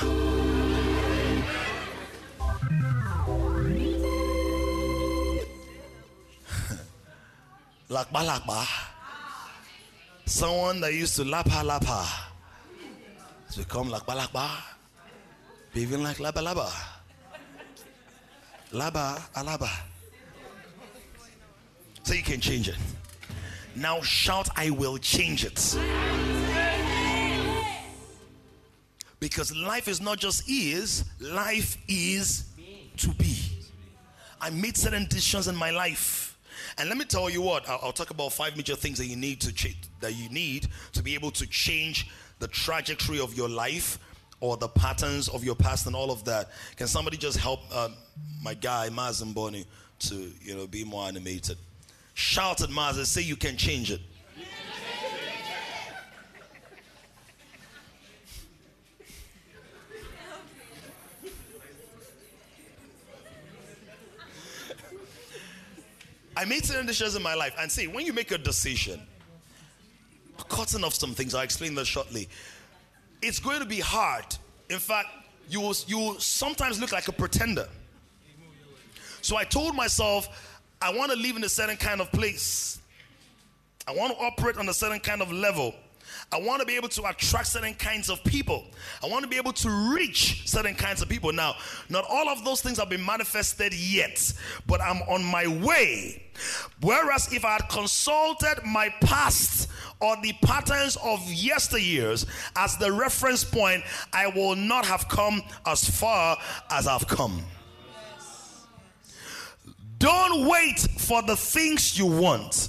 lakba 7.90 8.22
lakba. 8.24 8.89
Someone 10.30 10.80
that 10.82 10.94
used 10.94 11.16
to 11.16 11.24
lapa 11.24 11.60
lapa 11.64 12.06
has 13.46 13.56
become 13.56 13.90
lakba 13.90 14.16
lakba, 14.16 14.48
behaving 15.74 16.04
like 16.04 16.18
laba 16.18 16.40
laba. 16.40 16.70
Laba 18.72 19.20
alaba. 19.34 19.68
So 22.04 22.14
you 22.14 22.22
can 22.22 22.40
change 22.40 22.68
it. 22.68 22.76
Now 23.74 24.00
shout, 24.02 24.48
I 24.56 24.70
will 24.70 24.98
change 24.98 25.44
it. 25.44 25.76
Because 29.18 29.54
life 29.54 29.88
is 29.88 30.00
not 30.00 30.18
just 30.18 30.48
is, 30.48 31.04
life 31.18 31.76
is 31.88 32.44
to 32.98 33.08
be. 33.14 33.36
I 34.40 34.50
made 34.50 34.76
certain 34.76 35.06
decisions 35.06 35.48
in 35.48 35.56
my 35.56 35.70
life. 35.72 36.29
And 36.78 36.88
let 36.88 36.98
me 36.98 37.04
tell 37.04 37.28
you 37.30 37.42
what, 37.42 37.68
I'll, 37.68 37.80
I'll 37.84 37.92
talk 37.92 38.10
about 38.10 38.32
five 38.32 38.56
major 38.56 38.76
things 38.76 38.98
that 38.98 39.06
you 39.06 39.16
need 39.16 39.40
to 39.42 39.52
change, 39.52 39.78
that 40.00 40.14
you 40.14 40.28
need 40.28 40.68
to 40.92 41.02
be 41.02 41.14
able 41.14 41.30
to 41.32 41.46
change 41.46 42.08
the 42.38 42.48
trajectory 42.48 43.20
of 43.20 43.34
your 43.34 43.48
life 43.48 43.98
or 44.40 44.56
the 44.56 44.68
patterns 44.68 45.28
of 45.28 45.44
your 45.44 45.54
past 45.54 45.86
and 45.86 45.94
all 45.94 46.10
of 46.10 46.24
that. 46.24 46.50
Can 46.76 46.86
somebody 46.86 47.16
just 47.16 47.38
help 47.38 47.60
uh, 47.72 47.90
my 48.42 48.54
guy 48.54 48.88
Mazimboni 48.88 49.66
to 50.00 50.32
you 50.40 50.56
know 50.56 50.66
be 50.66 50.84
more 50.84 51.06
animated? 51.06 51.58
Shout 52.14 52.62
at 52.62 52.70
Maz 52.70 53.04
say 53.06 53.22
you 53.22 53.36
can 53.36 53.56
change 53.56 53.90
it. 53.90 54.00
I 66.36 66.44
made 66.44 66.64
certain 66.64 66.86
decisions 66.86 67.16
in 67.16 67.22
my 67.22 67.34
life, 67.34 67.54
and 67.58 67.70
see, 67.70 67.86
when 67.86 68.06
you 68.06 68.12
make 68.12 68.30
a 68.30 68.38
decision, 68.38 69.00
cutting 70.48 70.84
off 70.84 70.94
some 70.94 71.14
things, 71.14 71.34
I'll 71.34 71.42
explain 71.42 71.74
that 71.74 71.86
shortly. 71.86 72.28
It's 73.22 73.38
going 73.38 73.60
to 73.60 73.66
be 73.66 73.80
hard. 73.80 74.24
In 74.68 74.78
fact, 74.78 75.08
you 75.48 75.60
will, 75.60 75.74
you 75.86 75.98
will 75.98 76.18
sometimes 76.20 76.80
look 76.80 76.92
like 76.92 77.08
a 77.08 77.12
pretender. 77.12 77.68
So 79.22 79.36
I 79.36 79.44
told 79.44 79.74
myself, 79.74 80.56
I 80.80 80.94
want 80.94 81.12
to 81.12 81.18
live 81.18 81.36
in 81.36 81.44
a 81.44 81.48
certain 81.48 81.76
kind 81.76 82.00
of 82.00 82.10
place. 82.12 82.78
I 83.86 83.92
want 83.92 84.16
to 84.16 84.24
operate 84.24 84.56
on 84.56 84.68
a 84.68 84.72
certain 84.72 85.00
kind 85.00 85.20
of 85.20 85.30
level. 85.32 85.74
I 86.32 86.38
want 86.40 86.60
to 86.60 86.66
be 86.66 86.76
able 86.76 86.88
to 86.90 87.04
attract 87.06 87.48
certain 87.48 87.74
kinds 87.74 88.08
of 88.08 88.22
people. 88.22 88.64
I 89.02 89.08
want 89.08 89.24
to 89.24 89.28
be 89.28 89.36
able 89.36 89.52
to 89.54 89.92
reach 89.92 90.48
certain 90.48 90.76
kinds 90.76 91.02
of 91.02 91.08
people. 91.08 91.32
Now, 91.32 91.56
not 91.88 92.04
all 92.08 92.28
of 92.28 92.44
those 92.44 92.60
things 92.60 92.78
have 92.78 92.88
been 92.88 93.04
manifested 93.04 93.74
yet, 93.74 94.32
but 94.64 94.80
I'm 94.80 95.02
on 95.02 95.24
my 95.24 95.48
way. 95.48 96.22
Whereas 96.82 97.32
if 97.32 97.44
I 97.44 97.54
had 97.54 97.68
consulted 97.68 98.60
my 98.64 98.94
past 99.00 99.68
or 99.98 100.16
the 100.22 100.32
patterns 100.44 100.96
of 101.02 101.18
yesteryears 101.20 102.26
as 102.54 102.76
the 102.76 102.92
reference 102.92 103.42
point, 103.42 103.82
I 104.12 104.28
will 104.28 104.54
not 104.54 104.86
have 104.86 105.08
come 105.08 105.42
as 105.66 105.88
far 105.90 106.38
as 106.70 106.86
I've 106.86 107.08
come. 107.08 107.42
Don't 109.98 110.48
wait 110.48 110.78
for 110.78 111.22
the 111.22 111.36
things 111.36 111.98
you 111.98 112.06
want. 112.06 112.68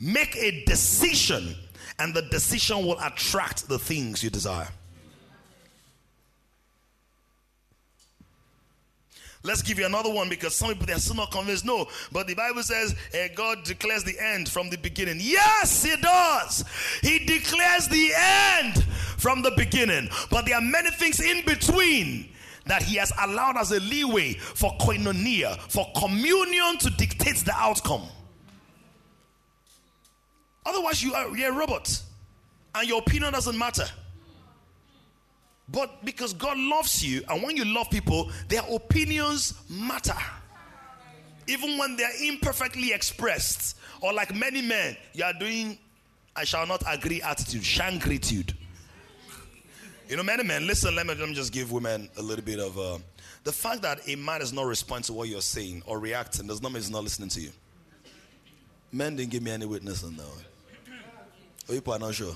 Make 0.00 0.34
a 0.36 0.64
decision 0.64 1.54
and 1.98 2.14
the 2.14 2.22
decision 2.22 2.86
will 2.86 2.98
attract 3.00 3.68
the 3.68 3.78
things 3.78 4.22
you 4.22 4.30
desire. 4.30 4.68
Let's 9.44 9.62
give 9.62 9.78
you 9.78 9.86
another 9.86 10.10
one 10.12 10.28
because 10.28 10.54
some 10.56 10.68
people 10.68 10.86
they're 10.86 10.98
still 10.98 11.14
not 11.14 11.30
convinced. 11.30 11.64
No, 11.64 11.86
but 12.10 12.26
the 12.26 12.34
Bible 12.34 12.62
says 12.62 12.94
uh, 13.14 13.28
God 13.34 13.62
declares 13.64 14.02
the 14.02 14.18
end 14.18 14.48
from 14.48 14.68
the 14.68 14.76
beginning. 14.76 15.18
Yes, 15.20 15.84
He 15.84 15.94
does. 15.96 16.64
He 17.02 17.20
declares 17.20 17.86
the 17.88 18.12
end 18.14 18.82
from 19.16 19.42
the 19.42 19.52
beginning, 19.56 20.08
but 20.30 20.44
there 20.44 20.56
are 20.56 20.60
many 20.60 20.90
things 20.90 21.20
in 21.20 21.44
between 21.44 22.28
that 22.66 22.82
He 22.82 22.96
has 22.96 23.12
allowed 23.22 23.56
as 23.56 23.70
a 23.70 23.80
leeway 23.80 24.34
for 24.34 24.76
koinonia, 24.78 25.56
for 25.70 25.86
communion 25.96 26.76
to 26.78 26.90
dictate 26.90 27.36
the 27.36 27.54
outcome. 27.54 28.02
Otherwise, 30.68 31.02
you 31.02 31.14
are 31.14 31.34
you're 31.36 31.52
a 31.52 31.56
robot 31.56 32.02
and 32.74 32.88
your 32.88 33.00
opinion 33.00 33.32
doesn't 33.32 33.58
matter. 33.58 33.86
But 35.70 36.04
because 36.04 36.32
God 36.32 36.56
loves 36.56 37.04
you, 37.04 37.22
and 37.28 37.42
when 37.42 37.56
you 37.56 37.64
love 37.64 37.90
people, 37.90 38.30
their 38.48 38.62
opinions 38.70 39.54
matter. 39.68 40.16
Even 41.46 41.78
when 41.78 41.96
they're 41.96 42.24
imperfectly 42.24 42.92
expressed, 42.92 43.76
or 44.00 44.12
like 44.12 44.34
many 44.34 44.62
men, 44.62 44.96
you 45.12 45.24
are 45.24 45.32
doing, 45.32 45.78
I 46.36 46.44
shall 46.44 46.66
not 46.66 46.82
agree 46.86 47.20
attitude, 47.20 47.62
shangritude. 47.62 48.54
You 50.08 50.16
know, 50.16 50.22
many 50.22 50.42
men, 50.42 50.66
listen, 50.66 50.94
let 50.94 51.06
me, 51.06 51.14
let 51.14 51.28
me 51.28 51.34
just 51.34 51.52
give 51.52 51.70
women 51.70 52.08
a 52.16 52.22
little 52.22 52.44
bit 52.44 52.58
of 52.58 52.78
uh, 52.78 52.98
the 53.44 53.52
fact 53.52 53.82
that 53.82 54.00
a 54.08 54.16
man 54.16 54.40
is 54.40 54.54
not 54.54 54.64
responding 54.64 55.04
to 55.04 55.12
what 55.12 55.28
you're 55.28 55.42
saying 55.42 55.82
or 55.84 55.98
reacting 55.98 56.46
does 56.46 56.62
not 56.62 56.72
mean 56.72 56.82
he's 56.82 56.90
not 56.90 57.02
listening 57.02 57.28
to 57.30 57.40
you. 57.40 57.50
Men 58.90 59.16
didn't 59.16 59.30
give 59.30 59.42
me 59.42 59.50
any 59.50 59.66
witness 59.66 60.02
on 60.02 60.16
that 60.16 60.26
one. 60.26 60.44
Are 61.68 61.98
not 61.98 62.14
sure. 62.14 62.34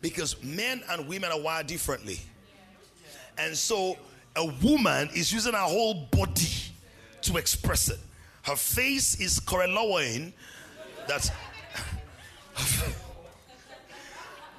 Because 0.00 0.42
men 0.42 0.82
and 0.90 1.08
women 1.08 1.30
are 1.30 1.40
wired 1.40 1.66
differently. 1.66 2.20
And 3.38 3.56
so 3.56 3.96
a 4.36 4.44
woman 4.62 5.08
is 5.14 5.32
using 5.32 5.54
her 5.54 5.58
whole 5.58 6.06
body 6.10 6.48
to 7.22 7.36
express 7.36 7.88
it. 7.88 7.98
Her 8.42 8.56
face 8.56 9.18
is 9.18 9.40
correlating 9.40 10.34
that 11.08 11.30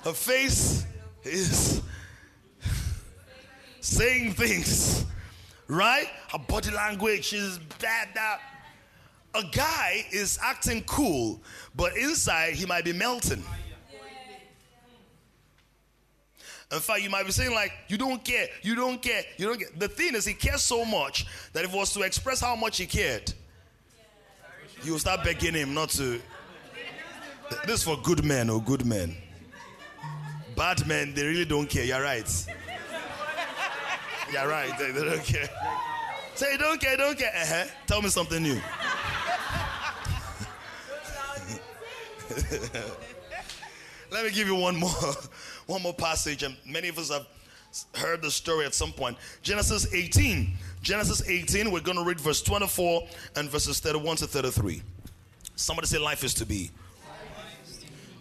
her 0.04 0.14
face 0.14 0.86
is 1.24 1.82
saying 3.82 4.34
things, 4.34 5.06
right? 5.68 6.08
Her 6.32 6.40
body 6.40 6.72
language 6.72 7.34
is 7.34 7.60
bad, 7.80 8.10
that. 8.16 8.40
A 9.36 9.44
guy 9.52 10.06
is 10.12 10.40
acting 10.42 10.84
cool, 10.84 11.42
but 11.76 11.98
inside 11.98 12.54
he 12.54 12.66
might 12.66 12.86
be 12.86 12.94
melting. 12.94 13.44
In 16.72 16.80
fact, 16.80 17.04
you 17.04 17.10
might 17.10 17.26
be 17.26 17.32
saying, 17.32 17.54
like, 17.54 17.72
you 17.88 17.98
don't 17.98 18.24
care, 18.24 18.48
you 18.64 18.76
don't 18.76 19.02
care, 19.02 19.24
you 19.38 19.46
don't 19.46 19.60
care. 19.60 19.70
The 19.78 19.88
thing 19.88 20.16
is, 20.16 20.26
he 20.26 20.34
cares 20.34 20.64
so 20.64 20.84
much 20.84 21.26
that 21.54 21.64
if 21.64 21.72
he 21.72 21.78
was 21.78 21.94
to 21.94 22.02
express 22.02 22.42
how 22.42 22.56
much 22.56 22.78
he 22.78 22.86
cared, 22.86 23.32
you 24.84 24.94
will 24.94 25.00
start 25.00 25.24
begging 25.24 25.54
him 25.54 25.74
not 25.74 25.90
to. 25.90 26.20
This 27.66 27.80
is 27.80 27.84
for 27.84 27.98
good 27.98 28.26
men 28.26 28.50
or 28.50 28.62
good 28.62 28.86
men. 28.86 29.16
Bad 30.56 30.88
men, 30.88 31.14
they 31.14 31.26
really 31.26 31.46
don't 31.46 31.70
care. 31.70 31.84
You're 31.84 32.02
right. 32.02 32.46
You're 34.34 34.48
right. 34.48 34.78
They, 34.80 34.92
they 34.92 35.04
don't 35.04 35.24
care. 35.24 35.50
Say, 36.34 36.58
don't 36.58 36.82
care, 36.82 36.98
don't 36.98 37.18
care. 37.18 37.32
Uh-huh. 37.34 37.66
Tell 37.86 38.02
me 38.02 38.10
something 38.10 38.42
new. 38.42 38.60
Let 44.12 44.26
me 44.26 44.32
give 44.32 44.48
you 44.48 44.56
one 44.56 44.76
more, 44.76 44.90
one 45.68 45.82
more 45.82 45.94
passage, 45.94 46.44
and 46.44 46.56
many 46.66 46.88
of 46.90 46.98
us 46.98 47.10
have 47.12 47.28
heard 47.96 48.22
the 48.22 48.32
story 48.32 48.66
at 48.66 48.74
some 48.74 48.92
point. 48.92 49.18
Genesis 49.42 49.94
18. 49.94 50.54
Genesis 50.82 51.28
18, 51.28 51.72
we're 51.72 51.80
going 51.80 51.98
to 51.98 52.04
read 52.04 52.20
verse 52.20 52.42
24 52.42 53.08
and 53.36 53.50
verses 53.50 53.80
31 53.80 54.18
to 54.18 54.28
33. 54.28 54.82
Somebody 55.56 55.88
say, 55.88 55.98
Life 55.98 56.24
is 56.24 56.34
to 56.36 56.46
be. 56.46 56.72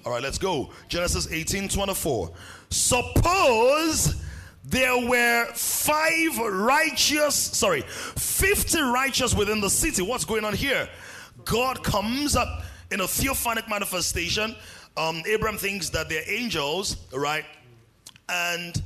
All 0.05 0.13
right, 0.13 0.23
let's 0.23 0.39
go. 0.39 0.71
Genesis 0.89 1.31
18 1.31 1.69
24. 1.69 2.31
Suppose 2.71 4.23
there 4.65 5.09
were 5.09 5.47
five 5.55 6.39
righteous, 6.39 7.35
sorry, 7.35 7.83
50 7.83 8.81
righteous 8.81 9.35
within 9.35 9.61
the 9.61 9.71
city. 9.71 10.03
What's 10.03 10.25
going 10.25 10.45
on 10.45 10.55
here? 10.55 10.89
God 11.45 11.83
comes 11.83 12.37
up 12.37 12.65
in 12.91 13.01
a 13.01 13.05
theophanic 13.05 13.69
manifestation. 13.69 14.55
Um, 14.97 15.23
Abraham 15.27 15.59
thinks 15.59 15.89
that 15.91 16.09
they're 16.09 16.29
angels, 16.29 16.97
right? 17.13 17.45
And 18.29 18.81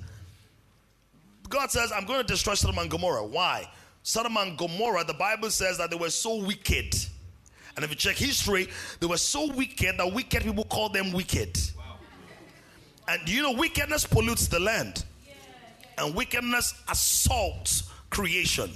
God 1.49 1.71
says, 1.71 1.93
I'm 1.93 2.05
going 2.05 2.21
to 2.21 2.27
destroy 2.27 2.55
Sodom 2.55 2.79
and 2.79 2.91
Gomorrah. 2.91 3.25
Why? 3.25 3.71
Sodom 4.03 4.37
and 4.37 4.57
Gomorrah, 4.57 5.05
the 5.05 5.15
Bible 5.15 5.51
says 5.51 5.79
that 5.79 5.91
they 5.91 5.97
were 5.97 6.11
so 6.11 6.37
wicked. 6.37 6.95
And 7.77 7.85
if 7.85 7.91
you 7.91 7.97
check 7.97 8.17
history, 8.17 8.69
they 9.01 9.07
were 9.07 9.19
so 9.19 9.53
wicked 9.53 9.99
that 9.99 10.13
wicked 10.13 10.43
people 10.43 10.65
call 10.65 10.89
them 10.89 11.13
wicked. 11.13 11.59
Wow. 11.77 11.99
And 13.07 13.29
you 13.29 13.43
know 13.43 13.53
wickedness 13.53 14.05
pollutes 14.05 14.49
the 14.49 14.59
land? 14.59 15.05
Yeah, 15.27 15.35
yeah. 15.97 16.05
And 16.05 16.15
wickedness 16.15 16.75
assaults 16.91 17.91
creation. 18.11 18.71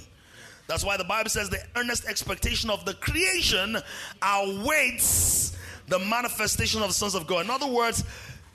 That's 0.73 0.83
why 0.83 0.97
the 0.97 1.03
Bible 1.03 1.29
says 1.29 1.51
the 1.51 1.61
earnest 1.75 2.07
expectation 2.07 2.71
of 2.71 2.83
the 2.83 2.95
creation 2.95 3.77
awaits 4.23 5.55
the 5.87 5.99
manifestation 5.99 6.81
of 6.81 6.87
the 6.87 6.95
sons 6.95 7.13
of 7.13 7.27
God. 7.27 7.45
In 7.45 7.51
other 7.51 7.67
words, 7.67 8.03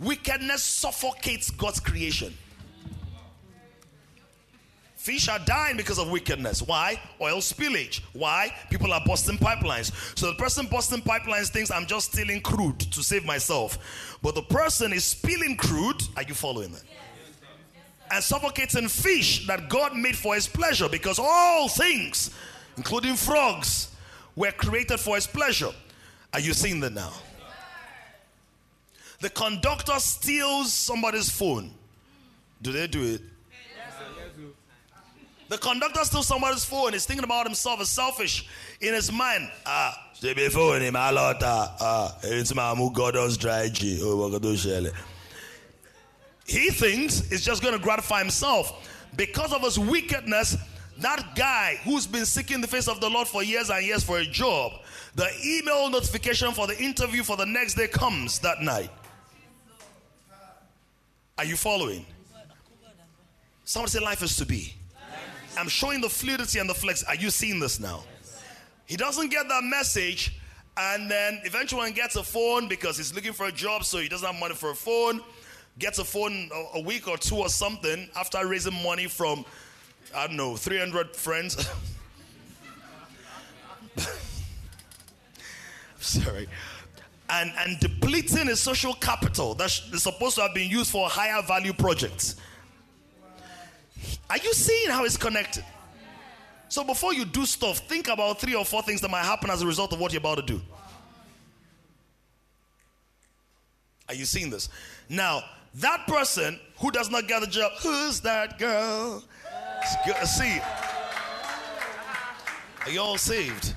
wickedness 0.00 0.64
suffocates 0.64 1.48
God's 1.52 1.78
creation. 1.78 2.36
Fish 4.96 5.28
are 5.28 5.38
dying 5.38 5.76
because 5.76 6.00
of 6.00 6.10
wickedness. 6.10 6.60
Why? 6.60 7.00
Oil 7.20 7.36
spillage. 7.36 8.00
Why? 8.14 8.52
People 8.68 8.92
are 8.92 9.00
busting 9.06 9.38
pipelines. 9.38 9.92
So 10.18 10.26
the 10.26 10.34
person 10.38 10.66
busting 10.66 11.02
pipelines 11.02 11.50
thinks 11.50 11.70
I'm 11.70 11.86
just 11.86 12.12
stealing 12.12 12.40
crude 12.40 12.80
to 12.80 13.00
save 13.04 13.24
myself. 13.24 14.18
But 14.24 14.34
the 14.34 14.42
person 14.42 14.92
is 14.92 15.04
spilling 15.04 15.56
crude. 15.56 16.02
Are 16.16 16.24
you 16.24 16.34
following 16.34 16.72
that? 16.72 16.82
And 18.10 18.24
suffocating 18.24 18.88
fish 18.88 19.46
that 19.46 19.68
God 19.68 19.94
made 19.94 20.16
for 20.16 20.34
his 20.34 20.48
pleasure 20.48 20.88
because 20.88 21.18
all 21.18 21.68
things, 21.68 22.30
including 22.76 23.16
frogs, 23.16 23.90
were 24.34 24.52
created 24.52 24.98
for 24.98 25.16
his 25.16 25.26
pleasure. 25.26 25.72
Are 26.32 26.40
you 26.40 26.52
seeing 26.54 26.80
that 26.80 26.92
now? 26.92 27.12
The 29.20 29.30
conductor 29.30 29.98
steals 29.98 30.72
somebody's 30.72 31.28
phone. 31.28 31.72
Do 32.62 32.72
they 32.72 32.86
do 32.86 33.02
it? 33.02 33.22
The 35.48 35.58
conductor 35.58 36.04
steals 36.04 36.26
somebody's 36.26 36.64
phone. 36.64 36.92
He's 36.92 37.06
thinking 37.06 37.24
about 37.24 37.46
himself 37.46 37.80
as 37.80 37.88
selfish 37.88 38.46
in 38.80 38.94
his 38.94 39.10
mind. 39.10 39.50
Ah, 39.66 39.94
fóònù 40.20 40.90
máa 40.92 41.10
lọ 41.12 41.38
ta. 41.40 41.74
Ah, 41.80 42.14
tí 42.22 42.54
màá 42.54 42.74
mú 42.76 42.92
Gordon's 42.92 43.36
dry 43.36 43.68
gin. 43.68 43.98
He 46.48 46.70
thinks 46.70 47.30
it's 47.30 47.44
just 47.44 47.62
going 47.62 47.74
to 47.74 47.80
gratify 47.80 48.20
himself. 48.20 48.88
Because 49.16 49.52
of 49.52 49.62
his 49.62 49.78
wickedness, 49.78 50.56
that 50.98 51.36
guy 51.36 51.78
who's 51.84 52.06
been 52.06 52.24
seeking 52.24 52.60
the 52.62 52.66
face 52.66 52.88
of 52.88 53.00
the 53.00 53.08
Lord 53.08 53.28
for 53.28 53.42
years 53.42 53.68
and 53.68 53.84
years 53.84 54.02
for 54.02 54.18
a 54.18 54.24
job, 54.24 54.72
the 55.14 55.28
email 55.44 55.90
notification 55.90 56.52
for 56.52 56.66
the 56.66 56.82
interview 56.82 57.22
for 57.22 57.36
the 57.36 57.44
next 57.44 57.74
day 57.74 57.86
comes 57.86 58.38
that 58.40 58.62
night. 58.62 58.90
Are 61.36 61.44
you 61.44 61.56
following? 61.56 62.04
Somebody 63.64 63.90
say 63.90 64.00
life 64.00 64.22
is 64.22 64.34
to 64.36 64.46
be. 64.46 64.74
I'm 65.58 65.68
showing 65.68 66.00
the 66.00 66.08
fluidity 66.08 66.60
and 66.60 66.70
the 66.70 66.74
flex. 66.74 67.04
Are 67.04 67.14
you 67.14 67.28
seeing 67.28 67.60
this 67.60 67.78
now? 67.78 68.04
He 68.86 68.96
doesn't 68.96 69.28
get 69.28 69.48
that 69.48 69.64
message, 69.64 70.40
and 70.78 71.10
then 71.10 71.42
eventually 71.44 71.92
gets 71.92 72.16
a 72.16 72.22
phone 72.22 72.68
because 72.68 72.96
he's 72.96 73.14
looking 73.14 73.34
for 73.34 73.46
a 73.46 73.52
job, 73.52 73.84
so 73.84 73.98
he 73.98 74.08
doesn't 74.08 74.26
have 74.26 74.40
money 74.40 74.54
for 74.54 74.70
a 74.70 74.74
phone. 74.74 75.20
Gets 75.78 75.98
a 75.98 76.04
phone 76.04 76.50
a, 76.52 76.78
a 76.78 76.80
week 76.80 77.06
or 77.08 77.16
two 77.16 77.36
or 77.36 77.48
something 77.48 78.08
after 78.16 78.44
raising 78.46 78.74
money 78.82 79.06
from, 79.06 79.44
I 80.14 80.26
don't 80.26 80.36
know, 80.36 80.56
300 80.56 81.14
friends. 81.14 81.68
Sorry. 86.00 86.48
And, 87.30 87.52
and 87.58 87.78
depleting 87.80 88.46
his 88.46 88.60
social 88.60 88.94
capital 88.94 89.54
that's 89.54 89.82
supposed 90.02 90.36
to 90.36 90.42
have 90.42 90.54
been 90.54 90.70
used 90.70 90.90
for 90.90 91.08
higher 91.08 91.42
value 91.42 91.72
projects. 91.72 92.36
Are 94.30 94.38
you 94.38 94.54
seeing 94.54 94.90
how 94.90 95.04
it's 95.04 95.16
connected? 95.16 95.64
So 96.68 96.84
before 96.84 97.14
you 97.14 97.24
do 97.24 97.46
stuff, 97.46 97.78
think 97.78 98.08
about 98.08 98.40
three 98.40 98.54
or 98.54 98.64
four 98.64 98.82
things 98.82 99.00
that 99.00 99.10
might 99.10 99.24
happen 99.24 99.50
as 99.50 99.62
a 99.62 99.66
result 99.66 99.92
of 99.92 100.00
what 100.00 100.12
you're 100.12 100.20
about 100.20 100.36
to 100.36 100.42
do. 100.42 100.60
Are 104.08 104.14
you 104.14 104.24
seeing 104.24 104.50
this? 104.50 104.68
Now, 105.08 105.42
that 105.80 106.06
person 106.06 106.58
who 106.78 106.90
does 106.90 107.10
not 107.10 107.28
get 107.28 107.40
the 107.40 107.46
job, 107.46 107.72
who's 107.82 108.20
that 108.20 108.58
girl? 108.58 109.22
See. 110.24 110.60
Are 112.84 112.90
you 112.90 113.00
all 113.00 113.18
saved? 113.18 113.74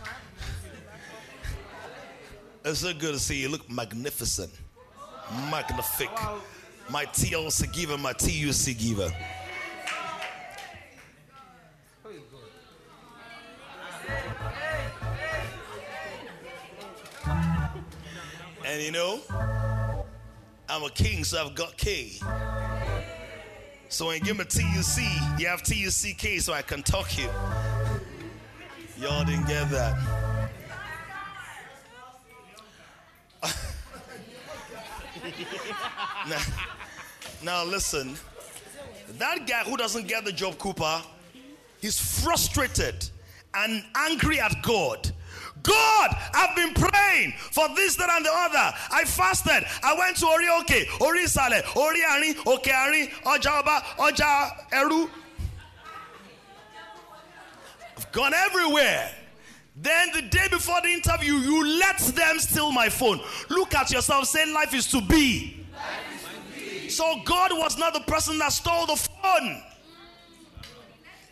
It's 2.63 2.79
so 2.79 2.93
good 2.93 3.13
to 3.13 3.19
see 3.19 3.41
you. 3.41 3.49
Look 3.49 3.69
magnificent, 3.69 4.51
magnific. 5.49 6.09
My 6.89 7.05
TLC 7.05 7.71
giver, 7.73 7.97
my 7.97 8.13
TUC 8.13 8.77
giver. 8.77 9.11
And 18.65 18.81
you 18.81 18.91
know, 18.91 19.19
I'm 20.71 20.83
a 20.83 20.89
king, 20.89 21.25
so 21.25 21.45
I've 21.45 21.53
got 21.53 21.75
K. 21.75 22.13
So 23.89 24.07
when 24.07 24.19
you 24.19 24.21
give 24.21 24.37
me 24.37 24.45
TUC, 24.45 25.01
you 25.37 25.47
have 25.47 25.63
TUCK 25.63 26.39
so 26.39 26.53
I 26.53 26.61
can 26.61 26.81
talk 26.81 27.17
you. 27.17 27.27
Y'all 28.97 29.25
didn't 29.25 29.47
get 29.47 29.69
that. 29.69 29.97
now, 36.29 36.41
now 37.43 37.65
listen, 37.65 38.15
that 39.17 39.45
guy 39.45 39.65
who 39.65 39.75
doesn't 39.75 40.07
get 40.07 40.23
the 40.23 40.31
job, 40.31 40.57
Cooper, 40.57 41.01
he's 41.81 41.99
frustrated 42.23 43.09
and 43.53 43.83
angry 43.93 44.39
at 44.39 44.61
God 44.61 45.10
God, 45.63 46.17
I've 46.33 46.55
been 46.55 46.73
praying 46.73 47.33
for 47.37 47.67
this, 47.75 47.95
that, 47.97 48.09
and 48.09 48.25
the 48.25 48.31
other. 48.31 48.77
I 48.91 49.03
fasted. 49.05 49.63
I 49.83 49.93
went 49.97 50.17
to 50.17 50.25
Orioke, 50.25 50.85
Orisale, 50.99 51.61
Oriani, 51.73 52.35
Okeari, 52.45 53.09
Ojaba, 53.23 53.81
Oja, 53.97 54.51
Eru. 54.71 55.09
I've 57.97 58.11
gone 58.11 58.33
everywhere. 58.33 59.11
Then 59.75 60.09
the 60.13 60.21
day 60.23 60.47
before 60.49 60.81
the 60.81 60.89
interview, 60.89 61.35
you 61.35 61.79
let 61.79 61.97
them 61.99 62.39
steal 62.39 62.71
my 62.71 62.89
phone. 62.89 63.19
Look 63.49 63.73
at 63.73 63.91
yourself, 63.91 64.25
say 64.25 64.51
life 64.51 64.73
is 64.73 64.87
to 64.87 65.01
be. 65.01 65.65
Is 66.13 66.21
to 66.23 66.59
be. 66.59 66.89
So 66.89 67.21
God 67.25 67.51
was 67.53 67.77
not 67.77 67.93
the 67.93 68.01
person 68.01 68.37
that 68.39 68.51
stole 68.51 68.85
the 68.85 68.95
phone. 68.95 69.63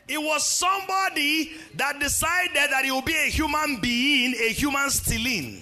It 0.09 0.17
was 0.17 0.43
somebody 0.43 1.51
that 1.75 1.99
decided 1.99 2.55
that 2.55 2.83
he 2.83 2.91
will 2.91 3.03
be 3.03 3.15
a 3.15 3.29
human 3.29 3.79
being, 3.79 4.33
a 4.33 4.51
human 4.51 4.89
stealing. 4.89 5.61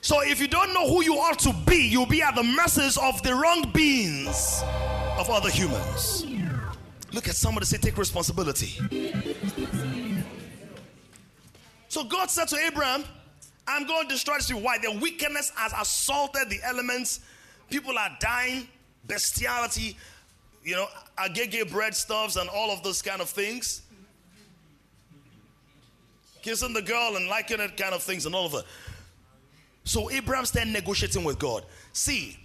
So 0.00 0.20
if 0.22 0.40
you 0.40 0.48
don't 0.48 0.74
know 0.74 0.88
who 0.88 1.04
you 1.04 1.14
ought 1.14 1.38
to 1.40 1.54
be, 1.64 1.86
you'll 1.86 2.06
be 2.06 2.20
at 2.20 2.34
the 2.34 2.42
mercies 2.42 2.98
of 2.98 3.22
the 3.22 3.32
wrong 3.36 3.70
beings 3.70 4.64
of 5.16 5.30
other 5.30 5.50
humans. 5.50 6.26
Look 7.12 7.28
at 7.28 7.36
somebody 7.36 7.66
say, 7.66 7.78
take 7.78 7.96
responsibility. 7.96 8.80
So 11.86 12.02
God 12.02 12.28
said 12.28 12.48
to 12.48 12.56
Abraham, 12.56 13.04
I'm 13.68 13.86
going 13.86 14.08
to 14.08 14.14
destroy 14.14 14.38
you. 14.48 14.56
Why? 14.56 14.78
The 14.78 14.98
wickedness 14.98 15.52
has 15.54 15.72
assaulted 15.80 16.50
the 16.50 16.58
elements. 16.64 17.20
People 17.70 17.96
are 17.96 18.10
dying, 18.18 18.66
bestiality, 19.06 19.96
you 20.64 20.74
know, 20.74 20.86
agege 21.18 21.70
bread 21.70 21.94
stuffs 21.94 22.36
and 22.36 22.48
all 22.48 22.70
of 22.70 22.82
those 22.82 23.02
kind 23.02 23.20
of 23.20 23.28
things. 23.28 23.82
Kissing 26.42 26.72
the 26.72 26.82
girl 26.82 27.16
and 27.16 27.28
liking 27.28 27.60
it 27.60 27.76
kind 27.76 27.94
of 27.94 28.02
things 28.02 28.26
and 28.26 28.34
all 28.34 28.46
of 28.46 28.52
that. 28.52 28.64
So 29.84 30.10
Abraham's 30.10 30.50
then 30.50 30.72
negotiating 30.72 31.24
with 31.24 31.38
God. 31.38 31.64
See, 31.92 32.38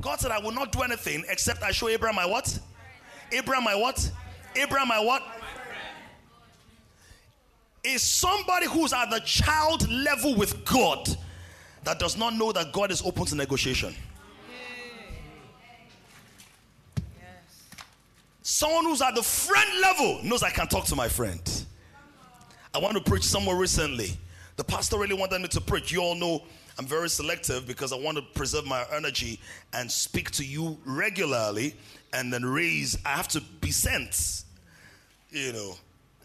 God 0.00 0.20
said, 0.20 0.30
I 0.30 0.38
will 0.38 0.52
not 0.52 0.72
do 0.72 0.82
anything 0.82 1.24
except 1.28 1.62
I 1.62 1.70
show 1.70 1.88
Abraham 1.88 2.16
my 2.16 2.26
what? 2.26 2.58
Abraham 3.32 3.64
my 3.64 3.74
what? 3.74 4.10
Abraham 4.54 4.88
my 4.88 5.00
what? 5.00 5.22
Is 7.82 8.02
somebody 8.02 8.66
who's 8.66 8.92
at 8.92 9.10
the 9.10 9.20
child 9.20 9.88
level 9.88 10.34
with 10.34 10.64
God 10.64 11.08
that 11.86 12.00
does 12.00 12.16
not 12.16 12.34
know 12.34 12.50
that 12.50 12.72
God 12.72 12.90
is 12.90 13.00
open 13.02 13.24
to 13.26 13.36
negotiation. 13.36 13.94
Someone 18.48 18.84
who's 18.84 19.02
at 19.02 19.16
the 19.16 19.24
friend 19.24 19.80
level 19.80 20.20
knows 20.22 20.44
I 20.44 20.50
can 20.50 20.68
talk 20.68 20.84
to 20.84 20.94
my 20.94 21.08
friend. 21.08 21.66
I 22.72 22.78
want 22.78 22.94
to 22.94 23.02
preach 23.02 23.24
somewhere 23.24 23.56
recently. 23.56 24.16
The 24.54 24.62
pastor 24.62 24.98
really 24.98 25.16
wanted 25.16 25.42
me 25.42 25.48
to 25.48 25.60
preach. 25.60 25.90
You 25.90 26.00
all 26.00 26.14
know 26.14 26.44
I'm 26.78 26.86
very 26.86 27.08
selective 27.08 27.66
because 27.66 27.92
I 27.92 27.96
want 27.96 28.18
to 28.18 28.22
preserve 28.22 28.64
my 28.64 28.84
energy 28.94 29.40
and 29.72 29.90
speak 29.90 30.30
to 30.30 30.44
you 30.44 30.78
regularly 30.84 31.74
and 32.12 32.32
then 32.32 32.44
raise. 32.44 32.96
I 33.04 33.16
have 33.16 33.26
to 33.30 33.40
be 33.40 33.72
sent. 33.72 34.44
You 35.30 35.52
know, 35.52 35.74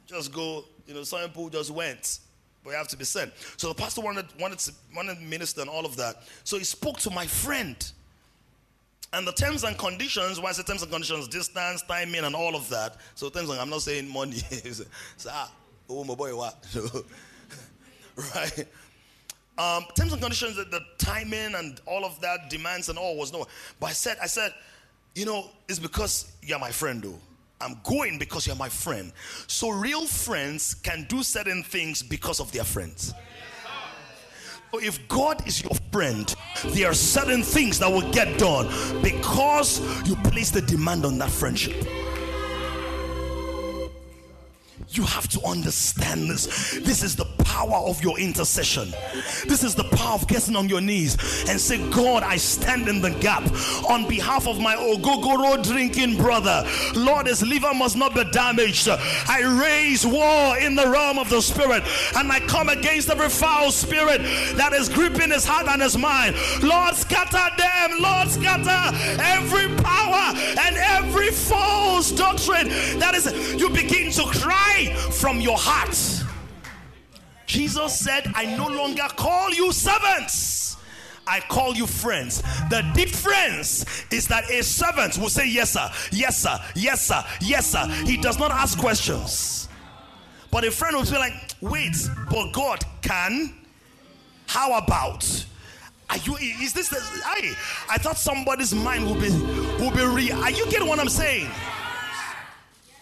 just 0.06 0.32
go, 0.32 0.66
you 0.86 0.94
know, 0.94 1.02
some 1.02 1.22
people 1.22 1.50
just 1.50 1.72
went 1.72 2.20
but 2.64 2.70
you 2.70 2.76
have 2.76 2.88
to 2.90 2.98
be 2.98 3.04
sent. 3.04 3.34
So 3.58 3.70
the 3.70 3.74
pastor 3.74 4.02
wanted 4.02 4.28
wanted 4.40 4.60
to, 4.60 4.74
wanted 4.96 5.16
to 5.16 5.22
minister 5.24 5.62
and 5.62 5.70
all 5.72 5.88
of 5.88 5.96
that. 5.96 6.22
So 6.44 6.60
he 6.60 6.66
spoke 6.66 7.00
to 7.00 7.10
my 7.10 7.26
friend. 7.26 7.92
And 9.14 9.28
the 9.28 9.34
terms 9.34 9.64
and 9.64 9.78
conditions, 9.78 10.40
why 10.40 10.50
I 10.50 10.52
say 10.54 10.64
terms 10.64 10.84
and 10.84 10.92
conditions, 10.92 11.28
distance, 11.28 11.82
timing, 11.82 12.24
and 12.24 12.34
all 12.34 12.56
of 12.56 12.70
that. 12.70 12.96
So 13.16 13.30
terms 13.30 13.50
and 13.50 13.60
I'm 13.60 13.70
not 13.70 13.82
saying 13.82 14.08
money. 14.08 14.38
so, 15.18 15.30
ah, 15.30 15.52
oh 15.90 16.04
my 16.04 16.16
boy, 16.16 16.36
what? 16.36 16.66
right? 18.36 18.66
Um, 19.58 19.86
terms 19.96 20.14
and 20.14 20.22
conditions, 20.22 20.56
the, 20.56 20.64
the 20.64 20.82
timing 20.98 21.56
and 21.56 21.80
all 21.86 22.06
of 22.06 22.20
that, 22.22 22.50
demands 22.50 22.90
and 22.90 22.98
all 22.98 23.18
was 23.18 23.34
no. 23.34 23.46
But 23.80 23.88
I 23.88 23.94
said, 23.94 24.18
I 24.22 24.28
said, 24.28 24.54
you 25.14 25.26
know, 25.26 25.50
it's 25.68 25.80
because 25.80 26.32
you're 26.42 26.60
my 26.60 26.72
friend, 26.72 27.04
though. 27.04 27.20
I'm 27.60 27.80
going 27.84 28.18
because 28.18 28.48
you're 28.48 28.56
my 28.56 28.70
friend. 28.70 29.12
So 29.46 29.70
real 29.70 30.06
friends 30.06 30.74
can 30.74 31.06
do 31.08 31.22
certain 31.22 31.62
things 31.64 32.02
because 32.02 32.40
of 32.40 32.52
their 32.52 32.64
friends. 32.64 33.10
So 33.10 33.16
if 34.80 35.08
God 35.08 35.46
is 35.48 35.64
your 35.64 35.74
friend, 35.92 36.34
there 36.68 36.90
are 36.90 36.94
certain 36.94 37.44
things 37.44 37.80
that 37.80 37.92
will 37.92 38.10
get 38.12 38.40
done 38.40 38.68
because 39.02 39.80
you 40.08 40.16
place 40.18 40.52
the 40.52 40.62
demand 40.62 41.06
on 41.06 41.18
that 41.18 41.30
friendship. 41.30 41.76
You 44.94 45.04
have 45.04 45.30
to 45.30 45.42
understand 45.46 46.30
this. 46.30 46.78
This 46.82 47.02
is 47.02 47.16
the 47.16 47.24
power 47.46 47.78
of 47.78 48.04
your 48.04 48.20
intercession. 48.20 48.94
This 49.48 49.64
is 49.64 49.74
the 49.74 49.86
power 49.86 50.16
of 50.16 50.28
getting 50.28 50.58
on 50.58 50.68
your 50.68 50.82
knees 50.82 51.16
and 51.48 51.60
say, 51.60 51.78
God, 51.92 52.24
I 52.24 52.36
stand 52.36 52.90
in 52.90 53.02
the 53.02 53.12
gap 53.12 53.44
on 53.90 54.06
behalf 54.10 54.48
of 54.50 54.60
my 54.60 54.76
Ogogoro 54.76 55.64
drinking 55.64 56.18
brother. 56.18 56.68
Lord, 56.94 57.28
his 57.28 57.42
liver 57.42 57.74
must 57.74 57.96
not 57.96 58.14
be 58.14 58.26
damaged. 58.32 58.90
I 58.90 59.42
raise 59.64 60.06
war 60.06 60.58
in 60.58 60.76
the 60.76 60.90
realm 60.90 61.20
of 61.20 61.30
the 61.30 61.42
spirit 61.42 61.84
and 62.18 62.30
I 62.30 62.42
come 62.42 62.68
against 62.68 63.10
every 63.10 63.30
foul 63.30 63.72
spirit 63.72 64.22
that 64.58 64.74
is 64.74 64.90
gripping 64.90 65.32
his 65.32 65.46
heart 65.46 65.68
and 65.68 65.82
his 65.82 65.98
mind. 65.98 66.36
Lord, 66.62 66.96
scatter 66.96 67.56
them. 67.58 68.02
Lord, 68.02 68.28
scatter 68.28 68.98
every 69.22 69.74
power 69.84 70.36
and 70.60 70.76
every 70.76 71.32
false 71.32 72.12
doctrine 72.12 72.68
that 73.00 73.14
is, 73.16 73.56
you 73.56 73.70
begin 73.70 74.12
to 74.12 74.24
cry 74.24 74.81
from 74.88 75.42
your 75.42 75.58
heart. 75.58 75.98
Jesus 77.46 78.00
said, 78.00 78.32
I 78.34 78.56
no 78.56 78.68
longer 78.68 79.08
call 79.18 79.52
you 79.52 79.72
servants. 79.72 80.78
I 81.28 81.40
call 81.42 81.76
you 81.76 81.86
friends. 81.86 82.42
The 82.70 82.90
difference 82.94 83.86
is 84.12 84.28
that 84.28 84.50
a 84.50 84.64
servant 84.64 85.18
will 85.18 85.30
say, 85.30 85.48
Yes, 85.48 85.72
sir, 85.72 85.90
yes, 86.12 86.38
sir, 86.42 86.58
yes, 86.76 87.06
sir, 87.06 87.24
yes, 87.42 87.68
sir. 87.68 87.86
He 88.06 88.18
does 88.18 88.40
not 88.40 88.52
ask 88.52 88.78
questions. 88.78 89.70
But 90.50 90.66
a 90.66 90.72
friend 90.72 90.96
will 90.96 91.04
be 91.04 91.12
like, 91.12 91.34
Wait, 91.62 91.96
but 92.30 92.52
God 92.52 92.84
can. 93.02 93.54
How 94.48 94.78
about? 94.78 95.46
Are 96.10 96.18
you 96.18 96.36
is 96.36 96.74
this 96.74 96.90
the, 96.90 96.98
I 97.24 97.56
I 97.90 97.98
thought 97.98 98.18
somebody's 98.18 98.74
mind 98.74 99.06
will 99.06 99.16
be 99.16 99.30
will 99.80 99.92
be 99.92 100.04
real. 100.04 100.38
Are 100.44 100.52
you 100.52 100.66
getting 100.70 100.88
what 100.88 101.00
I'm 101.00 101.08
saying? 101.08 101.50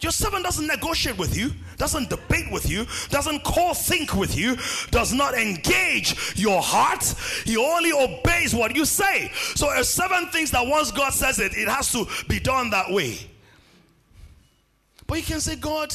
Your 0.02 0.14
servant 0.14 0.46
doesn't 0.46 0.66
negotiate 0.66 1.18
with 1.18 1.36
you, 1.36 1.52
doesn't 1.78 2.10
debate 2.10 2.50
with 2.52 2.70
you, 2.70 2.86
doesn't 3.10 3.44
call 3.44 3.74
think 3.74 4.16
with 4.16 4.38
you, 4.38 4.56
does 4.92 5.14
not 5.14 5.34
engage 5.34 6.38
your 6.38 6.62
heart. 6.62 7.04
He 7.44 7.58
only 7.58 7.92
obeys 7.92 8.56
what 8.56 8.76
you 8.76 8.86
say. 8.86 9.30
So 9.56 9.70
a 9.78 9.84
servant 9.84 10.32
thinks 10.32 10.52
that 10.52 10.66
once 10.66 10.92
God 10.92 11.14
says 11.14 11.40
it, 11.40 11.58
it 11.58 11.68
has 11.68 11.92
to 11.92 12.08
be 12.28 12.40
done 12.40 12.70
that 12.70 12.90
way. 12.92 13.18
But 15.06 15.18
you 15.18 15.24
can 15.24 15.42
say, 15.42 15.58
God, 15.58 15.94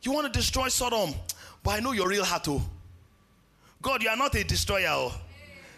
you 0.00 0.12
want 0.12 0.32
to 0.32 0.38
destroy 0.38 0.68
Sodom, 0.68 1.14
but 1.62 1.72
I 1.72 1.80
know 1.80 1.92
your 1.92 2.08
real 2.08 2.24
heart. 2.24 2.48
God, 3.82 4.02
you 4.02 4.08
are 4.08 4.16
not 4.16 4.34
a 4.36 4.44
destroyer. 4.44 5.10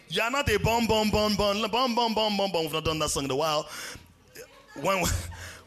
You 0.08 0.22
are 0.22 0.30
not 0.30 0.48
a 0.48 0.58
bomb, 0.58 0.86
bomb, 0.86 1.10
bomb, 1.10 1.34
bomb, 1.34 1.60
bomb, 1.68 1.94
bomb, 1.94 2.14
bomb, 2.14 2.36
bomb. 2.36 2.62
We've 2.62 2.72
not 2.72 2.84
done 2.84 2.98
that 3.00 3.10
song 3.10 3.24
in 3.24 3.30
a 3.30 3.36
while. 3.36 3.68
When 4.80 5.04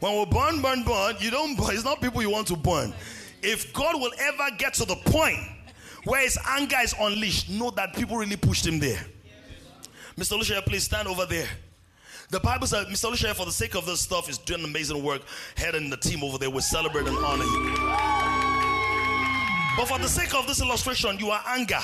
when 0.00 0.18
we 0.18 0.24
burn, 0.26 0.62
burn, 0.62 0.84
burn, 0.84 1.16
you 1.18 1.30
don't 1.30 1.56
burn. 1.56 1.70
It's 1.74 1.84
not 1.84 2.00
people 2.00 2.22
you 2.22 2.30
want 2.30 2.46
to 2.48 2.56
burn. 2.56 2.94
If 3.42 3.72
God 3.72 4.00
will 4.00 4.12
ever 4.18 4.56
get 4.56 4.74
to 4.74 4.84
the 4.84 4.96
point 4.96 5.38
where 6.04 6.22
his 6.22 6.38
anger 6.46 6.76
is 6.82 6.94
unleashed, 7.00 7.50
know 7.50 7.70
that 7.72 7.94
people 7.94 8.16
really 8.16 8.36
pushed 8.36 8.66
him 8.66 8.78
there. 8.78 9.04
Mr. 10.16 10.36
Lucia, 10.36 10.62
please 10.64 10.84
stand 10.84 11.06
over 11.08 11.26
there. 11.26 11.48
The 12.30 12.40
Bible 12.40 12.66
says 12.66 12.86
Mr. 12.86 13.10
Lucia, 13.10 13.34
for 13.34 13.46
the 13.46 13.52
sake 13.52 13.74
of 13.74 13.86
this 13.86 14.00
stuff, 14.00 14.28
is 14.28 14.36
doing 14.38 14.64
amazing 14.64 15.02
work. 15.02 15.22
Heading 15.56 15.88
the 15.88 15.96
team 15.96 16.22
over 16.22 16.36
there, 16.36 16.50
we 16.50 16.60
celebrate 16.60 17.06
and 17.06 17.16
honor 17.16 17.44
you. 17.44 17.74
But 19.76 19.86
for 19.86 19.98
the 19.98 20.08
sake 20.08 20.34
of 20.34 20.46
this 20.46 20.60
illustration, 20.60 21.18
you 21.18 21.30
are 21.30 21.42
anger. 21.46 21.80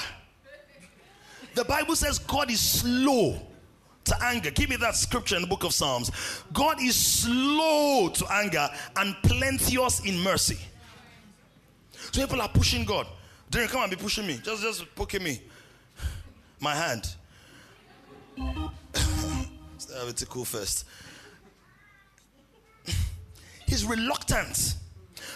The 1.55 1.65
Bible 1.65 1.95
says 1.97 2.19
God 2.19 2.51
is 2.51 2.61
slow 2.61 3.41
to 4.05 4.22
anger. 4.22 4.50
Give 4.50 4.68
me 4.68 4.76
that 4.76 4.94
scripture 4.94 5.36
in 5.36 5.42
the 5.42 5.48
book 5.48 5.64
of 5.64 5.72
Psalms. 5.72 6.11
God 6.52 6.80
is 6.80 6.94
slow 6.94 8.11
to 8.11 8.32
anger 8.32 8.68
and 8.96 9.16
plenteous 9.22 10.00
in 10.05 10.20
mercy. 10.20 10.59
So 12.12 12.20
people 12.20 12.40
are 12.40 12.48
pushing 12.48 12.84
God. 12.84 13.07
Then 13.50 13.68
come 13.68 13.82
and 13.82 13.90
be 13.90 13.96
pushing 13.96 14.26
me. 14.26 14.40
Just 14.42 14.62
just 14.62 14.94
poking 14.94 15.22
me. 15.22 15.40
My 16.61 16.74
hand. 16.74 17.14
Let's 18.36 19.92
have 19.92 20.09
it 20.09 20.24
cool 20.28 20.44
first. 20.44 20.86
He's 23.66 23.84
reluctant. 23.84 24.74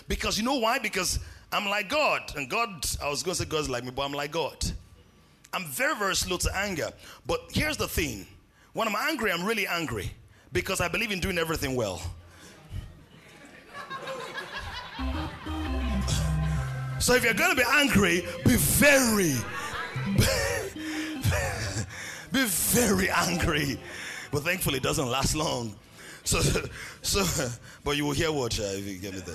Because 0.06 0.38
you 0.38 0.44
know 0.44 0.56
why? 0.56 0.78
Because 0.78 1.18
I'm 1.52 1.66
like 1.66 1.88
God. 1.88 2.32
And 2.36 2.48
God, 2.48 2.84
I 3.02 3.08
was 3.08 3.22
going 3.22 3.34
to 3.36 3.42
say 3.42 3.48
God's 3.48 3.68
like 3.68 3.84
me, 3.84 3.90
but 3.90 4.02
I'm 4.02 4.12
like 4.12 4.32
God. 4.32 4.64
I'm 5.52 5.64
very, 5.66 5.96
very 5.96 6.16
slow 6.16 6.36
to 6.38 6.56
anger. 6.56 6.90
But 7.26 7.40
here's 7.50 7.76
the 7.76 7.88
thing 7.88 8.26
when 8.79 8.87
I'm 8.87 8.95
angry, 8.95 9.33
I'm 9.33 9.45
really 9.45 9.66
angry 9.66 10.12
because 10.53 10.81
I 10.81 10.87
believe 10.87 11.11
in 11.11 11.18
doing 11.18 11.37
everything 11.37 11.74
well. 11.74 12.01
So 17.01 17.16
if 17.16 17.24
you're 17.24 17.35
going 17.35 17.57
to 17.57 17.59
be 17.61 17.68
angry, 17.68 18.24
be 18.45 18.55
very, 18.55 19.35
be 22.33 22.45
very 22.45 23.11
angry. 23.11 23.81
But 24.31 24.45
thankfully, 24.45 24.76
it 24.76 24.85
doesn't 24.85 25.11
last 25.11 25.35
long. 25.35 25.74
So, 26.22 26.41
so, 27.03 27.49
but 27.83 27.97
you 27.97 28.05
will 28.05 28.12
hear 28.12 28.31
what 28.31 28.61
uh, 28.61 28.62
if 28.62 28.87
you 28.87 28.99
get 28.99 29.12
me 29.12 29.22
there. 29.26 29.35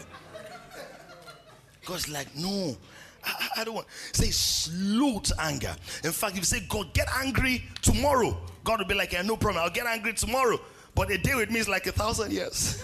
God's 1.85 2.07
like, 2.07 2.33
no, 2.37 2.77
I, 3.25 3.47
I, 3.57 3.63
don't 3.63 3.75
want. 3.75 3.87
Say 4.11 4.31
slow 4.31 5.21
anger. 5.39 5.75
In 6.03 6.11
fact, 6.11 6.33
if 6.33 6.39
you 6.39 6.43
say, 6.43 6.61
God, 6.67 6.93
get 6.93 7.07
angry 7.15 7.63
tomorrow, 7.81 8.37
God 8.63 8.79
will 8.79 8.85
be 8.85 8.95
like, 8.95 9.13
yeah, 9.13 9.21
no 9.21 9.37
problem. 9.37 9.63
I'll 9.63 9.69
get 9.69 9.85
angry 9.85 10.13
tomorrow. 10.13 10.59
But 10.95 11.11
a 11.11 11.17
day 11.17 11.35
with 11.35 11.49
me 11.49 11.59
is 11.59 11.67
like 11.67 11.87
a 11.87 11.91
thousand 11.91 12.31
years. 12.31 12.83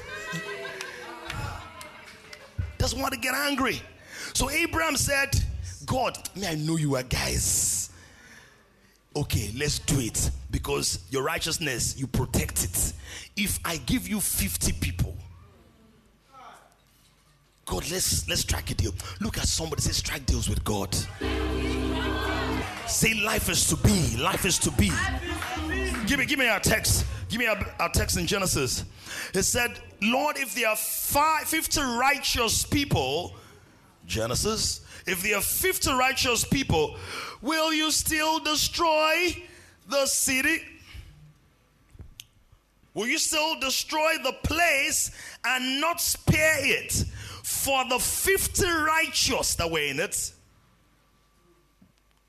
Doesn't 2.77 2.99
want 2.99 3.13
to 3.13 3.19
get 3.19 3.33
angry. 3.33 3.81
So 4.33 4.49
Abraham 4.49 4.95
said, 4.95 5.29
God, 5.85 6.17
may 6.35 6.47
I 6.47 6.55
know 6.55 6.77
you 6.77 6.95
are 6.95 7.03
guys. 7.03 7.89
Okay, 9.15 9.51
let's 9.57 9.79
do 9.79 9.99
it 9.99 10.31
because 10.51 10.99
your 11.09 11.23
righteousness, 11.23 11.97
you 11.97 12.07
protect 12.07 12.63
it. 12.63 12.93
If 13.35 13.59
I 13.65 13.77
give 13.77 14.07
you 14.07 14.21
50 14.21 14.73
people, 14.73 15.15
God, 17.69 17.91
let's 17.91 18.27
let's 18.27 18.41
strike 18.41 18.71
a 18.71 18.73
deal. 18.73 18.95
Look 19.21 19.37
at 19.37 19.47
somebody 19.47 19.83
say 19.83 19.91
strike 19.91 20.25
deals 20.25 20.49
with 20.49 20.63
God. 20.63 20.91
Say 22.87 23.13
life 23.23 23.47
is 23.47 23.67
to 23.67 23.75
be. 23.75 24.17
Life 24.17 24.43
is 24.47 24.57
to 24.57 24.71
be. 24.71 24.91
Give 26.07 26.17
me, 26.17 26.25
give 26.25 26.39
me 26.39 26.47
our 26.47 26.59
text. 26.59 27.05
Give 27.29 27.39
me 27.39 27.45
our, 27.45 27.89
text 27.93 28.17
in 28.17 28.25
Genesis. 28.25 28.85
It 29.35 29.43
said, 29.43 29.79
Lord, 30.01 30.37
if 30.39 30.55
there 30.55 30.69
are 30.69 30.75
five, 30.75 31.43
50 31.43 31.79
righteous 31.79 32.65
people, 32.65 33.35
Genesis, 34.07 34.81
if 35.05 35.21
there 35.21 35.37
are 35.37 35.41
50 35.41 35.91
righteous 35.91 36.43
people, 36.43 36.97
will 37.39 37.71
you 37.71 37.91
still 37.91 38.39
destroy 38.39 39.37
the 39.87 40.07
city? 40.07 40.63
Will 42.95 43.05
you 43.05 43.19
still 43.19 43.59
destroy 43.59 44.13
the 44.23 44.33
place 44.43 45.11
and 45.45 45.79
not 45.79 46.01
spare 46.01 46.57
it 46.61 47.05
for 47.49 47.83
the 47.89 47.97
50 47.97 48.63
righteous 48.63 49.55
that 49.55 49.69
were 49.69 49.79
in 49.79 49.99
it? 49.99 50.33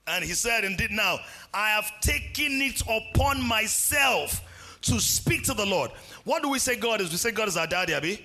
And 0.07 0.25
he 0.25 0.33
said, 0.33 0.65
Indeed, 0.65 0.93
now 0.93 1.19
I 1.53 1.71
have 1.71 2.01
taken 2.01 2.63
it 2.63 2.83
upon 2.89 3.43
myself 3.43 4.41
to 4.83 4.99
speak 4.99 5.45
to 5.45 5.55
the 5.55 5.67
Lord. 5.67 5.91
What 6.25 6.43
do 6.43 6.49
we 6.49 6.59
say 6.59 6.75
God 6.75 7.03
is? 7.03 7.11
We 7.11 7.19
say 7.19 7.33
God 7.33 7.49
is 7.49 7.59
our 7.59 7.67
daddy, 7.67 7.93
Abba. 7.93 8.17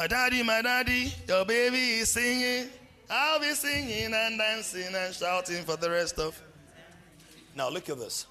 My 0.00 0.08
daddy, 0.08 0.42
my 0.42 0.62
daddy, 0.62 1.14
your 1.28 1.44
baby 1.44 2.00
is 2.00 2.10
singing. 2.10 2.68
I'll 3.08 3.38
be 3.38 3.52
singing 3.54 4.12
and 4.12 4.36
dancing 4.36 4.92
and 4.92 5.14
shouting 5.14 5.62
for 5.62 5.76
the 5.76 5.90
rest 5.90 6.18
of. 6.18 6.40
Now 7.54 7.70
look 7.70 7.88
at 7.88 7.98
this. 7.98 8.26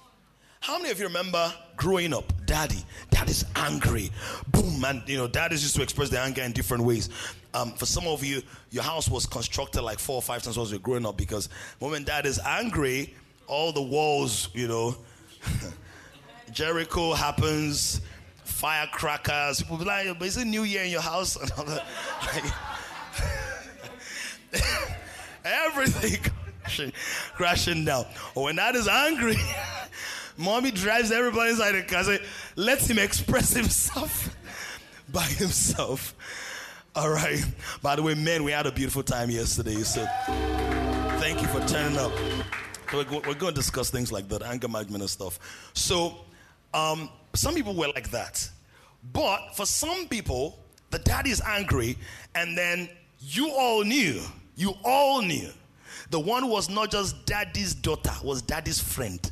How 0.60 0.76
many 0.76 0.90
of 0.90 0.98
you 1.00 1.06
remember 1.06 1.52
growing 1.76 2.12
up? 2.12 2.30
Daddy, 2.46 2.84
daddy's 3.10 3.44
angry. 3.56 4.10
Boom, 4.48 4.84
and 4.84 5.02
you 5.08 5.16
know, 5.16 5.26
daddies 5.26 5.62
used 5.62 5.76
to 5.76 5.82
express 5.82 6.10
their 6.10 6.22
anger 6.22 6.42
in 6.42 6.52
different 6.52 6.84
ways. 6.84 7.08
Um, 7.54 7.72
for 7.72 7.86
some 7.86 8.06
of 8.06 8.24
you, 8.24 8.42
your 8.70 8.82
house 8.82 9.08
was 9.08 9.26
constructed 9.26 9.82
like 9.82 9.98
four 9.98 10.16
or 10.16 10.22
five 10.22 10.42
times 10.42 10.56
as 10.56 10.70
you 10.70 10.78
were 10.78 10.82
growing 10.82 11.04
up 11.04 11.16
because 11.16 11.48
when 11.78 12.04
dad 12.04 12.24
is 12.24 12.38
angry, 12.38 13.14
all 13.46 13.72
the 13.72 13.82
walls, 13.82 14.48
you 14.54 14.68
know, 14.68 14.96
Jericho 16.52 17.12
happens, 17.12 18.00
firecrackers. 18.44 19.62
People 19.62 19.78
be 19.78 19.84
like, 19.84 20.18
but 20.18 20.28
"Is 20.28 20.36
it 20.36 20.46
New 20.46 20.62
Year 20.62 20.84
in 20.84 20.90
your 20.90 21.00
house?" 21.00 21.36
like, 21.58 22.44
everything 25.44 26.18
crashing, 27.34 27.84
down. 27.84 28.04
When 28.34 28.56
dad 28.56 28.76
is 28.76 28.88
angry, 28.88 29.36
mommy 30.36 30.70
drives 30.70 31.10
everybody 31.10 31.50
inside 31.50 31.72
the 31.72 31.82
car. 31.82 32.04
Say, 32.04 32.20
let 32.56 32.88
him 32.88 32.98
express 32.98 33.52
himself 33.52 34.34
by 35.10 35.24
himself. 35.24 36.14
All 36.94 37.08
right. 37.08 37.42
By 37.80 37.96
the 37.96 38.02
way, 38.02 38.14
men, 38.14 38.44
we 38.44 38.52
had 38.52 38.66
a 38.66 38.72
beautiful 38.72 39.02
time 39.02 39.30
yesterday. 39.30 39.76
So 39.82 40.06
thank 41.20 41.40
you 41.40 41.48
for 41.48 41.60
turning 41.66 41.96
up. 41.96 42.12
We're, 42.92 43.04
we're 43.10 43.34
going 43.34 43.38
to 43.38 43.52
discuss 43.52 43.88
things 43.88 44.12
like 44.12 44.28
that, 44.28 44.42
anger 44.42 44.68
management 44.68 45.00
and 45.02 45.08
stuff. 45.08 45.70
So 45.72 46.18
um, 46.74 47.08
some 47.32 47.54
people 47.54 47.74
were 47.74 47.88
like 47.94 48.10
that. 48.10 48.46
But 49.14 49.56
for 49.56 49.64
some 49.64 50.06
people, 50.08 50.58
the 50.90 50.98
daddy 50.98 51.30
is 51.30 51.40
angry, 51.40 51.96
and 52.34 52.56
then 52.56 52.90
you 53.20 53.50
all 53.50 53.82
knew, 53.84 54.20
you 54.56 54.74
all 54.84 55.22
knew, 55.22 55.48
the 56.10 56.20
one 56.20 56.48
was 56.48 56.68
not 56.68 56.90
just 56.90 57.24
daddy's 57.24 57.72
daughter, 57.74 58.12
was 58.22 58.42
daddy's 58.42 58.78
friend. 58.78 59.30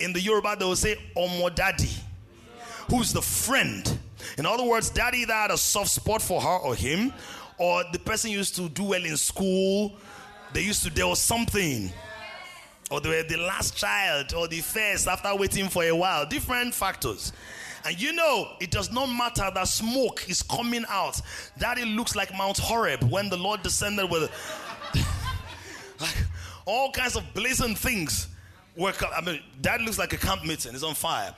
In 0.00 0.12
the 0.12 0.20
Yoruba, 0.20 0.56
they 0.58 0.66
will 0.66 0.76
say, 0.76 0.96
Omo 1.16 1.54
daddy, 1.54 1.88
who's 2.90 3.10
the 3.12 3.22
friend. 3.22 3.98
In 4.36 4.46
other 4.46 4.64
words, 4.64 4.90
daddy 4.90 5.18
either 5.18 5.32
had 5.32 5.50
a 5.50 5.58
soft 5.58 5.90
spot 5.90 6.22
for 6.22 6.40
her 6.40 6.58
or 6.58 6.74
him, 6.74 7.12
or 7.58 7.82
the 7.92 7.98
person 7.98 8.30
used 8.30 8.56
to 8.56 8.68
do 8.68 8.84
well 8.84 9.04
in 9.04 9.16
school, 9.16 9.96
they 10.52 10.62
used 10.62 10.82
to, 10.84 10.90
there 10.90 11.06
was 11.06 11.20
something 11.20 11.92
or 12.90 13.00
they 13.00 13.08
were 13.08 13.22
the 13.22 13.36
last 13.36 13.76
child 13.76 14.32
or 14.34 14.48
the 14.48 14.60
first 14.60 15.06
after 15.08 15.34
waiting 15.34 15.68
for 15.68 15.84
a 15.84 15.92
while. 15.92 16.24
Different 16.26 16.74
factors. 16.74 17.32
And 17.84 18.00
you 18.00 18.12
know, 18.12 18.48
it 18.60 18.70
does 18.70 18.90
not 18.90 19.06
matter 19.06 19.50
that 19.54 19.68
smoke 19.68 20.28
is 20.28 20.42
coming 20.42 20.84
out. 20.88 21.20
That 21.58 21.78
it 21.78 21.86
looks 21.86 22.16
like 22.16 22.36
Mount 22.36 22.58
Horeb 22.58 23.04
when 23.04 23.28
the 23.28 23.36
Lord 23.36 23.62
descended 23.62 24.10
with 24.10 24.30
like 26.00 26.16
all 26.66 26.90
kinds 26.92 27.16
of 27.16 27.24
blazing 27.34 27.74
things. 27.74 28.28
Up. 28.80 28.94
I 29.16 29.20
mean, 29.22 29.40
that 29.62 29.80
looks 29.80 29.98
like 29.98 30.12
a 30.12 30.16
camp 30.16 30.44
meeting. 30.44 30.72
It's 30.72 30.84
on 30.84 30.94
fire. 30.94 31.34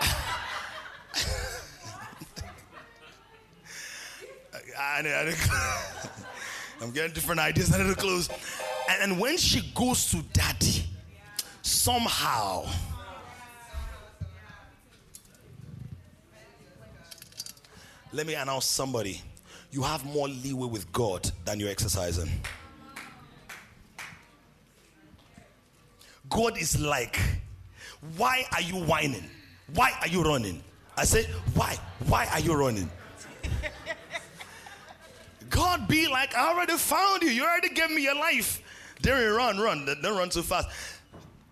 I, 4.78 5.00
I, 5.04 5.34
I'm 6.82 6.90
getting 6.90 7.12
different 7.12 7.40
ideas. 7.40 7.72
I 7.72 7.82
need 7.82 7.90
to 7.90 7.94
close. 7.94 8.28
And, 8.88 9.12
and 9.12 9.20
when 9.20 9.36
she 9.36 9.72
goes 9.74 10.10
to 10.10 10.22
daddy, 10.32 10.84
somehow, 11.62 12.66
let 18.12 18.26
me 18.26 18.34
announce 18.34 18.66
somebody. 18.66 19.20
You 19.70 19.82
have 19.82 20.04
more 20.04 20.28
leeway 20.28 20.68
with 20.68 20.90
God 20.92 21.30
than 21.44 21.58
you're 21.58 21.70
exercising. 21.70 22.30
God 26.28 26.58
is 26.58 26.80
like, 26.80 27.18
why 28.16 28.44
are 28.52 28.60
you 28.60 28.76
whining? 28.76 29.28
Why 29.74 29.92
are 30.00 30.08
you 30.08 30.22
running? 30.22 30.62
I 30.96 31.04
say, 31.04 31.24
why? 31.54 31.78
Why 32.06 32.26
are 32.32 32.40
you 32.40 32.54
running? 32.54 32.90
God 35.52 35.86
be 35.86 36.08
like, 36.08 36.34
I 36.34 36.52
already 36.52 36.76
found 36.76 37.22
you. 37.22 37.28
You 37.28 37.44
already 37.44 37.68
gave 37.68 37.90
me 37.90 38.02
your 38.02 38.16
life. 38.16 38.62
Darren, 39.02 39.36
run, 39.36 39.58
run. 39.58 39.86
Don't 40.02 40.16
run 40.16 40.30
too 40.30 40.42
fast. 40.42 40.68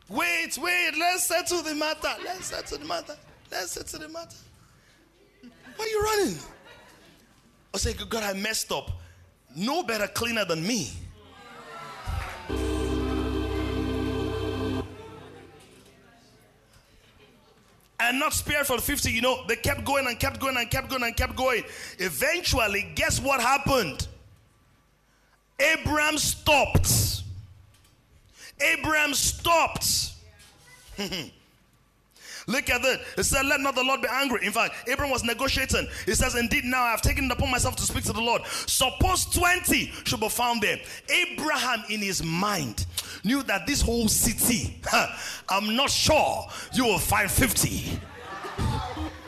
Wait, 0.09 0.59
wait. 0.59 0.91
Let's 0.99 1.27
settle 1.27 1.63
the 1.63 1.75
matter. 1.75 2.09
Let's 2.25 2.47
settle 2.47 2.79
the 2.79 2.87
matter. 2.87 3.17
Let's 3.51 3.73
settle 3.73 4.01
the 4.01 4.09
matter. 4.09 4.37
Why 5.77 5.85
are 5.85 5.89
you 5.89 6.03
running? 6.03 6.39
I 7.75 7.79
say, 7.79 7.93
God, 7.93 8.25
I 8.25 8.33
messed 8.33 8.73
up. 8.73 8.91
No 9.55 9.83
better 9.83 10.07
cleaner 10.07 10.45
than 10.45 10.67
me. 10.67 10.91
And 18.01 18.19
not 18.19 18.33
spared 18.33 18.67
for 18.67 18.79
50. 18.79 19.11
You 19.11 19.21
know, 19.21 19.45
they 19.47 19.57
kept 19.57 19.85
going 19.85 20.07
and 20.07 20.19
kept 20.19 20.41
going 20.41 20.57
and 20.57 20.71
kept 20.71 20.89
going 20.89 21.03
and 21.03 21.17
kept 21.17 21.37
going. 21.37 21.65
Eventually, 21.99 22.91
guess 22.95 23.21
what 23.21 23.41
happened? 23.41 24.07
Abraham 25.59 26.17
stopped. 26.19 27.23
Abraham 28.61 29.15
stopped. 29.15 30.13
Look 32.51 32.69
at 32.69 32.83
that. 32.83 33.01
It 33.17 33.23
said, 33.23 33.47
Let 33.47 33.61
not 33.61 33.77
the 33.77 33.85
Lord 33.85 34.03
be 34.03 34.09
angry. 34.11 34.45
In 34.45 34.53
fact, 34.53 34.89
Abraham 34.89 35.13
was 35.13 35.23
negotiating. 35.23 35.87
He 36.05 36.15
says, 36.15 36.35
Indeed, 36.35 36.65
now 36.65 36.83
I 36.83 36.91
have 36.91 37.01
taken 37.01 37.27
it 37.27 37.31
upon 37.31 37.51
myself 37.51 37.77
to 37.77 37.83
speak 37.83 38.03
to 38.05 38.13
the 38.13 38.21
Lord. 38.21 38.43
Suppose 38.67 39.27
20 39.27 39.93
should 40.05 40.21
be 40.21 40.29
found 40.29 40.61
there. 40.61 40.79
Abraham, 41.09 41.85
in 41.89 42.01
his 42.01 42.25
mind, 42.25 42.87
knew 43.23 43.45
that 43.45 43.67
this 43.67 43.81
whole 43.81 44.09
city, 44.09 44.81
I'm 45.49 45.77
not 45.77 45.91
sure 45.91 46.49
you 46.73 46.85
will 46.85 46.99
find 46.99 47.31
50. 47.31 48.01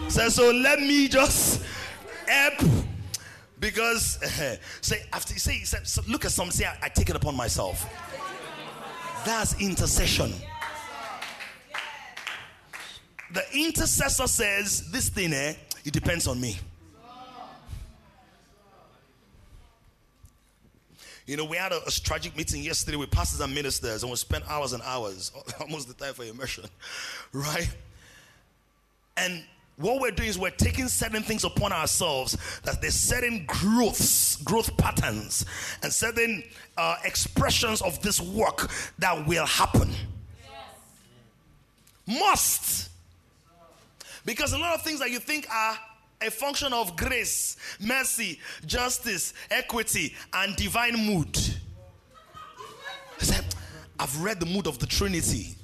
Says, 0.09 0.35
so 0.35 0.51
let 0.51 0.81
me 0.81 1.07
just 1.07 1.63
help 2.27 2.69
because 3.61 4.19
say 4.81 5.05
after 5.13 5.39
say, 5.39 5.61
say 5.61 6.03
look 6.09 6.25
at 6.25 6.33
some 6.33 6.51
say 6.51 6.67
I, 6.67 6.77
I 6.83 6.89
take 6.89 7.09
it 7.09 7.17
upon 7.17 7.37
myself. 7.37 7.87
That's 9.25 9.59
intercession. 9.61 10.35
The 13.33 13.45
intercessor 13.55 14.27
says, 14.27 14.91
This 14.91 15.09
thing, 15.09 15.33
eh, 15.33 15.55
it 15.85 15.93
depends 15.93 16.27
on 16.27 16.41
me. 16.41 16.59
You 21.27 21.37
know, 21.37 21.45
we 21.45 21.57
had 21.57 21.73
a, 21.73 21.81
a, 21.87 21.91
tragic 21.91 22.37
meeting 22.37 22.65
yesterday 22.65 22.97
with 22.97 23.11
pastors 23.11 23.41
and 23.41 23.55
ministers, 23.55 24.03
and 24.03 24.11
we 24.11 24.17
spent 24.17 24.45
hours 24.51 24.73
and 24.73 24.83
hours, 24.83 25.31
almost 25.61 25.87
the 25.87 25.95
time 25.95 26.15
for 26.15 26.25
immersion, 26.25 26.65
right? 27.33 27.75
And 29.17 29.45
what 29.77 30.01
we're 30.01 30.11
doing 30.11 30.29
is 30.29 30.39
we're 30.39 30.51
taking 30.51 30.89
certain 30.89 31.23
things 31.23 31.45
upon 31.45 31.73
ourselves 31.73 32.37
that 32.65 32.81
there's 32.81 32.97
certain 32.97 33.47
growths, 33.47 34.37
growth 34.43 34.77
patterns, 34.77 35.47
and 35.83 35.93
certain 35.93 36.43
uh, 36.77 36.97
expressions 37.05 37.83
of 37.83 38.03
this 38.03 38.21
work 38.21 38.69
that 38.99 39.27
will 39.27 39.47
happen. 39.47 39.91
Yes. 42.07 42.19
Must. 42.21 42.92
Because 44.25 44.53
a 44.53 44.59
lot 44.59 44.75
of 44.75 44.83
things 44.83 45.01
that 45.01 45.11
you 45.11 45.19
think 45.19 45.47
are 45.53 45.77
a 46.21 46.31
function 46.31 46.73
of 46.73 46.97
grace, 46.97 47.57
mercy, 47.81 48.39
justice, 48.65 49.35
equity, 49.51 50.15
and 50.33 50.55
divine 50.57 50.95
mood. 50.95 51.37
I 53.21 53.25
said, 53.25 53.45
I've 53.99 54.23
read 54.23 54.41
the 54.41 54.47
mood 54.47 54.67
of 54.67 54.79
the 54.79 54.87
Trinity. 54.87 55.57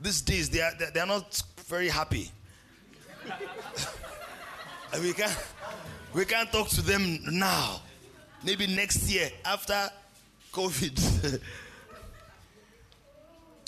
These 0.00 0.20
days, 0.22 0.50
they 0.50 0.60
are, 0.60 0.72
they 0.92 1.00
are 1.00 1.06
not 1.06 1.42
very 1.66 1.88
happy. 1.88 2.30
we, 5.00 5.12
can't, 5.12 5.38
we 6.12 6.24
can't 6.24 6.50
talk 6.52 6.68
to 6.70 6.82
them 6.82 7.20
now. 7.30 7.80
Maybe 8.44 8.66
next 8.66 9.08
year 9.10 9.30
after 9.44 9.88
COVID. 10.52 11.40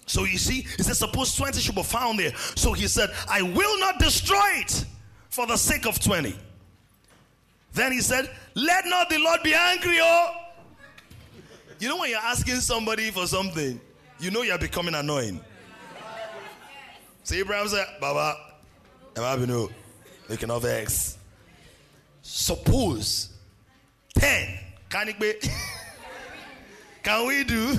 so 0.07 0.25
you 0.25 0.39
see, 0.39 0.63
he 0.63 0.83
said, 0.83 0.97
suppose 0.97 1.35
20 1.35 1.61
should 1.61 1.75
be 1.75 1.83
found 1.83 2.19
there. 2.19 2.35
So 2.55 2.73
he 2.73 2.87
said, 2.87 3.11
I 3.29 3.43
will 3.43 3.79
not 3.81 3.99
destroy 3.99 4.51
it 4.57 4.85
for 5.31 5.47
the 5.47 5.57
sake 5.57 5.87
of 5.87 5.99
20. 5.99 6.35
Then 7.73 7.93
he 7.93 8.01
said, 8.01 8.31
Let 8.55 8.85
not 8.87 9.09
the 9.11 9.19
Lord 9.19 9.43
be 9.43 9.55
angry, 9.55 9.99
oh. 10.01 10.31
You 11.81 11.89
know, 11.89 11.99
when 11.99 12.11
you're 12.11 12.21
asking 12.21 12.57
somebody 12.57 13.11
for 13.11 13.27
something, 13.27 13.81
you 14.21 14.31
know 14.31 14.43
you're 14.43 14.59
becoming 14.59 14.95
annoying. 14.95 15.41
So 17.25 17.35
Abraham 17.35 17.67
said, 17.69 17.87
Baba, 18.01 18.37
am 19.17 19.25
I 19.25 19.45
no 19.45 19.71
making 20.29 20.51
of 20.51 20.65
X? 20.65 21.19
Suppose 22.23 23.31
10. 24.17 24.59
Can 24.89 25.09
it 25.09 25.19
be? 25.19 25.35
Can 27.03 27.27
we 27.27 27.45
do? 27.45 27.77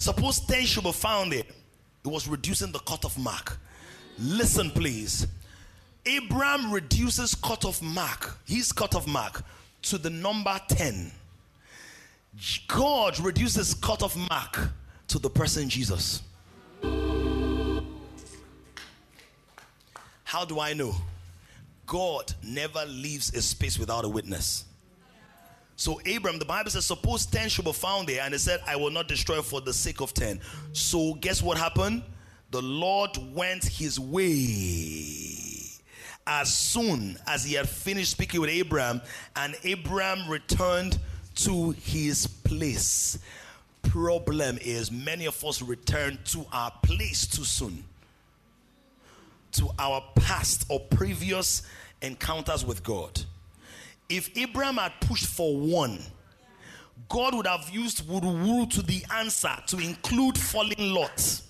Suppose 0.00 0.40
10 0.40 0.64
should 0.64 0.84
be 0.84 0.92
found 0.92 1.30
there. 1.32 1.40
It 1.40 2.08
was 2.08 2.26
reducing 2.26 2.72
the 2.72 2.78
cutoff 2.78 3.18
mark. 3.18 3.58
Listen, 4.18 4.70
please. 4.70 5.26
Abraham 6.06 6.72
reduces 6.72 7.34
cutoff 7.34 7.82
mark, 7.82 8.38
his 8.46 8.72
cutoff 8.72 9.06
mark, 9.06 9.44
to 9.82 9.98
the 9.98 10.08
number 10.08 10.58
10. 10.68 11.12
God 12.66 13.20
reduces 13.20 13.74
cutoff 13.74 14.16
mark 14.16 14.70
to 15.08 15.18
the 15.18 15.28
person 15.28 15.68
Jesus. 15.68 16.22
How 20.24 20.46
do 20.46 20.60
I 20.60 20.72
know? 20.72 20.94
God 21.84 22.32
never 22.42 22.86
leaves 22.86 23.34
a 23.34 23.42
space 23.42 23.78
without 23.78 24.06
a 24.06 24.08
witness. 24.08 24.64
So 25.80 25.98
Abram, 26.00 26.38
the 26.38 26.44
Bible 26.44 26.70
says, 26.70 26.84
suppose 26.84 27.24
10 27.24 27.48
should 27.48 27.64
be 27.64 27.72
found 27.72 28.06
there, 28.06 28.20
and 28.20 28.34
he 28.34 28.38
said, 28.38 28.60
I 28.66 28.76
will 28.76 28.90
not 28.90 29.08
destroy 29.08 29.40
for 29.40 29.62
the 29.62 29.72
sake 29.72 30.02
of 30.02 30.12
10. 30.12 30.38
So 30.74 31.14
guess 31.14 31.40
what 31.42 31.56
happened? 31.56 32.02
The 32.50 32.60
Lord 32.60 33.16
went 33.34 33.64
his 33.64 33.98
way 33.98 34.26
as 36.26 36.54
soon 36.54 37.16
as 37.26 37.44
he 37.44 37.54
had 37.54 37.66
finished 37.66 38.10
speaking 38.10 38.42
with 38.42 38.60
Abram, 38.60 39.00
and 39.34 39.56
Abram 39.64 40.28
returned 40.28 40.98
to 41.36 41.70
his 41.70 42.26
place. 42.26 43.18
Problem 43.80 44.58
is, 44.60 44.92
many 44.92 45.24
of 45.24 45.42
us 45.42 45.62
return 45.62 46.18
to 46.26 46.44
our 46.52 46.72
place 46.82 47.26
too 47.26 47.44
soon, 47.44 47.84
to 49.52 49.70
our 49.78 50.04
past 50.16 50.66
or 50.68 50.78
previous 50.78 51.62
encounters 52.02 52.66
with 52.66 52.84
God. 52.84 53.22
If 54.10 54.36
Abraham 54.36 54.76
had 54.76 54.92
pushed 55.00 55.26
for 55.26 55.56
one, 55.56 56.00
God 57.08 57.34
would 57.34 57.46
have 57.46 57.70
used 57.70 58.08
would 58.08 58.24
wuru 58.24 58.68
to 58.70 58.82
the 58.82 59.04
answer 59.14 59.56
to 59.68 59.78
include 59.78 60.36
falling 60.36 60.92
Lot. 60.94 61.40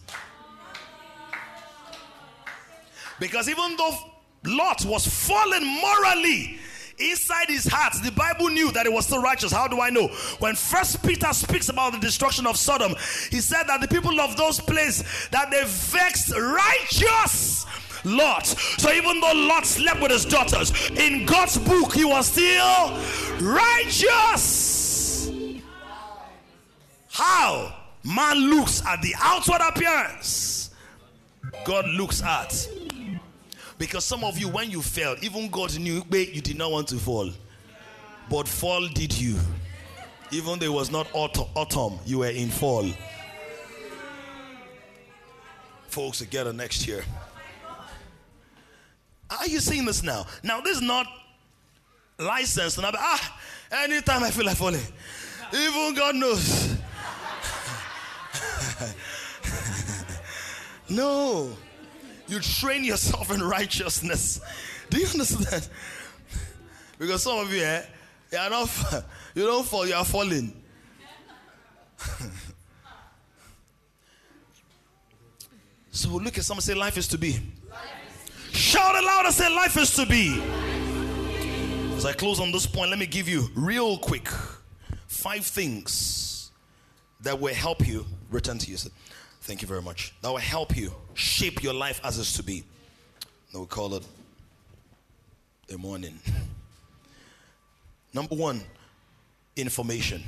Because 3.18 3.48
even 3.48 3.76
though 3.76 3.94
Lot 4.44 4.84
was 4.84 5.06
fallen 5.06 5.66
morally, 5.66 6.58
inside 6.98 7.48
his 7.48 7.66
heart 7.66 7.94
the 8.04 8.12
bible 8.12 8.48
knew 8.50 8.70
that 8.72 8.84
it 8.84 8.92
was 8.92 9.06
still 9.06 9.22
righteous 9.22 9.50
how 9.50 9.66
do 9.66 9.80
i 9.80 9.88
know 9.88 10.06
when 10.38 10.54
first 10.54 11.02
peter 11.02 11.32
speaks 11.32 11.70
about 11.70 11.92
the 11.92 11.98
destruction 11.98 12.46
of 12.46 12.58
sodom 12.58 12.90
he 13.30 13.40
said 13.40 13.62
that 13.66 13.80
the 13.80 13.88
people 13.88 14.20
of 14.20 14.36
those 14.36 14.60
places 14.60 15.28
that 15.30 15.50
they 15.50 15.62
vexed 15.64 16.30
righteous 16.36 17.64
Lot. 18.04 18.46
So 18.46 18.90
even 18.92 19.20
though 19.20 19.32
Lot 19.32 19.66
slept 19.66 20.00
with 20.00 20.10
his 20.10 20.24
daughters, 20.24 20.72
in 20.90 21.26
God's 21.26 21.58
book 21.58 21.94
he 21.94 22.04
was 22.04 22.26
still 22.26 22.98
righteous. 23.40 25.30
How? 27.10 27.76
Man 28.02 28.50
looks 28.50 28.82
at 28.86 29.02
the 29.02 29.14
outward 29.20 29.60
appearance. 29.60 30.70
God 31.64 31.86
looks 31.88 32.22
at. 32.22 32.68
Because 33.76 34.04
some 34.04 34.24
of 34.24 34.38
you, 34.38 34.48
when 34.48 34.70
you 34.70 34.82
fell, 34.82 35.16
even 35.22 35.48
God 35.50 35.78
knew 35.78 36.02
you 36.10 36.40
did 36.40 36.56
not 36.56 36.70
want 36.70 36.88
to 36.88 36.96
fall. 36.96 37.30
But 38.28 38.46
fall 38.46 38.86
did 38.88 39.18
you. 39.18 39.38
Even 40.30 40.58
though 40.58 40.66
it 40.66 40.72
was 40.72 40.90
not 40.90 41.08
autumn, 41.12 41.98
you 42.06 42.18
were 42.18 42.28
in 42.28 42.48
fall. 42.48 42.88
Folks, 45.88 46.18
together 46.18 46.52
next 46.52 46.86
year. 46.86 47.04
Are 49.30 49.46
you 49.46 49.60
seeing 49.60 49.84
this 49.84 50.02
now? 50.02 50.26
Now, 50.42 50.60
this 50.60 50.76
is 50.76 50.82
not 50.82 51.06
licensed. 52.18 52.78
And 52.78 52.86
be, 52.86 52.98
ah, 52.98 53.38
anytime 53.70 54.24
I 54.24 54.30
feel 54.30 54.46
like 54.46 54.56
falling, 54.56 54.80
even 55.54 55.94
God 55.94 56.16
knows. 56.16 56.76
no. 60.88 61.50
You 62.26 62.40
train 62.40 62.84
yourself 62.84 63.32
in 63.32 63.42
righteousness. 63.42 64.40
Do 64.88 64.98
you 64.98 65.06
understand? 65.06 65.68
Because 66.98 67.22
some 67.22 67.38
of 67.38 67.52
you, 67.52 67.62
eh, 67.62 67.84
you 68.30 68.38
are 68.38 68.50
not, 68.50 68.68
you 69.34 69.46
don't 69.46 69.66
fall, 69.66 69.86
you 69.86 69.94
are 69.94 70.04
falling. 70.04 70.54
so 75.90 76.10
look 76.10 76.38
at 76.38 76.44
someone 76.44 76.62
say, 76.62 76.74
Life 76.74 76.98
is 76.98 77.08
to 77.08 77.18
be. 77.18 77.40
Shout 78.52 78.94
it 78.94 79.04
loud 79.04 79.26
and 79.26 79.34
say, 79.34 79.54
Life 79.54 79.76
is 79.76 79.94
to 79.94 80.06
be. 80.06 80.42
As 81.96 82.06
I 82.06 82.12
close 82.12 82.40
on 82.40 82.52
this 82.52 82.66
point, 82.66 82.90
let 82.90 82.98
me 82.98 83.06
give 83.06 83.28
you 83.28 83.48
real 83.54 83.98
quick 83.98 84.28
five 85.06 85.44
things 85.44 86.50
that 87.20 87.38
will 87.38 87.54
help 87.54 87.86
you 87.86 88.06
return 88.30 88.58
to 88.58 88.70
you. 88.70 88.78
Thank 89.42 89.62
you 89.62 89.68
very 89.68 89.82
much. 89.82 90.14
That 90.22 90.30
will 90.30 90.38
help 90.38 90.76
you 90.76 90.92
shape 91.14 91.62
your 91.62 91.74
life 91.74 92.00
as 92.04 92.18
is 92.18 92.32
to 92.34 92.42
be. 92.42 92.64
Now 93.52 93.60
we 93.60 93.66
call 93.66 93.94
it 93.94 94.06
a 95.72 95.76
morning. 95.76 96.18
Number 98.14 98.34
one, 98.34 98.62
information. 99.56 100.22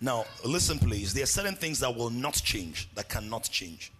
Now, 0.00 0.24
listen, 0.44 0.78
please. 0.78 1.14
There 1.14 1.22
are 1.22 1.26
certain 1.26 1.54
things 1.54 1.80
that 1.80 1.94
will 1.94 2.10
not 2.10 2.34
change, 2.34 2.88
that 2.94 3.08
cannot 3.08 3.44
change. 3.44 3.92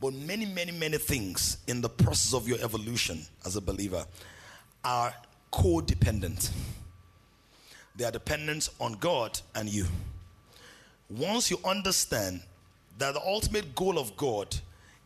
But 0.00 0.14
many, 0.14 0.46
many, 0.46 0.72
many 0.72 0.98
things 0.98 1.58
in 1.66 1.80
the 1.80 1.88
process 1.88 2.32
of 2.32 2.46
your 2.46 2.58
evolution 2.60 3.22
as 3.44 3.56
a 3.56 3.60
believer 3.60 4.04
are 4.84 5.12
codependent. 5.52 6.50
They 7.96 8.04
are 8.04 8.12
dependent 8.12 8.68
on 8.80 8.92
God 8.94 9.40
and 9.56 9.68
you. 9.68 9.86
Once 11.10 11.50
you 11.50 11.58
understand 11.64 12.42
that 12.98 13.14
the 13.14 13.20
ultimate 13.20 13.74
goal 13.74 13.98
of 13.98 14.16
God 14.16 14.54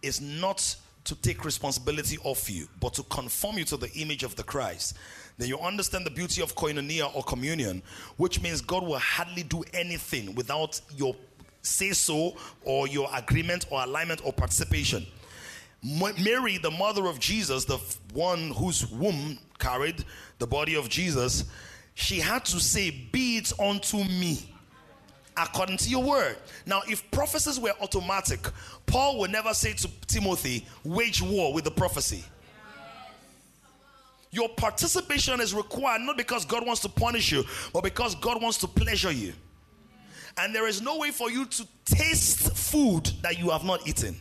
is 0.02 0.20
not 0.20 0.76
to 1.04 1.14
take 1.16 1.44
responsibility 1.44 2.18
off 2.22 2.50
you, 2.50 2.68
but 2.80 2.94
to 2.94 3.02
conform 3.04 3.58
you 3.58 3.64
to 3.64 3.76
the 3.76 3.90
image 3.94 4.22
of 4.22 4.36
the 4.36 4.42
Christ, 4.42 4.96
then 5.38 5.48
you 5.48 5.58
understand 5.58 6.06
the 6.06 6.10
beauty 6.10 6.42
of 6.42 6.54
koinonia 6.54 7.14
or 7.14 7.22
communion, 7.22 7.82
which 8.18 8.40
means 8.42 8.60
God 8.60 8.84
will 8.84 8.98
hardly 8.98 9.42
do 9.42 9.64
anything 9.72 10.34
without 10.34 10.80
your 10.96 11.16
say 11.62 11.92
so 11.92 12.36
or 12.64 12.86
your 12.86 13.08
agreement 13.14 13.66
or 13.70 13.82
alignment 13.82 14.20
or 14.24 14.32
participation. 14.32 15.06
Mary, 15.82 16.58
the 16.58 16.70
mother 16.70 17.06
of 17.06 17.18
Jesus, 17.18 17.64
the 17.64 17.78
one 18.12 18.50
whose 18.50 18.86
womb 18.86 19.38
carried 19.58 20.04
the 20.38 20.46
body 20.46 20.76
of 20.76 20.88
Jesus, 20.88 21.44
she 21.94 22.20
had 22.20 22.44
to 22.44 22.60
say, 22.60 22.90
Be 22.90 23.38
it 23.38 23.52
unto 23.58 23.98
me 23.98 24.48
according 25.36 25.78
to 25.78 25.88
your 25.88 26.02
word. 26.02 26.36
Now, 26.66 26.82
if 26.88 27.08
prophecies 27.10 27.58
were 27.58 27.72
automatic, 27.80 28.40
Paul 28.86 29.18
would 29.20 29.30
never 29.30 29.54
say 29.54 29.72
to 29.72 29.88
Timothy, 30.06 30.66
Wage 30.84 31.22
war 31.22 31.52
with 31.52 31.64
the 31.64 31.70
prophecy. 31.70 32.24
Your 34.30 34.48
participation 34.48 35.40
is 35.40 35.52
required 35.52 36.00
not 36.02 36.16
because 36.16 36.46
God 36.46 36.64
wants 36.64 36.80
to 36.82 36.88
punish 36.88 37.32
you, 37.32 37.44
but 37.72 37.84
because 37.84 38.14
God 38.14 38.40
wants 38.40 38.56
to 38.58 38.66
pleasure 38.66 39.12
you. 39.12 39.34
And 40.38 40.54
there 40.54 40.66
is 40.66 40.80
no 40.80 40.98
way 40.98 41.10
for 41.10 41.30
you 41.30 41.44
to 41.46 41.66
taste 41.84 42.56
food 42.56 43.06
that 43.22 43.38
you 43.38 43.50
have 43.50 43.64
not 43.64 43.86
eaten. 43.86 44.16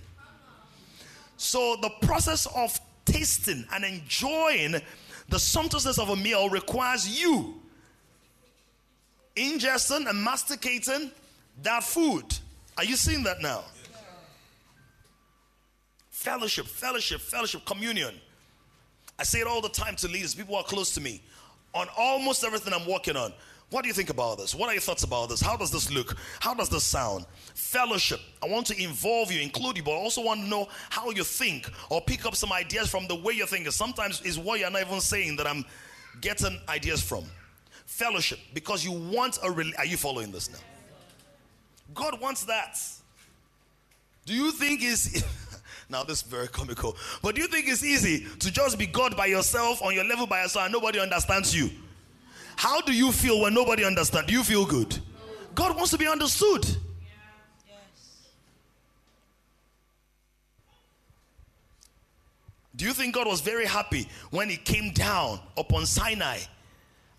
So 1.37 1.77
the 1.81 1.89
process 2.01 2.47
of 2.55 2.79
tasting 3.05 3.65
and 3.73 3.83
enjoying 3.83 4.75
the 5.29 5.39
sumptuousness 5.39 5.97
of 5.97 6.09
a 6.09 6.15
meal 6.15 6.49
requires 6.49 7.07
you 7.07 7.55
ingesting 9.35 10.09
and 10.09 10.23
masticating 10.23 11.11
that 11.63 11.83
food. 11.83 12.25
Are 12.77 12.83
you 12.83 12.95
seeing 12.95 13.23
that 13.23 13.41
now? 13.41 13.63
Fellowship, 16.09 16.67
fellowship, 16.67 17.21
fellowship, 17.21 17.65
communion. 17.65 18.13
I 19.17 19.23
say 19.23 19.39
it 19.39 19.47
all 19.47 19.61
the 19.61 19.69
time 19.69 19.95
to 19.97 20.07
leaders, 20.07 20.35
people 20.35 20.55
who 20.55 20.61
are 20.61 20.65
close 20.65 20.93
to 20.95 21.01
me, 21.01 21.21
on 21.73 21.87
almost 21.97 22.43
everything 22.43 22.73
I'm 22.73 22.87
working 22.87 23.15
on. 23.15 23.33
What 23.71 23.83
do 23.83 23.87
you 23.87 23.93
think 23.93 24.09
about 24.09 24.37
this? 24.37 24.53
What 24.53 24.69
are 24.69 24.73
your 24.73 24.81
thoughts 24.81 25.03
about 25.03 25.29
this? 25.29 25.39
How 25.39 25.55
does 25.55 25.71
this 25.71 25.89
look? 25.89 26.17
How 26.41 26.53
does 26.53 26.67
this 26.67 26.83
sound? 26.83 27.25
Fellowship. 27.55 28.19
I 28.43 28.47
want 28.49 28.67
to 28.67 28.77
involve 28.81 29.31
you, 29.31 29.39
include 29.39 29.77
you, 29.77 29.83
but 29.83 29.91
I 29.91 29.95
also 29.95 30.21
want 30.21 30.41
to 30.41 30.47
know 30.47 30.67
how 30.89 31.09
you 31.11 31.23
think 31.23 31.71
or 31.89 32.01
pick 32.01 32.25
up 32.25 32.35
some 32.35 32.51
ideas 32.51 32.89
from 32.89 33.07
the 33.07 33.15
way 33.15 33.33
you're 33.33 33.47
thinking. 33.47 33.71
Sometimes 33.71 34.21
is 34.23 34.37
what 34.37 34.59
you're 34.59 34.69
not 34.69 34.81
even 34.81 34.99
saying 34.99 35.37
that 35.37 35.47
I'm 35.47 35.63
getting 36.19 36.59
ideas 36.67 37.01
from. 37.01 37.23
Fellowship, 37.85 38.39
because 38.53 38.83
you 38.83 38.91
want 38.91 39.39
a. 39.41 39.49
Re- 39.49 39.73
are 39.77 39.85
you 39.85 39.95
following 39.95 40.33
this 40.33 40.51
now? 40.51 40.59
God 41.93 42.19
wants 42.19 42.43
that. 42.45 42.77
Do 44.25 44.33
you 44.33 44.51
think 44.51 44.81
it's. 44.83 45.23
now, 45.89 46.03
this 46.03 46.17
is 46.17 46.23
very 46.23 46.49
comical, 46.49 46.97
but 47.21 47.35
do 47.35 47.41
you 47.41 47.47
think 47.47 47.69
it's 47.69 47.85
easy 47.85 48.25
to 48.39 48.51
just 48.51 48.77
be 48.77 48.85
God 48.85 49.15
by 49.15 49.27
yourself, 49.27 49.81
on 49.81 49.93
your 49.93 50.03
level 50.03 50.27
by 50.27 50.41
yourself, 50.41 50.65
and 50.65 50.73
nobody 50.73 50.99
understands 50.99 51.55
you? 51.55 51.69
How 52.61 52.79
do 52.79 52.93
you 52.93 53.11
feel 53.11 53.41
when 53.41 53.55
nobody 53.55 53.83
understands? 53.83 54.27
Do 54.27 54.33
you 54.33 54.43
feel 54.43 54.67
good? 54.67 54.95
God 55.55 55.75
wants 55.75 55.89
to 55.89 55.97
be 55.97 56.07
understood. 56.07 56.63
Do 62.75 62.85
you 62.85 62.93
think 62.93 63.15
God 63.15 63.25
was 63.25 63.41
very 63.41 63.65
happy 63.65 64.07
when 64.29 64.47
He 64.47 64.57
came 64.57 64.93
down 64.93 65.39
upon 65.57 65.87
Sinai? 65.87 66.37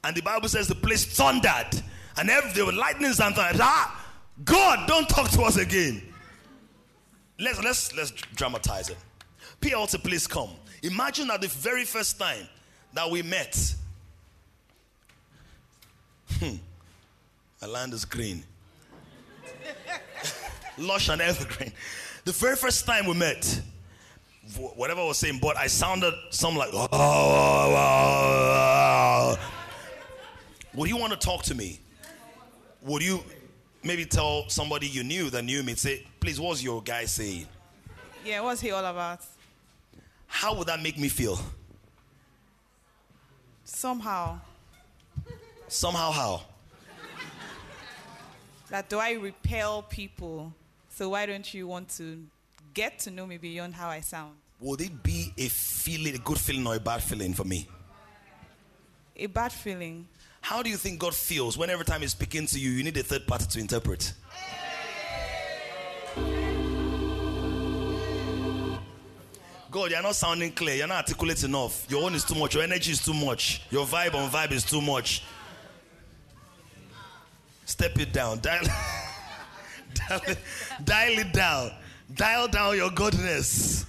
And 0.05 0.15
the 0.15 0.23
Bible 0.23 0.49
says 0.49 0.69
the 0.69 0.77
place 0.77 1.05
thundered, 1.05 1.83
and 2.17 2.31
every, 2.31 2.53
there 2.53 2.65
were 2.65 2.73
lightnings 2.73 3.19
and 3.19 3.35
thunder. 3.35 3.59
Ah, 3.61 4.01
God, 4.45 4.87
don't 4.87 5.09
talk 5.09 5.29
to 5.31 5.43
us 5.43 5.57
again. 5.57 6.03
Let's 7.41 7.61
let's 7.65 7.93
let's 7.97 8.13
dramatize 8.37 8.91
it. 8.91 8.99
PLT, 9.61 10.05
please 10.05 10.29
come. 10.29 10.51
Imagine 10.85 11.27
that 11.27 11.41
the 11.41 11.49
very 11.49 11.85
first 11.85 12.17
time 12.17 12.47
that 12.95 13.11
we 13.11 13.23
met, 13.23 13.75
Hmm. 16.43 16.57
My 17.61 17.69
land 17.69 17.95
is 17.95 18.05
green. 18.05 18.43
Lush 20.79 21.09
and 21.09 21.23
evergreen. 21.23 21.71
The 22.25 22.33
very 22.33 22.57
first 22.57 22.85
time 22.85 23.07
we 23.07 23.15
met, 23.15 23.63
whatever 24.75 25.03
I 25.03 25.05
was 25.05 25.19
saying, 25.19 25.39
but 25.41 25.57
I 25.57 25.69
sounded 25.69 26.13
something 26.31 26.59
like, 26.59 26.71
oh, 26.73 26.89
oh, 26.91 27.77
oh, 27.77 29.37
oh." 29.37 29.53
Would 30.75 30.89
you 30.89 30.97
want 30.97 31.13
to 31.13 31.19
talk 31.19 31.45
to 31.45 31.55
me? 31.55 31.79
Would 32.83 33.05
you 33.05 33.21
maybe 33.85 34.05
tell 34.05 34.49
somebody 34.49 34.89
you 34.89 35.05
knew 35.05 35.31
that 35.31 35.45
knew 35.45 35.63
me, 35.63 35.77
say, 35.77 36.05
please, 36.19 36.41
what's 36.41 36.61
your 36.61 36.83
guy 36.83 37.05
saying? 37.05 37.47
Yeah, 38.25 38.41
what's 38.41 38.61
he 38.61 38.73
all 38.73 38.85
about? 38.85 39.21
How 40.27 40.57
would 40.57 40.67
that 40.67 40.83
make 40.83 40.99
me 40.99 41.09
feel? 41.09 41.39
Somehow. 43.65 44.41
Somehow, 45.73 46.11
how? 46.11 46.43
That 48.69 48.91
do 48.91 48.99
I 48.99 49.13
repel 49.13 49.83
people? 49.83 50.53
So 50.91 51.09
why 51.09 51.25
don't 51.25 51.55
you 51.55 51.67
want 51.67 51.89
to 51.97 52.23
get 52.75 52.99
to 53.01 53.11
know 53.11 53.27
me 53.27 53.39
beyond 53.39 53.75
how 53.75 53.89
I 53.89 54.01
sound? 54.01 54.35
Would 54.61 54.83
it 54.83 55.03
be 55.03 55.33
a 55.39 55.49
feeling, 55.49 56.15
a 56.15 56.19
good 56.19 56.39
feeling 56.39 56.67
or 56.67 56.75
a 56.75 56.81
bad 56.81 57.03
feeling 57.03 57.33
for 57.33 57.45
me? 57.45 57.67
A 59.17 59.27
bad 59.27 59.51
feeling. 59.51 60.07
How 60.43 60.63
do 60.63 60.69
you 60.69 60.77
think 60.77 60.99
God 60.99 61.15
feels 61.15 61.57
when 61.57 61.71
every 61.71 61.87
time 61.87 62.03
He's 62.03 62.13
speaking 62.13 62.45
to 62.49 62.61
you, 62.61 62.71
you 62.71 62.85
need 62.85 62.99
a 62.99 63.03
third 63.03 63.27
party 63.27 63.47
to 63.47 63.59
interpret? 63.59 64.13
God, 69.71 69.91
you're 69.91 70.03
not 70.03 70.17
sounding 70.17 70.53
clear. 70.53 70.75
You're 70.75 70.87
not 70.87 70.99
articulate 71.09 71.45
enough. 71.45 71.91
Your 71.91 72.05
own 72.05 72.15
is 72.15 72.25
too 72.25 72.35
much. 72.35 72.55
Your 72.55 72.63
energy 72.63 72.93
is 72.93 73.03
too 73.03 73.15
much. 73.15 73.63
Your 73.71 73.87
vibe 73.87 74.15
on 74.15 74.29
vibe 74.29 74.53
is 74.53 74.65
too 74.65 74.83
much. 74.83 75.23
Step 77.73 77.99
it 77.99 78.13
down. 78.13 78.39
Dial, 78.41 78.63
dial, 79.95 80.21
it, 80.27 80.39
dial 80.85 81.19
it 81.19 81.33
down. 81.33 81.71
Dial 82.15 82.47
down 82.47 82.77
your 82.77 82.91
goodness. 82.91 83.87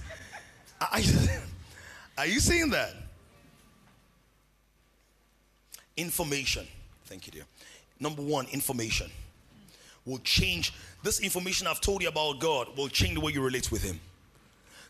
Are 0.90 1.00
you, 1.00 1.12
are 2.18 2.26
you 2.26 2.40
seeing 2.40 2.70
that? 2.70 2.94
Information. 5.98 6.66
Thank 7.04 7.26
you, 7.26 7.32
dear. 7.34 7.42
Number 8.00 8.22
one, 8.22 8.46
information 8.52 9.10
will 10.06 10.18
change. 10.20 10.72
This 11.02 11.20
information 11.20 11.66
I've 11.66 11.82
told 11.82 12.00
you 12.00 12.08
about 12.08 12.40
God 12.40 12.68
will 12.78 12.88
change 12.88 13.16
the 13.16 13.20
way 13.20 13.32
you 13.32 13.42
relate 13.42 13.70
with 13.70 13.82
Him. 13.82 14.00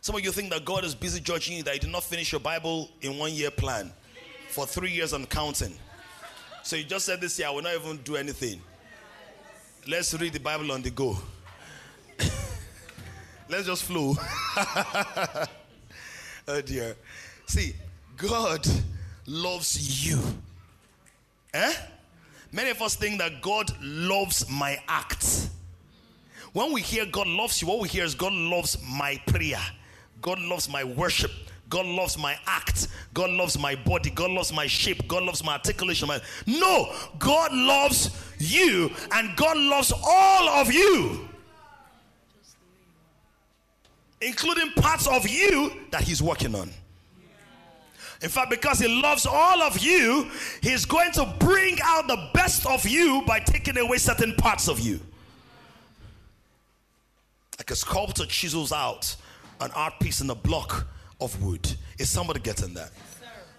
Some 0.02 0.14
of 0.14 0.22
you 0.22 0.30
think 0.30 0.50
that 0.50 0.64
God 0.64 0.84
is 0.84 0.94
busy 0.94 1.18
judging 1.18 1.56
you 1.56 1.64
that 1.64 1.74
you 1.74 1.80
did 1.80 1.90
not 1.90 2.04
finish 2.04 2.30
your 2.30 2.40
Bible 2.40 2.90
in 3.00 3.18
one 3.18 3.32
year 3.32 3.50
plan 3.50 3.92
for 4.50 4.68
three 4.68 4.92
years 4.92 5.12
and 5.14 5.28
counting. 5.28 5.74
So 6.62 6.76
you 6.76 6.84
just 6.84 7.06
said 7.06 7.20
this 7.20 7.36
year, 7.40 7.48
I 7.48 7.50
will 7.50 7.62
not 7.62 7.74
even 7.74 7.96
do 7.96 8.14
anything. 8.14 8.60
Let's 9.86 10.14
read 10.14 10.32
the 10.32 10.40
Bible 10.40 10.72
on 10.72 10.80
the 10.80 10.88
go. 10.88 11.14
Let's 13.50 13.66
just 13.66 13.84
flow. 13.84 14.16
oh 16.48 16.60
dear. 16.62 16.96
See, 17.46 17.74
God 18.16 18.66
loves 19.26 20.06
you. 20.06 20.18
Eh? 21.52 21.74
Many 22.50 22.70
of 22.70 22.80
us 22.80 22.96
think 22.96 23.18
that 23.18 23.42
God 23.42 23.70
loves 23.82 24.48
my 24.48 24.80
act. 24.88 25.50
When 26.54 26.72
we 26.72 26.80
hear 26.80 27.04
God 27.04 27.26
loves 27.26 27.60
you, 27.60 27.68
what 27.68 27.80
we 27.80 27.88
hear 27.88 28.04
is 28.04 28.14
God 28.14 28.32
loves 28.32 28.78
my 28.88 29.20
prayer. 29.26 29.60
God 30.22 30.38
loves 30.38 30.66
my 30.66 30.82
worship. 30.84 31.32
God 31.74 31.86
loves 31.86 32.16
my 32.16 32.38
act. 32.46 32.86
God 33.14 33.30
loves 33.30 33.58
my 33.58 33.74
body. 33.74 34.08
God 34.08 34.30
loves 34.30 34.52
my 34.52 34.68
shape. 34.68 35.08
God 35.08 35.24
loves 35.24 35.42
my 35.42 35.54
articulation. 35.54 36.08
No, 36.46 36.94
God 37.18 37.52
loves 37.52 38.16
you 38.38 38.92
and 39.10 39.36
God 39.36 39.56
loves 39.56 39.92
all 40.06 40.48
of 40.50 40.72
you, 40.72 41.28
including 44.20 44.70
parts 44.76 45.08
of 45.08 45.28
you 45.28 45.72
that 45.90 46.02
He's 46.02 46.22
working 46.22 46.54
on. 46.54 46.70
In 48.22 48.28
fact, 48.28 48.50
because 48.50 48.78
He 48.78 48.86
loves 49.02 49.26
all 49.26 49.60
of 49.60 49.80
you, 49.80 50.30
He's 50.62 50.84
going 50.84 51.10
to 51.14 51.26
bring 51.40 51.78
out 51.82 52.06
the 52.06 52.30
best 52.34 52.66
of 52.66 52.86
you 52.86 53.24
by 53.26 53.40
taking 53.40 53.78
away 53.78 53.98
certain 53.98 54.36
parts 54.36 54.68
of 54.68 54.78
you. 54.78 55.00
Like 57.58 57.72
a 57.72 57.74
sculptor 57.74 58.26
chisels 58.26 58.70
out 58.70 59.16
an 59.60 59.72
art 59.72 59.94
piece 59.98 60.20
in 60.20 60.30
a 60.30 60.36
block 60.36 60.86
of 61.24 61.42
wood. 61.42 61.74
Is 61.98 62.10
somebody 62.10 62.40
getting 62.40 62.74
that? 62.74 62.90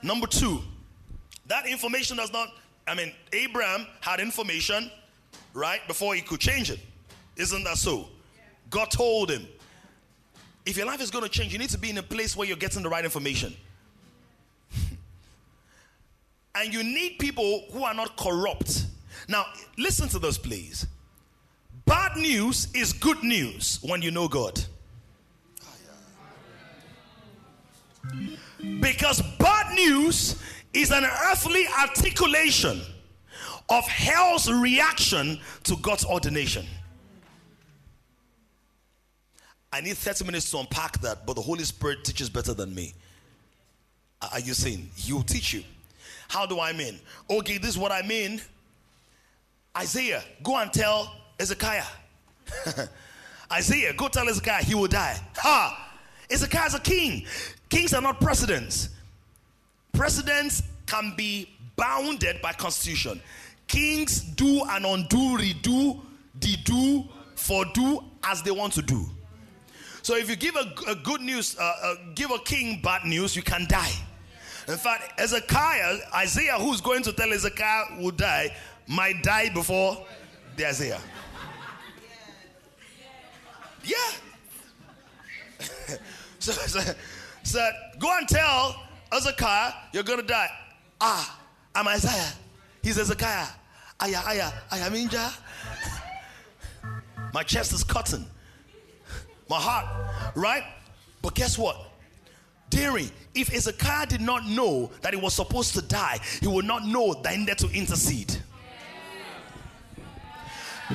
Number 0.02 0.28
two, 0.28 0.62
that 1.48 1.68
information 1.68 2.18
does 2.18 2.32
not, 2.32 2.50
I 2.88 2.96
mean, 2.96 3.12
Abraham 3.34 3.88
had 4.02 4.20
information, 4.20 4.92
right, 5.54 5.80
before 5.88 6.16
he 6.16 6.22
could 6.22 6.40
change 6.40 6.70
it. 6.70 6.80
Isn't 7.36 7.64
that 7.64 7.78
so? 7.78 8.08
God 8.70 8.92
told 8.92 9.30
him, 9.32 9.48
if 10.66 10.78
your 10.78 10.86
life 10.86 11.02
is 11.02 11.12
going 11.12 11.24
to 11.24 11.30
change, 11.30 11.54
you 11.54 11.60
need 11.60 11.70
to 11.70 11.78
be 11.78 11.90
in 11.90 11.98
a 11.98 12.04
place 12.04 12.36
where 12.36 12.48
you're 12.48 12.58
getting 12.58 12.84
the 12.84 12.90
right 12.90 13.04
information. 13.04 13.56
and 16.56 16.74
you 16.74 16.84
need 16.84 17.18
people 17.20 17.66
who 17.72 17.84
are 17.84 17.94
not 17.94 18.18
corrupt. 18.18 18.86
Now, 19.28 19.46
listen 19.78 20.08
to 20.10 20.20
this, 20.20 20.38
please. 20.38 20.88
Bad 21.86 22.18
news 22.18 22.68
is 22.74 22.94
good 22.94 23.24
news 23.24 23.80
when 23.84 24.02
you 24.02 24.10
know 24.10 24.28
God. 24.28 24.60
Because 28.80 29.22
bad 29.38 29.76
news 29.76 30.42
is 30.74 30.92
an 30.92 31.06
earthly 31.30 31.66
articulation 31.80 32.82
of 33.70 33.84
hell's 33.86 34.52
reaction 34.52 35.40
to 35.64 35.76
God's 35.78 36.06
ordination. 36.06 36.66
I 39.72 39.82
need 39.82 39.98
30 39.98 40.26
minutes 40.26 40.52
to 40.52 40.60
unpack 40.60 41.00
that, 41.02 41.26
but 41.26 41.36
the 41.36 41.42
Holy 41.42 41.64
Spirit 41.64 42.04
teaches 42.04 42.30
better 42.30 42.54
than 42.54 42.74
me. 42.74 42.94
Are 44.32 44.40
you 44.40 44.54
seeing? 44.54 44.90
He'll 44.96 45.24
teach 45.24 45.54
you. 45.54 45.64
How 46.28 46.46
do 46.46 46.60
I 46.60 46.74
mean? 46.74 47.00
Okay, 47.30 47.58
this 47.58 47.72
is 47.72 47.78
what 47.78 47.92
I 47.92 48.02
mean. 48.02 48.42
Isaiah, 49.78 50.24
go 50.44 50.58
and 50.58 50.72
tell 50.72 51.14
Ezekiah. 51.40 51.84
Isaiah, 53.52 53.94
go 53.94 54.08
tell 54.08 54.28
Ezekiah 54.28 54.64
he 54.64 54.76
will 54.76 54.88
die. 54.88 55.20
Ha! 55.38 55.82
Is 56.30 56.42
a 56.42 56.80
king. 56.80 57.26
Kings 57.76 57.94
are 57.94 58.02
not 58.02 58.22
presidents. 58.22 58.88
Presidents 59.92 60.64
can 60.86 61.14
be 61.18 61.50
bounded 61.76 62.42
by 62.42 62.54
constitution. 62.54 63.22
Kings 63.68 64.22
do 64.22 64.64
and 64.70 64.86
undo, 64.86 65.38
redo, 65.38 66.00
dedo, 66.40 67.06
fordo 67.36 68.06
as 68.24 68.42
they 68.44 68.52
want 68.52 68.72
to 68.72 68.82
do. 68.82 69.06
So 70.04 70.16
if 70.16 70.30
you 70.30 70.38
give 70.38 70.56
a, 70.56 70.74
a 70.88 70.96
good 70.96 71.20
news, 71.20 71.58
uh, 71.60 71.64
uh, 71.84 71.96
give 72.16 72.32
a 72.32 72.40
king 72.40 72.80
bad 72.82 73.04
news, 73.04 73.36
you 73.36 73.42
can 73.42 73.66
die. 73.68 73.92
In 74.70 74.78
fact, 74.78 75.20
Ezekiah, 75.20 75.98
Isaiah, 76.16 76.58
who's 76.58 76.80
going 76.80 77.04
to 77.04 77.12
tell 77.12 77.34
Ezekiah 77.34 78.00
will 78.00 78.12
die, 78.12 78.56
might 78.88 79.22
die 79.22 79.50
before 79.50 79.98
the 80.56 80.66
Isaiah. 80.66 81.02
Yeah. 83.84 83.98
so, 86.40 86.52
so, 86.54 86.94
so, 87.46 87.70
go 88.00 88.18
and 88.18 88.28
tell 88.28 88.84
Ezekiah 89.14 89.72
you're 89.94 90.04
going 90.04 90.20
to 90.20 90.26
die. 90.26 90.50
Ah, 91.00 91.40
I'm 91.74 91.88
Isaiah. 91.88 92.34
He's 92.84 92.98
Ezekiah. 92.98 93.48
Aya, 94.00 94.22
aya, 94.26 94.52
aya, 94.72 94.90
minja. 94.90 95.34
My 97.34 97.44
chest 97.44 97.74
is 97.74 97.84
cutting. 97.84 98.26
My 99.50 99.58
heart, 99.58 99.86
right? 100.36 100.64
But 101.22 101.36
guess 101.36 101.58
what? 101.58 101.78
Daring. 102.70 103.12
If 103.34 103.54
Ezekiah 103.54 104.08
did 104.08 104.22
not 104.22 104.46
know 104.48 104.92
that 105.02 105.14
he 105.14 105.20
was 105.20 105.34
supposed 105.34 105.74
to 105.76 105.82
die, 105.82 106.20
he 106.42 106.48
would 106.48 106.66
not 106.66 106.86
know 106.86 107.14
that 107.22 107.34
he 107.34 107.40
needed 107.40 107.58
to 107.60 107.70
intercede. 107.70 108.36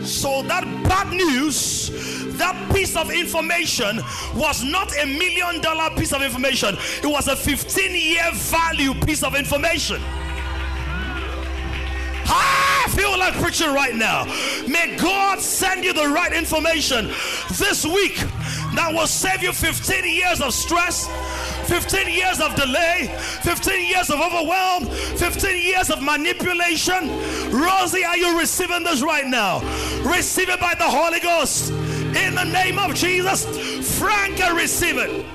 So 0.04 0.42
that 0.42 0.62
bad 0.84 1.12
news, 1.12 1.90
that 2.38 2.72
piece 2.72 2.96
of 2.96 3.10
information 3.10 4.00
was 4.36 4.62
not 4.62 4.92
a 4.96 5.04
million 5.04 5.60
dollar 5.60 5.90
piece 5.96 6.12
of 6.12 6.22
information. 6.22 6.76
It 7.02 7.06
was 7.06 7.26
a 7.26 7.34
15 7.34 7.94
year 7.94 8.30
value 8.32 8.94
piece 8.94 9.24
of 9.24 9.34
information. 9.34 10.00
I 12.32 12.86
feel 12.90 13.18
like 13.18 13.34
preaching 13.34 13.72
right 13.74 13.94
now. 13.94 14.24
May 14.68 14.96
God 14.96 15.40
send 15.40 15.84
you 15.84 15.92
the 15.92 16.08
right 16.08 16.32
information 16.32 17.06
this 17.58 17.84
week 17.84 18.16
that 18.74 18.90
will 18.92 19.06
save 19.06 19.42
you 19.42 19.52
15 19.52 20.04
years 20.04 20.40
of 20.40 20.54
stress, 20.54 21.08
15 21.68 22.08
years 22.08 22.40
of 22.40 22.54
delay, 22.54 23.12
15 23.42 23.88
years 23.88 24.10
of 24.10 24.20
overwhelm, 24.20 24.86
15 24.86 25.56
years 25.56 25.90
of 25.90 26.02
manipulation. 26.02 27.08
Rosie, 27.50 28.04
are 28.04 28.16
you 28.16 28.38
receiving 28.38 28.84
this 28.84 29.02
right 29.02 29.26
now? 29.26 29.60
Receive 30.08 30.48
it 30.48 30.60
by 30.60 30.74
the 30.74 30.84
Holy 30.84 31.20
Ghost. 31.20 31.70
In 31.70 32.34
the 32.34 32.44
name 32.44 32.78
of 32.78 32.94
Jesus, 32.94 33.44
Frank, 33.98 34.40
I 34.40 34.56
receive 34.56 34.96
it. 34.98 35.26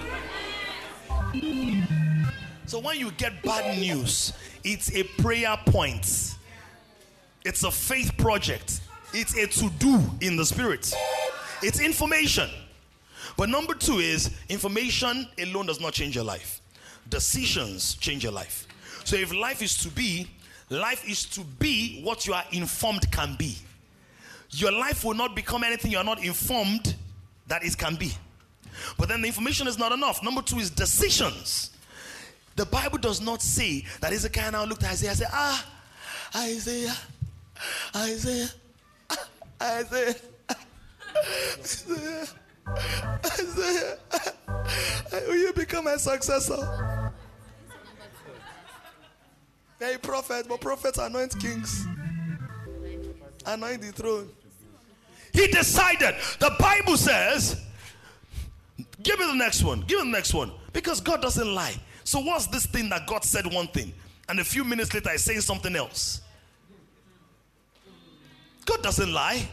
So 2.66 2.80
when 2.80 3.00
you 3.00 3.12
get 3.12 3.42
bad 3.44 3.78
news, 3.78 4.34
it's 4.64 4.94
a 4.96 5.04
prayer 5.04 5.56
point. 5.66 6.35
It's 7.46 7.64
a 7.64 7.72
faith 7.72 8.18
project. 8.18 8.82
It's 9.14 9.38
a 9.38 9.48
to 9.48 9.70
do 9.78 10.02
in 10.20 10.36
the 10.36 10.44
spirit. 10.46 10.92
It's 11.62 11.80
information. 11.80 12.50
But 13.38 13.50
number 13.50 13.76
two 13.76 14.00
is 14.00 14.32
information 14.50 15.28
alone 15.40 15.68
does 15.68 15.80
not 15.80 15.94
change 15.94 16.16
your 16.16 16.24
life. 16.24 16.60
Decisions 17.10 17.96
change 17.96 18.24
your 18.24 18.34
life. 18.34 18.68
So 19.04 19.16
if 19.16 19.32
life 19.34 19.62
is 19.62 19.78
to 19.80 19.90
be, 19.90 20.28
life 20.70 21.08
is 21.08 21.24
to 21.26 21.42
be 21.42 22.02
what 22.02 22.26
you 22.26 22.34
are 22.34 22.44
informed 22.52 23.12
can 23.12 23.36
be. 23.38 23.56
Your 24.50 24.72
life 24.72 25.04
will 25.04 25.14
not 25.14 25.36
become 25.36 25.64
anything 25.64 25.92
you 25.92 25.98
are 26.00 26.04
not 26.04 26.24
informed 26.24 26.96
that 27.48 27.64
it 27.64 27.78
can 27.78 27.96
be. 27.96 28.12
But 28.98 29.08
then 29.08 29.22
the 29.22 29.28
information 29.28 29.68
is 29.68 29.78
not 29.78 29.92
enough. 29.92 30.24
Number 30.24 30.42
two 30.42 30.58
is 30.58 30.72
decisions. 30.72 31.72
The 32.56 32.66
Bible 32.66 32.98
does 32.98 33.22
not 33.22 33.42
say 33.42 33.86
that 34.02 34.12
Hezekiah 34.12 34.52
now 34.52 34.66
looked 34.66 34.84
at 34.84 34.92
Isaiah 34.92 35.10
and 35.10 35.20
said, 35.20 35.28
Ah, 35.32 35.66
Isaiah, 36.36 36.96
Isaiah, 37.96 38.50
Isaiah, 39.62 40.16
Isaiah, 41.60 42.28
Isaiah, 43.26 43.98
will 45.28 45.36
you 45.36 45.54
become 45.54 45.88
a 45.88 45.98
successor? 45.98 47.14
Hey, 49.80 49.98
prophet, 50.02 50.48
but 50.48 50.62
prophets 50.62 50.98
anoint 50.98 51.40
kings, 51.40 51.86
anoint 53.46 53.82
the 53.82 53.92
throne. 53.92 54.30
He 55.34 55.48
decided. 55.48 56.16
The 56.40 56.56
Bible 56.58 56.96
says, 56.96 57.62
Give 59.04 59.20
me 59.20 59.28
the 59.28 59.36
next 59.36 59.64
one. 59.64 59.82
Give 59.82 60.00
me 60.00 60.06
the 60.06 60.18
next 60.18 60.34
one. 60.34 60.52
Because 60.74 61.00
God 61.00 61.22
doesn't 61.22 61.54
lie. 61.54 61.76
So, 62.04 62.20
what's 62.20 62.48
this 62.48 62.66
thing 62.66 62.90
that 62.90 63.06
God 63.06 63.24
said 63.24 63.46
one 63.52 63.68
thing 63.68 63.94
and 64.30 64.40
a 64.40 64.44
few 64.44 64.64
minutes 64.64 64.94
later 64.94 65.12
is 65.12 65.24
saying 65.24 65.42
something 65.42 65.76
else? 65.76 66.22
God 68.66 68.82
doesn't 68.82 69.12
lie. 69.12 69.48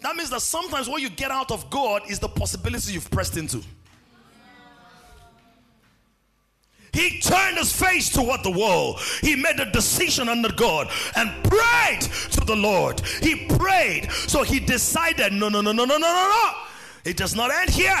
That 0.00 0.16
means 0.16 0.30
that 0.30 0.40
sometimes 0.40 0.88
what 0.88 1.02
you 1.02 1.10
get 1.10 1.30
out 1.30 1.50
of 1.50 1.70
God 1.70 2.02
is 2.08 2.18
the 2.18 2.28
possibility 2.28 2.92
you've 2.92 3.10
pressed 3.10 3.36
into. 3.36 3.62
He 6.92 7.20
turned 7.20 7.56
his 7.56 7.72
face 7.72 8.10
toward 8.10 8.42
the 8.42 8.50
wall. 8.50 8.98
He 9.20 9.36
made 9.36 9.60
a 9.60 9.70
decision 9.70 10.28
under 10.28 10.50
God 10.52 10.90
and 11.14 11.30
prayed 11.44 12.00
to 12.32 12.40
the 12.40 12.56
Lord. 12.56 13.00
He 13.22 13.46
prayed. 13.46 14.10
So 14.10 14.42
he 14.42 14.58
decided 14.58 15.32
no, 15.32 15.48
no, 15.48 15.60
no, 15.60 15.72
no, 15.72 15.84
no, 15.84 15.96
no, 15.96 15.98
no, 15.98 16.08
no. 16.08 16.52
It 17.04 17.16
does 17.16 17.36
not 17.36 17.52
end 17.52 17.70
here. 17.70 18.00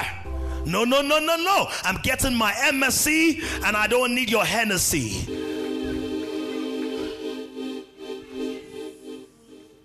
No, 0.66 0.84
no, 0.84 1.02
no, 1.02 1.18
no, 1.18 1.36
no. 1.36 1.68
I'm 1.84 2.00
getting 2.02 2.34
my 2.34 2.52
MSc 2.52 3.62
and 3.64 3.76
I 3.76 3.86
don't 3.86 4.14
need 4.14 4.30
your 4.30 4.44
Hennessy. 4.44 5.49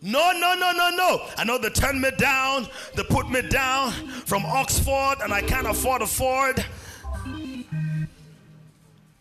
No, 0.05 0.31
no, 0.33 0.53
no, 0.53 0.71
no, 0.71 0.91
no. 0.91 1.25
I 1.35 1.43
know 1.45 1.57
they 1.57 1.69
turned 1.69 1.99
me 1.99 2.11
down, 2.11 2.67
they 2.93 3.01
put 3.01 3.27
me 3.27 3.41
down 3.41 3.91
from 4.27 4.45
Oxford, 4.45 5.15
and 5.23 5.33
I 5.33 5.41
can't 5.41 5.65
afford 5.65 6.03
a 6.03 6.05
Ford. 6.05 6.63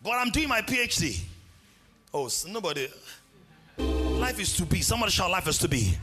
But 0.03 0.11
I'm 0.11 0.29
doing 0.29 0.47
my 0.47 0.61
PhD. 0.61 1.21
Oh, 2.13 2.29
nobody. 2.49 2.87
Life 3.79 4.39
is 4.39 4.55
to 4.57 4.65
be. 4.65 4.81
Somebody 4.81 5.11
shout, 5.11 5.31
Life 5.31 5.47
is 5.47 5.57
to 5.57 5.67
be. 5.67 5.97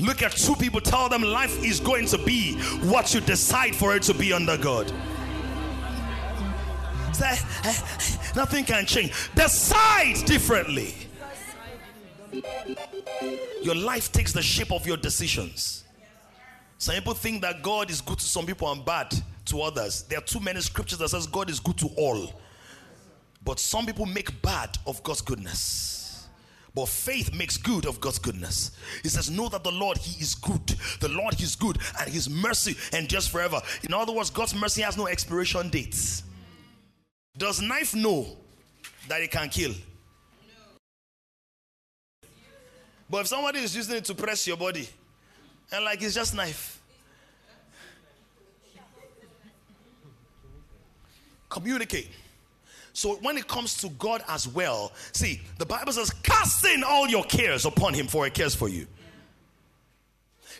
Look 0.00 0.22
at 0.22 0.32
two 0.32 0.54
people, 0.56 0.82
tell 0.82 1.08
them 1.08 1.22
life 1.22 1.64
is 1.64 1.80
going 1.80 2.04
to 2.08 2.18
be 2.18 2.56
what 2.90 3.14
you 3.14 3.22
decide 3.22 3.74
for 3.74 3.96
it 3.96 4.02
to 4.02 4.12
be 4.12 4.34
under 4.34 4.58
God. 4.58 4.92
Say, 7.14 7.30
eh, 7.30 7.38
eh, 7.64 8.16
nothing 8.36 8.66
can 8.66 8.84
change. 8.84 9.14
Decide 9.34 10.16
differently. 10.26 11.05
Your 13.62 13.74
life 13.74 14.12
takes 14.12 14.32
the 14.32 14.42
shape 14.42 14.72
of 14.72 14.86
your 14.86 14.96
decisions. 14.96 15.84
Some 16.78 16.94
people 16.94 17.14
think 17.14 17.42
that 17.42 17.62
God 17.62 17.90
is 17.90 18.00
good 18.00 18.18
to 18.18 18.24
some 18.24 18.46
people 18.46 18.70
and 18.70 18.84
bad 18.84 19.14
to 19.46 19.62
others. 19.62 20.02
There 20.02 20.18
are 20.18 20.22
too 20.22 20.40
many 20.40 20.60
scriptures 20.60 20.98
that 20.98 21.08
says 21.08 21.26
God 21.26 21.50
is 21.50 21.60
good 21.60 21.78
to 21.78 21.88
all. 21.96 22.32
But 23.44 23.60
some 23.60 23.86
people 23.86 24.06
make 24.06 24.42
bad 24.42 24.76
of 24.86 25.02
God's 25.02 25.22
goodness. 25.22 26.26
But 26.74 26.88
faith 26.88 27.34
makes 27.34 27.56
good 27.56 27.86
of 27.86 28.00
God's 28.00 28.18
goodness. 28.18 28.72
He 29.02 29.08
says, 29.08 29.30
Know 29.30 29.48
that 29.48 29.64
the 29.64 29.72
Lord, 29.72 29.96
He 29.96 30.20
is 30.20 30.34
good. 30.34 30.66
The 31.00 31.08
Lord, 31.08 31.32
He 31.34 31.44
is 31.44 31.56
good, 31.56 31.78
and 31.98 32.10
His 32.10 32.28
mercy 32.28 32.76
endures 32.92 33.26
forever. 33.26 33.62
In 33.84 33.94
other 33.94 34.12
words, 34.12 34.28
God's 34.28 34.54
mercy 34.54 34.82
has 34.82 34.98
no 34.98 35.06
expiration 35.06 35.70
dates. 35.70 36.22
Does 37.38 37.62
knife 37.62 37.94
know 37.94 38.26
that 39.08 39.22
it 39.22 39.30
can 39.30 39.48
kill? 39.48 39.72
But 43.08 43.22
if 43.22 43.26
somebody 43.28 43.60
is 43.60 43.74
using 43.76 43.96
it 43.96 44.04
to 44.06 44.14
press 44.14 44.46
your 44.46 44.56
body, 44.56 44.88
and 45.72 45.84
like 45.84 46.02
it's 46.02 46.14
just 46.14 46.34
knife. 46.34 46.80
Communicate. 51.48 52.10
So 52.92 53.16
when 53.16 53.36
it 53.36 53.46
comes 53.46 53.76
to 53.78 53.88
God 53.90 54.24
as 54.28 54.48
well, 54.48 54.92
see, 55.12 55.40
the 55.58 55.66
Bible 55.66 55.92
says, 55.92 56.10
casting 56.10 56.82
all 56.82 57.08
your 57.08 57.24
cares 57.24 57.64
upon 57.66 57.94
him, 57.94 58.06
for 58.06 58.24
he 58.24 58.30
cares 58.30 58.54
for 58.54 58.68
you. 58.68 58.86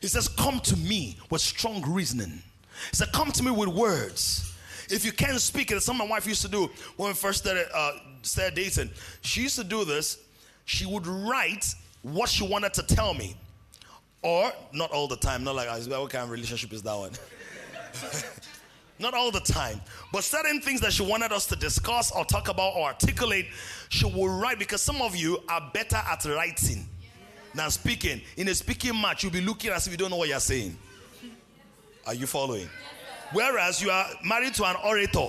He 0.01 0.09
says, 0.09 0.29
Come 0.29 0.61
to 0.61 0.77
me 0.77 1.17
with 1.31 1.41
strong 1.41 1.83
reasoning. 1.91 2.43
He 2.91 2.97
said, 2.97 3.09
Come 3.13 3.33
to 3.33 3.43
me 3.43 3.51
with 3.51 3.69
words. 3.69 4.55
If 4.91 5.05
you 5.05 5.13
can't 5.13 5.41
speak 5.41 5.73
it, 5.73 5.81
some 5.83 5.97
my 5.99 6.07
wife 6.07 6.27
used 6.27 6.43
to 6.43 6.49
do 6.49 6.71
when 6.97 7.09
we 7.09 7.15
first 7.15 7.43
started, 7.43 7.67
uh, 7.75 7.93
started 8.23 8.55
dating. 8.55 8.91
She 9.23 9.43
used 9.43 9.57
to 9.57 9.65
do 9.65 9.85
this. 9.85 10.19
She 10.65 10.87
would 10.87 11.07
write 11.07 11.75
what 12.13 12.29
she 12.29 12.47
wanted 12.47 12.73
to 12.75 12.83
tell 12.83 13.15
me. 13.15 13.37
Or, 14.23 14.53
not 14.73 14.91
all 14.93 15.09
the 15.09 15.17
time, 15.17 15.45
not 15.45 15.57
like, 15.57 15.69
what 15.69 16.11
kind 16.11 16.25
of 16.25 16.31
relationship 16.31 16.73
is 16.73 16.83
that 16.83 16.97
one? 16.97 17.13
Not 18.99 19.13
all 19.13 19.31
the 19.31 19.41
time, 19.41 19.83
but 20.11 20.25
certain 20.25 20.59
things 20.63 20.81
that 20.81 20.91
she 20.91 21.03
wanted 21.03 21.31
us 21.31 21.45
to 21.49 21.57
discuss 21.57 22.11
or 22.11 22.25
talk 22.25 22.49
about 22.49 22.77
or 22.77 22.85
articulate, 22.87 23.47
she 23.91 24.07
will 24.07 24.31
write 24.31 24.59
because 24.59 24.81
some 24.81 25.03
of 25.03 25.15
you 25.15 25.39
are 25.51 25.71
better 25.75 25.97
at 25.97 26.25
writing 26.25 26.89
than 27.55 27.71
speaking. 27.71 28.23
In 28.39 28.49
a 28.49 28.55
speaking 28.55 28.99
match, 28.99 29.23
you'll 29.23 29.33
be 29.33 29.43
looking 29.43 29.71
as 29.71 29.87
if 29.87 29.93
you 29.93 29.99
don't 29.99 30.11
know 30.11 30.17
what 30.17 30.31
you're 30.31 30.41
saying. 30.41 30.79
Are 32.07 32.15
you 32.15 32.27
following? 32.27 32.71
Whereas 33.33 33.83
you 33.83 33.91
are 33.91 34.07
married 34.25 34.55
to 34.55 34.65
an 34.65 34.77
orator. 34.83 35.29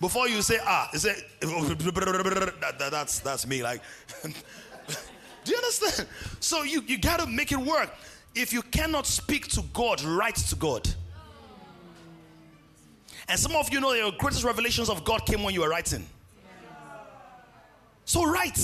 Before 0.00 0.28
you 0.28 0.42
say 0.42 0.58
ah, 0.62 0.88
you 0.92 0.98
say 0.98 1.14
that, 1.40 2.74
that, 2.78 2.90
that's 2.90 3.20
that's 3.20 3.46
me. 3.46 3.62
Like, 3.62 3.80
do 5.46 5.52
you 5.52 5.58
understand? 5.58 6.08
So 6.40 6.62
you 6.62 6.82
you 6.86 6.98
gotta 6.98 7.26
make 7.26 7.50
it 7.52 7.58
work. 7.58 7.90
If 8.34 8.52
you 8.52 8.62
cannot 8.62 9.06
speak 9.06 9.48
to 9.48 9.62
God, 9.72 10.02
write 10.02 10.36
to 10.36 10.56
God. 10.56 10.86
And 13.28 13.38
some 13.38 13.56
of 13.56 13.72
you 13.72 13.80
know 13.80 13.92
your 13.92 14.12
greatest 14.12 14.44
revelations 14.44 14.88
of 14.88 15.04
God 15.04 15.24
came 15.24 15.42
when 15.42 15.54
you 15.54 15.62
were 15.62 15.70
writing. 15.70 16.06
So 18.04 18.24
write. 18.24 18.56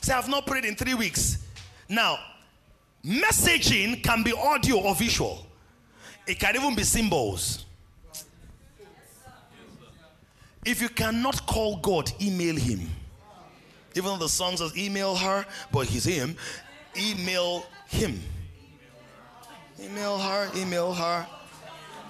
Say, 0.00 0.12
I've 0.12 0.28
not 0.28 0.46
prayed 0.46 0.64
in 0.64 0.74
three 0.74 0.94
weeks. 0.94 1.46
Now, 1.88 2.18
messaging 3.04 4.02
can 4.02 4.24
be 4.24 4.32
audio 4.32 4.80
or 4.80 4.94
visual, 4.94 5.46
it 6.26 6.38
can 6.40 6.56
even 6.56 6.74
be 6.74 6.82
symbols. 6.82 7.66
If 10.64 10.80
you 10.80 10.88
cannot 10.88 11.46
call 11.46 11.76
God, 11.76 12.10
email 12.20 12.56
Him. 12.56 12.88
Even 13.94 14.10
though 14.12 14.16
the 14.18 14.28
song 14.28 14.56
says 14.56 14.76
email 14.76 15.14
her, 15.14 15.44
but 15.70 15.86
He's 15.86 16.04
Him, 16.04 16.36
email 16.96 17.64
Him. 17.86 18.20
Email 19.80 20.18
her, 20.18 20.48
email 20.56 20.92
her. 20.92 21.26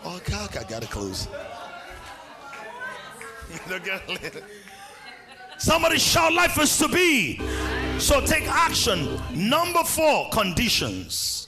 Oh, 0.04 0.20
God, 0.24 0.56
I 0.56 0.64
gotta 0.64 0.86
close. 0.86 1.28
Somebody 5.58 5.98
shout, 5.98 6.32
life 6.32 6.58
is 6.60 6.76
to 6.78 6.88
be. 6.88 7.40
So 7.98 8.20
take 8.20 8.48
action. 8.48 9.20
Number 9.32 9.84
four, 9.84 10.28
conditions. 10.30 11.46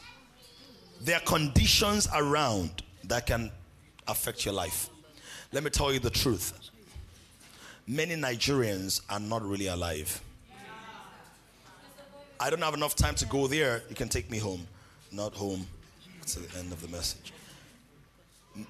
There 1.01 1.17
are 1.17 1.21
conditions 1.23 2.09
around 2.15 2.83
that 3.05 3.27
can 3.27 3.51
affect 4.07 4.45
your 4.45 4.55
life. 4.55 4.89
Let 5.53 5.65
me 5.65 5.71
tell 5.71 5.93
you 5.93 5.99
the 5.99 6.11
truth. 6.11 6.53
Many 7.87 8.15
Nigerians 8.15 9.03
are 9.11 9.21
not 9.21 9.43
really 9.43 9.67
alive. 9.67 10.23
I 12.45 12.51
don't 12.51 12.61
have 12.61 12.75
enough 12.75 12.95
time 12.95 13.15
to 13.15 13.25
go 13.25 13.47
there. 13.47 13.81
You 13.89 13.97
can 13.97 14.11
take 14.11 14.31
me 14.31 14.37
home. 14.37 14.67
Not 15.11 15.33
home. 15.33 15.67
That's 16.19 16.35
the 16.35 16.59
end 16.59 16.73
of 16.73 16.83
the 16.83 16.89
message. 16.89 17.33
And 18.55 18.67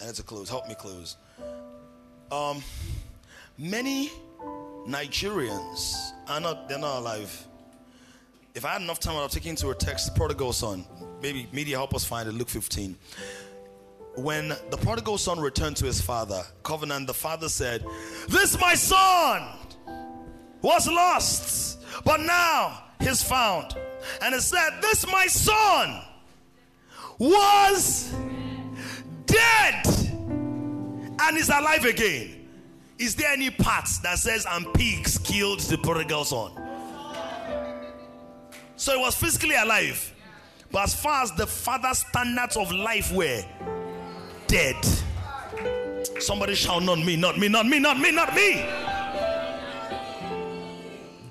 it's 0.00 0.18
a 0.18 0.22
close. 0.22 0.48
Help 0.48 0.66
me 0.68 0.74
close. 0.74 1.18
Um, 2.32 2.62
many 3.58 4.10
Nigerians 4.88 6.12
are 6.30 6.40
not, 6.40 6.66
they're 6.66 6.78
not 6.78 7.00
alive. 7.00 7.46
If 8.54 8.64
I 8.64 8.72
had 8.72 8.80
enough 8.80 8.98
time, 8.98 9.16
I'd 9.16 9.22
have 9.22 9.30
taken 9.30 9.54
to 9.56 9.68
a 9.68 9.74
text, 9.74 10.14
prodigal 10.16 10.54
son. 10.54 10.86
Maybe 11.20 11.46
media 11.52 11.76
help 11.76 11.94
us 11.94 12.06
find 12.06 12.26
it, 12.26 12.32
Luke 12.32 12.48
15. 12.48 12.96
When 14.14 14.48
the 14.48 14.78
prodigal 14.78 15.18
son 15.18 15.38
returned 15.40 15.76
to 15.76 15.84
his 15.84 16.00
father, 16.00 16.42
covenant, 16.62 17.06
the 17.06 17.12
father 17.12 17.50
said, 17.50 17.84
This 18.30 18.58
my 18.58 18.74
son 18.74 19.46
was 20.66 20.88
lost, 20.88 21.78
but 22.04 22.20
now 22.20 22.82
he's 22.98 23.22
found. 23.22 23.76
And 24.20 24.34
he 24.34 24.40
said, 24.40 24.70
This 24.82 25.06
my 25.06 25.28
son 25.28 26.02
was 27.20 28.12
dead 29.26 29.86
and 31.20 31.38
is 31.38 31.50
alive 31.50 31.84
again. 31.84 32.48
Is 32.98 33.14
there 33.14 33.32
any 33.32 33.50
part 33.50 33.88
that 34.02 34.18
says, 34.18 34.44
and 34.50 34.66
pigs 34.74 35.18
killed 35.18 35.60
the 35.60 35.78
prodigal 35.78 36.24
son? 36.24 36.50
So 38.74 38.96
he 38.96 38.98
was 39.00 39.14
physically 39.14 39.54
alive. 39.54 40.12
But 40.72 40.82
as 40.82 41.00
far 41.00 41.22
as 41.22 41.30
the 41.32 41.46
father's 41.46 41.98
standards 41.98 42.56
of 42.56 42.72
life 42.72 43.12
were, 43.12 43.44
dead. 44.48 44.76
Somebody 46.18 46.56
shout, 46.56 46.82
not 46.82 46.98
me, 46.98 47.14
not 47.14 47.38
me, 47.38 47.48
not 47.48 47.66
me, 47.66 47.78
not 47.78 48.00
me, 48.00 48.10
not 48.10 48.34
me. 48.34 48.95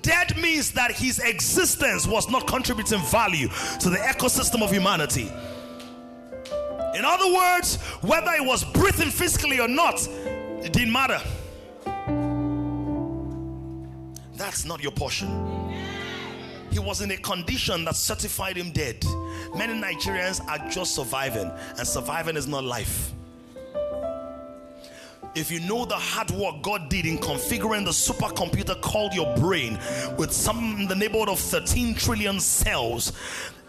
Dead 0.06 0.36
means 0.36 0.70
that 0.70 0.92
his 0.92 1.18
existence 1.18 2.06
was 2.06 2.30
not 2.30 2.46
contributing 2.46 3.00
value 3.06 3.48
to 3.80 3.90
the 3.90 3.96
ecosystem 3.96 4.62
of 4.62 4.70
humanity. 4.70 5.28
In 6.96 7.04
other 7.04 7.34
words, 7.34 7.74
whether 8.02 8.30
he 8.30 8.40
was 8.40 8.62
breathing 8.66 9.10
physically 9.10 9.58
or 9.58 9.66
not, 9.66 10.06
it 10.06 10.72
didn't 10.72 10.92
matter. 10.92 11.20
That's 14.36 14.64
not 14.64 14.80
your 14.80 14.92
portion. 14.92 15.28
He 16.70 16.78
was 16.78 17.00
in 17.00 17.10
a 17.10 17.16
condition 17.16 17.84
that 17.86 17.96
certified 17.96 18.56
him 18.56 18.70
dead. 18.70 19.04
Many 19.56 19.72
Nigerians 19.72 20.40
are 20.46 20.70
just 20.70 20.94
surviving, 20.94 21.50
and 21.78 21.84
surviving 21.84 22.36
is 22.36 22.46
not 22.46 22.62
life. 22.62 23.10
If 25.36 25.50
you 25.50 25.60
know 25.60 25.84
the 25.84 25.96
hard 25.96 26.30
work 26.30 26.62
God 26.62 26.88
did 26.88 27.04
in 27.04 27.18
configuring 27.18 27.84
the 27.84 27.90
supercomputer 27.90 28.80
called 28.80 29.12
your 29.12 29.36
brain 29.36 29.78
with 30.16 30.32
some 30.32 30.80
in 30.80 30.88
the 30.88 30.94
neighborhood 30.94 31.28
of 31.28 31.38
13 31.38 31.94
trillion 31.94 32.40
cells 32.40 33.12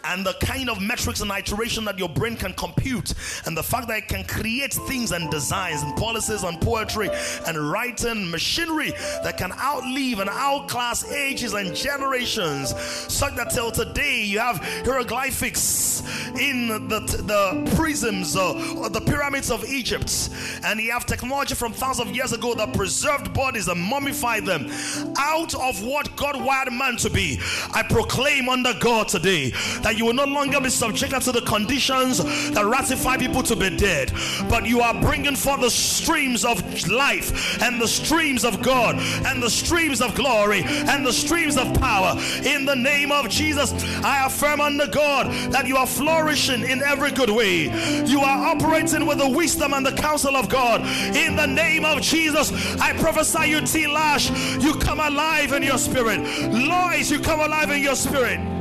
and 0.03 0.25
the 0.25 0.33
kind 0.41 0.69
of 0.69 0.81
metrics 0.81 1.21
and 1.21 1.31
iteration 1.31 1.85
that 1.85 1.99
your 1.99 2.09
brain 2.09 2.35
can 2.35 2.53
compute, 2.53 3.13
and 3.45 3.55
the 3.57 3.63
fact 3.63 3.87
that 3.87 3.97
it 3.97 4.07
can 4.07 4.23
create 4.25 4.73
things 4.73 5.11
and 5.11 5.29
designs 5.29 5.83
and 5.83 5.95
policies 5.97 6.43
and 6.43 6.59
poetry 6.61 7.09
and 7.47 7.57
writing 7.71 8.29
machinery 8.29 8.91
that 9.23 9.37
can 9.37 9.51
outlive 9.53 10.19
and 10.19 10.29
outclass 10.29 11.11
ages 11.11 11.53
and 11.53 11.75
generations, 11.75 12.75
such 12.79 13.35
that 13.35 13.49
till 13.49 13.71
today 13.71 14.23
you 14.23 14.39
have 14.39 14.57
hieroglyphics 14.85 16.01
in 16.39 16.67
the, 16.87 16.99
the 16.99 17.75
prisms 17.75 18.35
uh, 18.35 18.53
or 18.77 18.89
the 18.89 19.01
pyramids 19.01 19.51
of 19.51 19.65
Egypt, 19.65 20.29
and 20.63 20.79
you 20.79 20.91
have 20.91 21.05
technology 21.05 21.55
from 21.55 21.73
thousands 21.73 22.09
of 22.09 22.15
years 22.15 22.33
ago 22.33 22.53
that 22.55 22.73
preserved 22.73 23.33
bodies 23.33 23.67
and 23.67 23.79
mummified 23.79 24.45
them 24.45 24.69
out 25.17 25.53
of 25.55 25.83
what 25.83 26.15
God 26.15 26.41
wired 26.43 26.71
man 26.71 26.97
to 26.97 27.09
be. 27.09 27.39
I 27.73 27.83
proclaim 27.83 28.49
under 28.49 28.73
God 28.79 29.07
today 29.07 29.51
that 29.87 29.97
you 29.97 30.03
will 30.03 30.13
no 30.13 30.25
longer 30.25 30.59
be 30.59 30.69
subjected 30.69 31.21
to 31.21 31.31
the 31.31 31.39
conditions 31.43 32.17
that 32.51 32.65
ratify 32.65 33.15
people 33.15 33.41
to 33.41 33.55
be 33.55 33.69
dead, 33.69 34.11
but 34.49 34.65
you 34.65 34.81
are 34.81 34.93
bringing 34.99 35.33
forth 35.33 35.61
the 35.61 35.71
streams 35.71 36.43
of 36.43 36.61
life 36.89 37.61
and 37.61 37.79
the 37.79 37.87
streams 37.87 38.43
of 38.43 38.61
God 38.61 38.97
and 39.25 39.41
the 39.41 39.49
streams 39.49 40.01
of 40.01 40.13
glory 40.13 40.63
and 40.65 41.05
the 41.05 41.13
streams 41.13 41.55
of 41.55 41.73
power. 41.75 42.19
In 42.43 42.65
the 42.65 42.75
name 42.75 43.13
of 43.13 43.29
Jesus, 43.29 43.71
I 44.03 44.25
affirm 44.25 44.59
under 44.59 44.87
God 44.87 45.31
that 45.53 45.67
you 45.67 45.77
are 45.77 45.87
flourishing 45.87 46.63
in 46.63 46.83
every 46.83 47.11
good 47.11 47.29
way. 47.29 47.71
You 48.05 48.19
are 48.19 48.45
operating 48.45 49.05
with 49.05 49.19
the 49.19 49.29
wisdom 49.29 49.73
and 49.73 49.85
the 49.85 49.93
counsel 49.93 50.35
of 50.35 50.49
God. 50.49 50.81
In 51.15 51.37
the 51.37 51.47
name 51.47 51.85
of 51.85 52.01
Jesus, 52.01 52.51
I 52.81 52.91
prophesy 52.97 53.51
you, 53.51 53.61
T. 53.61 53.87
Lash, 53.87 54.29
you 54.61 54.75
come 54.79 54.99
alive 54.99 55.53
in 55.53 55.63
your 55.63 55.77
spirit. 55.77 56.19
Lois, 56.51 57.09
you 57.09 57.21
come 57.21 57.39
alive 57.39 57.71
in 57.71 57.81
your 57.81 57.95
spirit. 57.95 58.56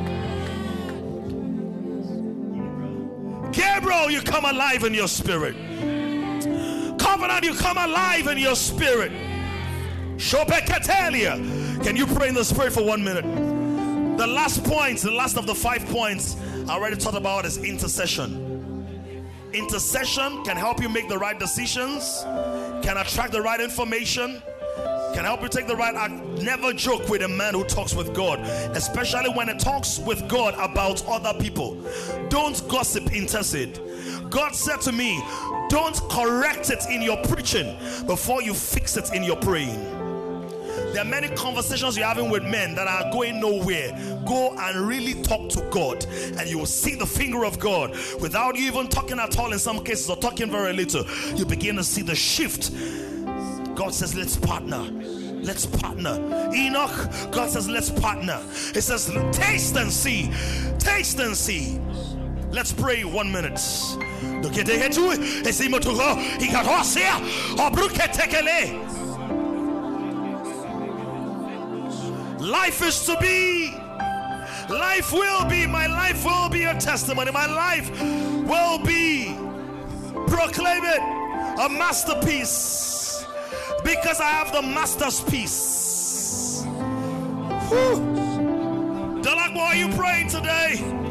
Gabriel, 3.52 4.10
you 4.10 4.20
come 4.22 4.44
alive 4.44 4.84
in 4.84 4.94
your 4.94 5.08
spirit. 5.08 5.56
Covenant, 6.98 7.44
you 7.44 7.54
come 7.54 7.78
alive 7.78 8.26
in 8.26 8.38
your 8.38 8.56
spirit. 8.56 9.12
Shopekatelia. 10.16 11.84
Can 11.84 11.96
you 11.96 12.06
pray 12.06 12.28
in 12.28 12.34
the 12.34 12.44
spirit 12.44 12.72
for 12.72 12.84
one 12.84 13.04
minute? 13.04 13.24
The 14.18 14.26
last 14.26 14.64
point, 14.64 15.00
the 15.00 15.10
last 15.10 15.36
of 15.36 15.46
the 15.46 15.54
five 15.54 15.84
points 15.86 16.36
I 16.68 16.74
already 16.74 16.96
talked 16.96 17.16
about 17.16 17.44
is 17.44 17.58
intercession. 17.58 18.46
Intercession 19.52 20.42
can 20.44 20.56
help 20.56 20.82
you 20.82 20.88
make 20.88 21.08
the 21.08 21.18
right 21.18 21.38
decisions, 21.38 22.22
can 22.82 22.96
attract 22.96 23.32
the 23.32 23.42
right 23.42 23.60
information, 23.60 24.42
can 25.16 25.24
I 25.24 25.28
help 25.28 25.40
you 25.40 25.48
take 25.48 25.66
the 25.66 25.74
right 25.74 25.94
act. 25.94 26.12
Never 26.42 26.74
joke 26.74 27.08
with 27.08 27.22
a 27.22 27.28
man 27.28 27.54
who 27.54 27.64
talks 27.64 27.94
with 27.94 28.12
God, 28.12 28.38
especially 28.76 29.30
when 29.30 29.48
it 29.48 29.58
talks 29.58 29.98
with 29.98 30.28
God 30.28 30.52
about 30.58 31.02
other 31.08 31.32
people. 31.40 31.82
Don't 32.28 32.68
gossip, 32.68 33.10
intercede. 33.14 33.80
God 34.28 34.54
said 34.54 34.82
to 34.82 34.92
me, 34.92 35.18
Don't 35.70 35.96
correct 36.10 36.68
it 36.68 36.84
in 36.90 37.00
your 37.00 37.16
preaching 37.28 37.78
before 38.06 38.42
you 38.42 38.52
fix 38.52 38.98
it 38.98 39.14
in 39.14 39.22
your 39.22 39.36
praying. 39.36 39.80
There 40.92 41.00
are 41.00 41.08
many 41.08 41.28
conversations 41.28 41.96
you're 41.96 42.06
having 42.06 42.28
with 42.28 42.42
men 42.42 42.74
that 42.74 42.86
are 42.86 43.10
going 43.10 43.40
nowhere. 43.40 43.92
Go 44.26 44.54
and 44.58 44.86
really 44.86 45.22
talk 45.22 45.48
to 45.48 45.62
God, 45.70 46.04
and 46.36 46.46
you 46.46 46.58
will 46.58 46.66
see 46.66 46.94
the 46.94 47.06
finger 47.06 47.46
of 47.46 47.58
God 47.58 47.96
without 48.20 48.58
you 48.58 48.66
even 48.66 48.86
talking 48.88 49.18
at 49.18 49.38
all 49.38 49.54
in 49.54 49.58
some 49.58 49.82
cases 49.82 50.10
or 50.10 50.16
talking 50.16 50.50
very 50.50 50.74
little. 50.74 51.06
You 51.34 51.46
begin 51.46 51.76
to 51.76 51.84
see 51.84 52.02
the 52.02 52.14
shift. 52.14 52.70
God 53.76 53.92
says, 53.94 54.14
Let's 54.14 54.36
partner. 54.36 54.82
Let's 55.42 55.66
partner. 55.66 56.50
Enoch, 56.54 57.30
God 57.30 57.50
says, 57.50 57.68
Let's 57.68 57.90
partner. 57.90 58.40
He 58.74 58.80
says, 58.80 59.12
Taste 59.32 59.76
and 59.76 59.92
see. 59.92 60.32
Taste 60.78 61.20
and 61.20 61.36
see. 61.36 61.78
Let's 62.50 62.72
pray 62.72 63.04
one 63.04 63.30
minute. 63.30 63.60
Life 72.40 72.82
is 72.82 73.04
to 73.06 73.16
be. 73.20 73.70
Life 74.70 75.12
will 75.12 75.44
be. 75.44 75.66
My 75.66 75.86
life 75.86 76.24
will 76.24 76.48
be 76.48 76.64
a 76.64 76.74
testimony. 76.80 77.30
My 77.30 77.46
life 77.46 77.90
will 78.00 78.78
be. 78.78 79.36
Proclaim 80.26 80.82
it 80.84 81.00
a 81.58 81.68
masterpiece 81.68 83.05
because 83.86 84.18
I 84.20 84.30
have 84.30 84.52
the 84.52 84.62
master's 84.62 85.20
piece. 85.20 86.64
Whew. 87.68 89.22
Dalakwa, 89.22 89.58
are 89.58 89.76
you 89.76 89.88
praying 89.94 90.28
today? 90.28 91.05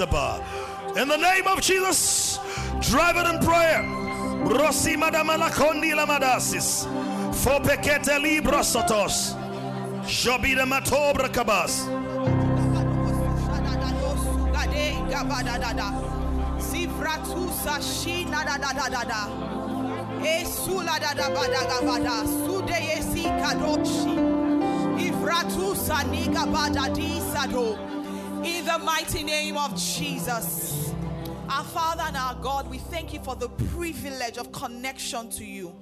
In 0.00 1.08
the 1.08 1.16
name 1.18 1.46
of 1.46 1.60
Jesus, 1.60 2.38
drive 2.80 3.16
it 3.16 3.26
in 3.26 3.38
prayer. 3.44 3.82
Rossi 4.48 4.96
madamala 4.96 5.50
kondi 5.50 5.92
lamadasis. 5.92 6.86
Fopekete 7.34 8.18
librosotos. 8.18 9.36
Jobida 10.04 10.64
matobra 10.64 11.28
kabas. 11.28 11.84
Sivratusa 16.58 17.78
shina 17.82 18.42
da 18.46 18.56
da 18.56 18.72
da 18.72 18.88
da 18.88 19.04
da. 19.04 19.28
Esula 20.24 20.98
da 20.98 21.12
da 21.12 21.28
ba 21.28 21.46
da 21.46 21.98
da. 21.98 22.24
Sude 22.24 22.72
yesi 22.72 23.24
kadochi. 23.24 24.16
Ivratusa 24.98 26.04
niga 26.10 26.46
ba 26.50 26.70
di 26.88 27.20
sado. 27.32 27.99
The 28.70 28.78
mighty 28.78 29.24
name 29.24 29.56
of 29.56 29.76
Jesus. 29.76 30.94
Our 31.48 31.64
Father 31.64 32.04
and 32.06 32.16
our 32.16 32.36
God, 32.36 32.70
we 32.70 32.78
thank 32.78 33.12
you 33.12 33.18
for 33.18 33.34
the 33.34 33.48
privilege 33.48 34.38
of 34.38 34.52
connection 34.52 35.28
to 35.30 35.44
you. 35.44 35.74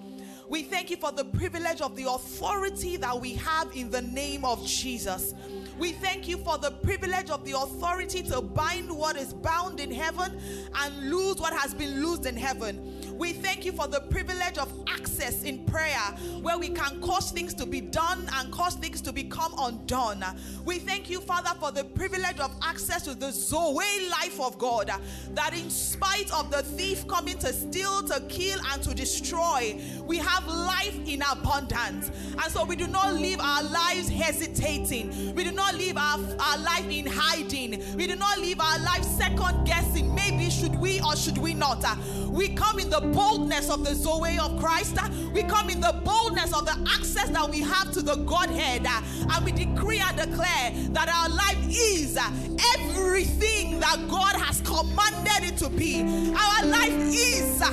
We 0.49 0.63
thank 0.63 0.89
you 0.89 0.97
for 0.97 1.13
the 1.13 1.27
privilege 1.27 1.83
of 1.83 1.97
the 1.97 2.05
authority 2.05 2.97
that 2.97 3.21
we 3.21 3.35
have 3.35 3.71
in 3.77 3.91
the 3.91 4.01
name 4.01 4.43
of 4.43 4.67
Jesus. 4.67 5.35
We 5.79 5.93
thank 5.93 6.27
you 6.27 6.39
for 6.39 6.57
the 6.57 6.71
privilege 6.71 7.29
of 7.29 7.45
the 7.45 7.53
authority 7.59 8.23
to 8.23 8.41
bind 8.41 8.91
what 8.91 9.19
is 9.19 9.35
bound 9.35 9.81
in 9.81 9.93
heaven 9.93 10.41
and 10.75 11.11
loose 11.11 11.37
what 11.37 11.53
has 11.53 11.75
been 11.75 12.03
loosed 12.03 12.25
in 12.25 12.39
heaven. 12.39 12.88
We 13.19 13.33
thank 13.33 13.65
you 13.65 13.73
for 13.73 13.89
the 13.89 14.01
privilege 14.01 14.59
of 14.59 14.73
access 14.87 15.43
in 15.43 15.65
prayer 15.65 15.99
where 16.41 16.57
we 16.57 16.69
can 16.69 17.01
cause 17.01 17.33
things 17.33 17.53
to 17.55 17.67
be 17.67 17.81
done 17.81 18.29
and 18.35 18.53
cause 18.53 18.77
things 18.77 19.01
to 19.03 19.13
become 19.13 19.53
undone. 19.59 20.25
We 20.65 20.79
thank 20.79 21.11
you, 21.11 21.21
Father, 21.21 21.51
for 21.59 21.73
the 21.73 21.83
privilege 21.83 22.39
of 22.39 22.55
access 22.63 23.03
to 23.03 23.15
the 23.17 23.33
Zoe 23.33 24.09
life 24.09 24.41
of 24.41 24.57
God. 24.57 24.93
That 25.35 25.53
in 25.53 25.69
spite 25.69 26.33
of 26.33 26.53
the 26.53 26.63
thief 26.63 27.09
coming 27.09 27.39
to 27.39 27.53
steal, 27.53 28.05
to 28.05 28.21
kill, 28.29 28.61
and 28.73 28.81
to 28.85 28.95
destroy, 28.95 29.81
we 30.05 30.19
have 30.19 30.47
life 30.47 30.97
in 31.05 31.23
abundance. 31.23 32.11
And 32.33 32.53
so 32.53 32.65
we 32.65 32.77
do 32.77 32.87
not 32.87 33.15
live 33.15 33.41
our 33.41 33.65
lives 33.65 34.09
hesitating. 34.09 35.35
We 35.35 35.43
do 35.43 35.51
not 35.51 35.75
live 35.75 35.97
our, 35.97 36.21
our 36.39 36.59
life 36.59 36.89
in 36.89 37.07
hiding. 37.07 37.97
We 37.97 38.07
do 38.07 38.15
not 38.15 38.39
live 38.39 38.61
our 38.61 38.79
life 38.79 39.03
second 39.03 39.67
guessing. 39.67 40.15
Maybe 40.15 40.51
should 40.51 40.77
we 40.77 41.01
or 41.01 41.17
should 41.17 41.39
we 41.39 41.55
not? 41.55 41.85
We 42.29 42.51
come 42.51 42.79
in 42.79 42.91
the 42.91 43.08
boldness 43.13 43.71
of 43.71 43.85
the 43.85 43.95
Zoe 43.95 44.39
of 44.39 44.59
Christ. 44.59 44.97
We 45.33 45.43
come 45.43 45.71
in 45.71 45.81
the 45.81 46.01
boldness 46.05 46.53
of 46.53 46.65
the 46.65 46.77
access 46.97 47.29
that 47.31 47.51
we 47.51 47.61
have 47.61 47.93
to 47.93 48.03
the 48.03 48.17
Godhead. 48.17 48.87
Uh, 48.87 49.01
and 49.31 49.45
we 49.45 49.53
decree 49.53 50.01
and 50.01 50.17
declare 50.17 50.73
that 50.91 51.09
our 51.09 51.29
life 51.29 51.59
is 51.69 52.17
uh, 52.17 52.31
everything 52.77 53.81
that 53.81 54.07
God 54.09 54.35
has 54.37 54.61
commanded 54.63 55.53
it 55.53 55.57
to 55.59 55.69
be. 55.69 56.03
Our 56.03 56.67
life 56.67 56.93
is 57.13 57.61
uh, 57.63 57.71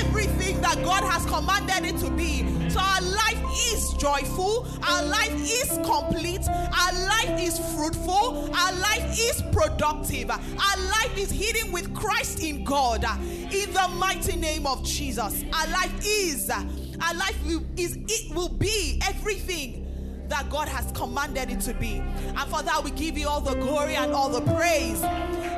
everything 0.00 0.60
that 0.60 0.82
God 0.82 1.04
has 1.04 1.24
commanded 1.26 1.94
it 1.94 1.98
to 2.00 2.10
be. 2.10 2.57
So 2.78 2.84
our 2.84 3.00
life 3.00 3.42
is 3.72 3.92
joyful, 3.94 4.68
our 4.86 5.04
life 5.04 5.34
is 5.34 5.68
complete, 5.84 6.46
our 6.48 6.92
life 7.08 7.40
is 7.40 7.58
fruitful, 7.74 8.54
our 8.54 8.72
life 8.74 9.18
is 9.18 9.42
productive, 9.50 10.30
our 10.30 10.38
life 10.38 11.18
is 11.18 11.28
hidden 11.28 11.72
with 11.72 11.92
Christ 11.92 12.40
in 12.44 12.62
God. 12.62 13.04
In 13.24 13.72
the 13.72 13.88
mighty 13.96 14.36
name 14.36 14.64
of 14.64 14.84
Jesus, 14.84 15.42
our 15.52 15.66
life 15.72 15.92
is, 16.04 16.50
our 16.50 17.14
life 17.14 17.36
is, 17.76 17.98
it 18.06 18.32
will 18.32 18.48
be 18.48 19.00
everything 19.08 19.84
that 20.28 20.48
God 20.48 20.68
has 20.68 20.92
commanded 20.92 21.50
it 21.50 21.60
to 21.62 21.74
be. 21.74 21.96
And 21.96 22.38
for 22.48 22.62
that, 22.62 22.84
we 22.84 22.92
give 22.92 23.18
you 23.18 23.26
all 23.26 23.40
the 23.40 23.56
glory 23.56 23.96
and 23.96 24.12
all 24.12 24.28
the 24.28 24.42
praise. 24.52 25.02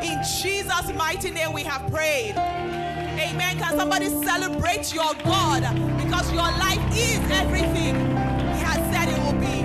In 0.03 0.23
Jesus' 0.41 0.91
mighty 0.95 1.31
name, 1.31 1.53
we 1.53 1.65
have 1.65 1.91
prayed. 1.93 2.35
Amen. 3.21 3.59
Can 3.59 3.77
somebody 3.77 4.09
celebrate 4.25 4.95
your 4.95 5.13
God 5.25 5.63
because 5.99 6.33
your 6.33 6.43
life 6.43 6.81
is 6.97 7.19
everything 7.31 7.95
He 8.55 8.61
has 8.65 8.79
said 8.93 9.09
it 9.09 9.19
will 9.23 9.35
be. 9.39 9.61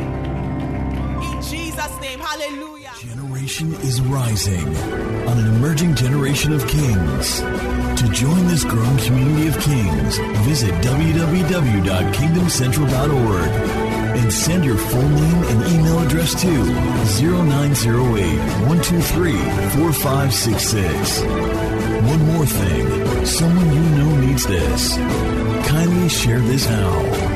In 1.27 1.41
Jesus' 1.41 1.97
name, 2.01 2.19
hallelujah. 2.19 2.91
Generation 2.99 3.73
is 3.75 4.01
rising 4.01 4.75
on 5.27 5.37
an 5.37 5.47
emerging 5.55 5.95
generation 5.95 6.51
of 6.51 6.67
kings. 6.67 7.39
To 7.39 8.09
join 8.11 8.45
this 8.47 8.65
growing 8.65 8.97
community 8.97 9.47
of 9.47 9.57
kings, 9.59 10.17
visit 10.45 10.73
www.kingdomcentral.org 10.83 13.49
and 14.17 14.33
send 14.33 14.65
your 14.65 14.77
full 14.77 15.07
name 15.09 15.43
and 15.43 15.63
email 15.73 15.99
address 15.99 16.33
to 16.41 16.47
0908 17.21 18.37
123 18.67 19.31
4566. 19.31 21.84
One 22.03 22.25
more 22.33 22.45
thing 22.45 23.25
someone 23.25 23.73
you 23.73 23.81
know 23.97 24.15
needs 24.17 24.45
this. 24.45 24.97
Kindly 25.67 26.09
share 26.09 26.39
this 26.39 26.67
now. 26.67 27.34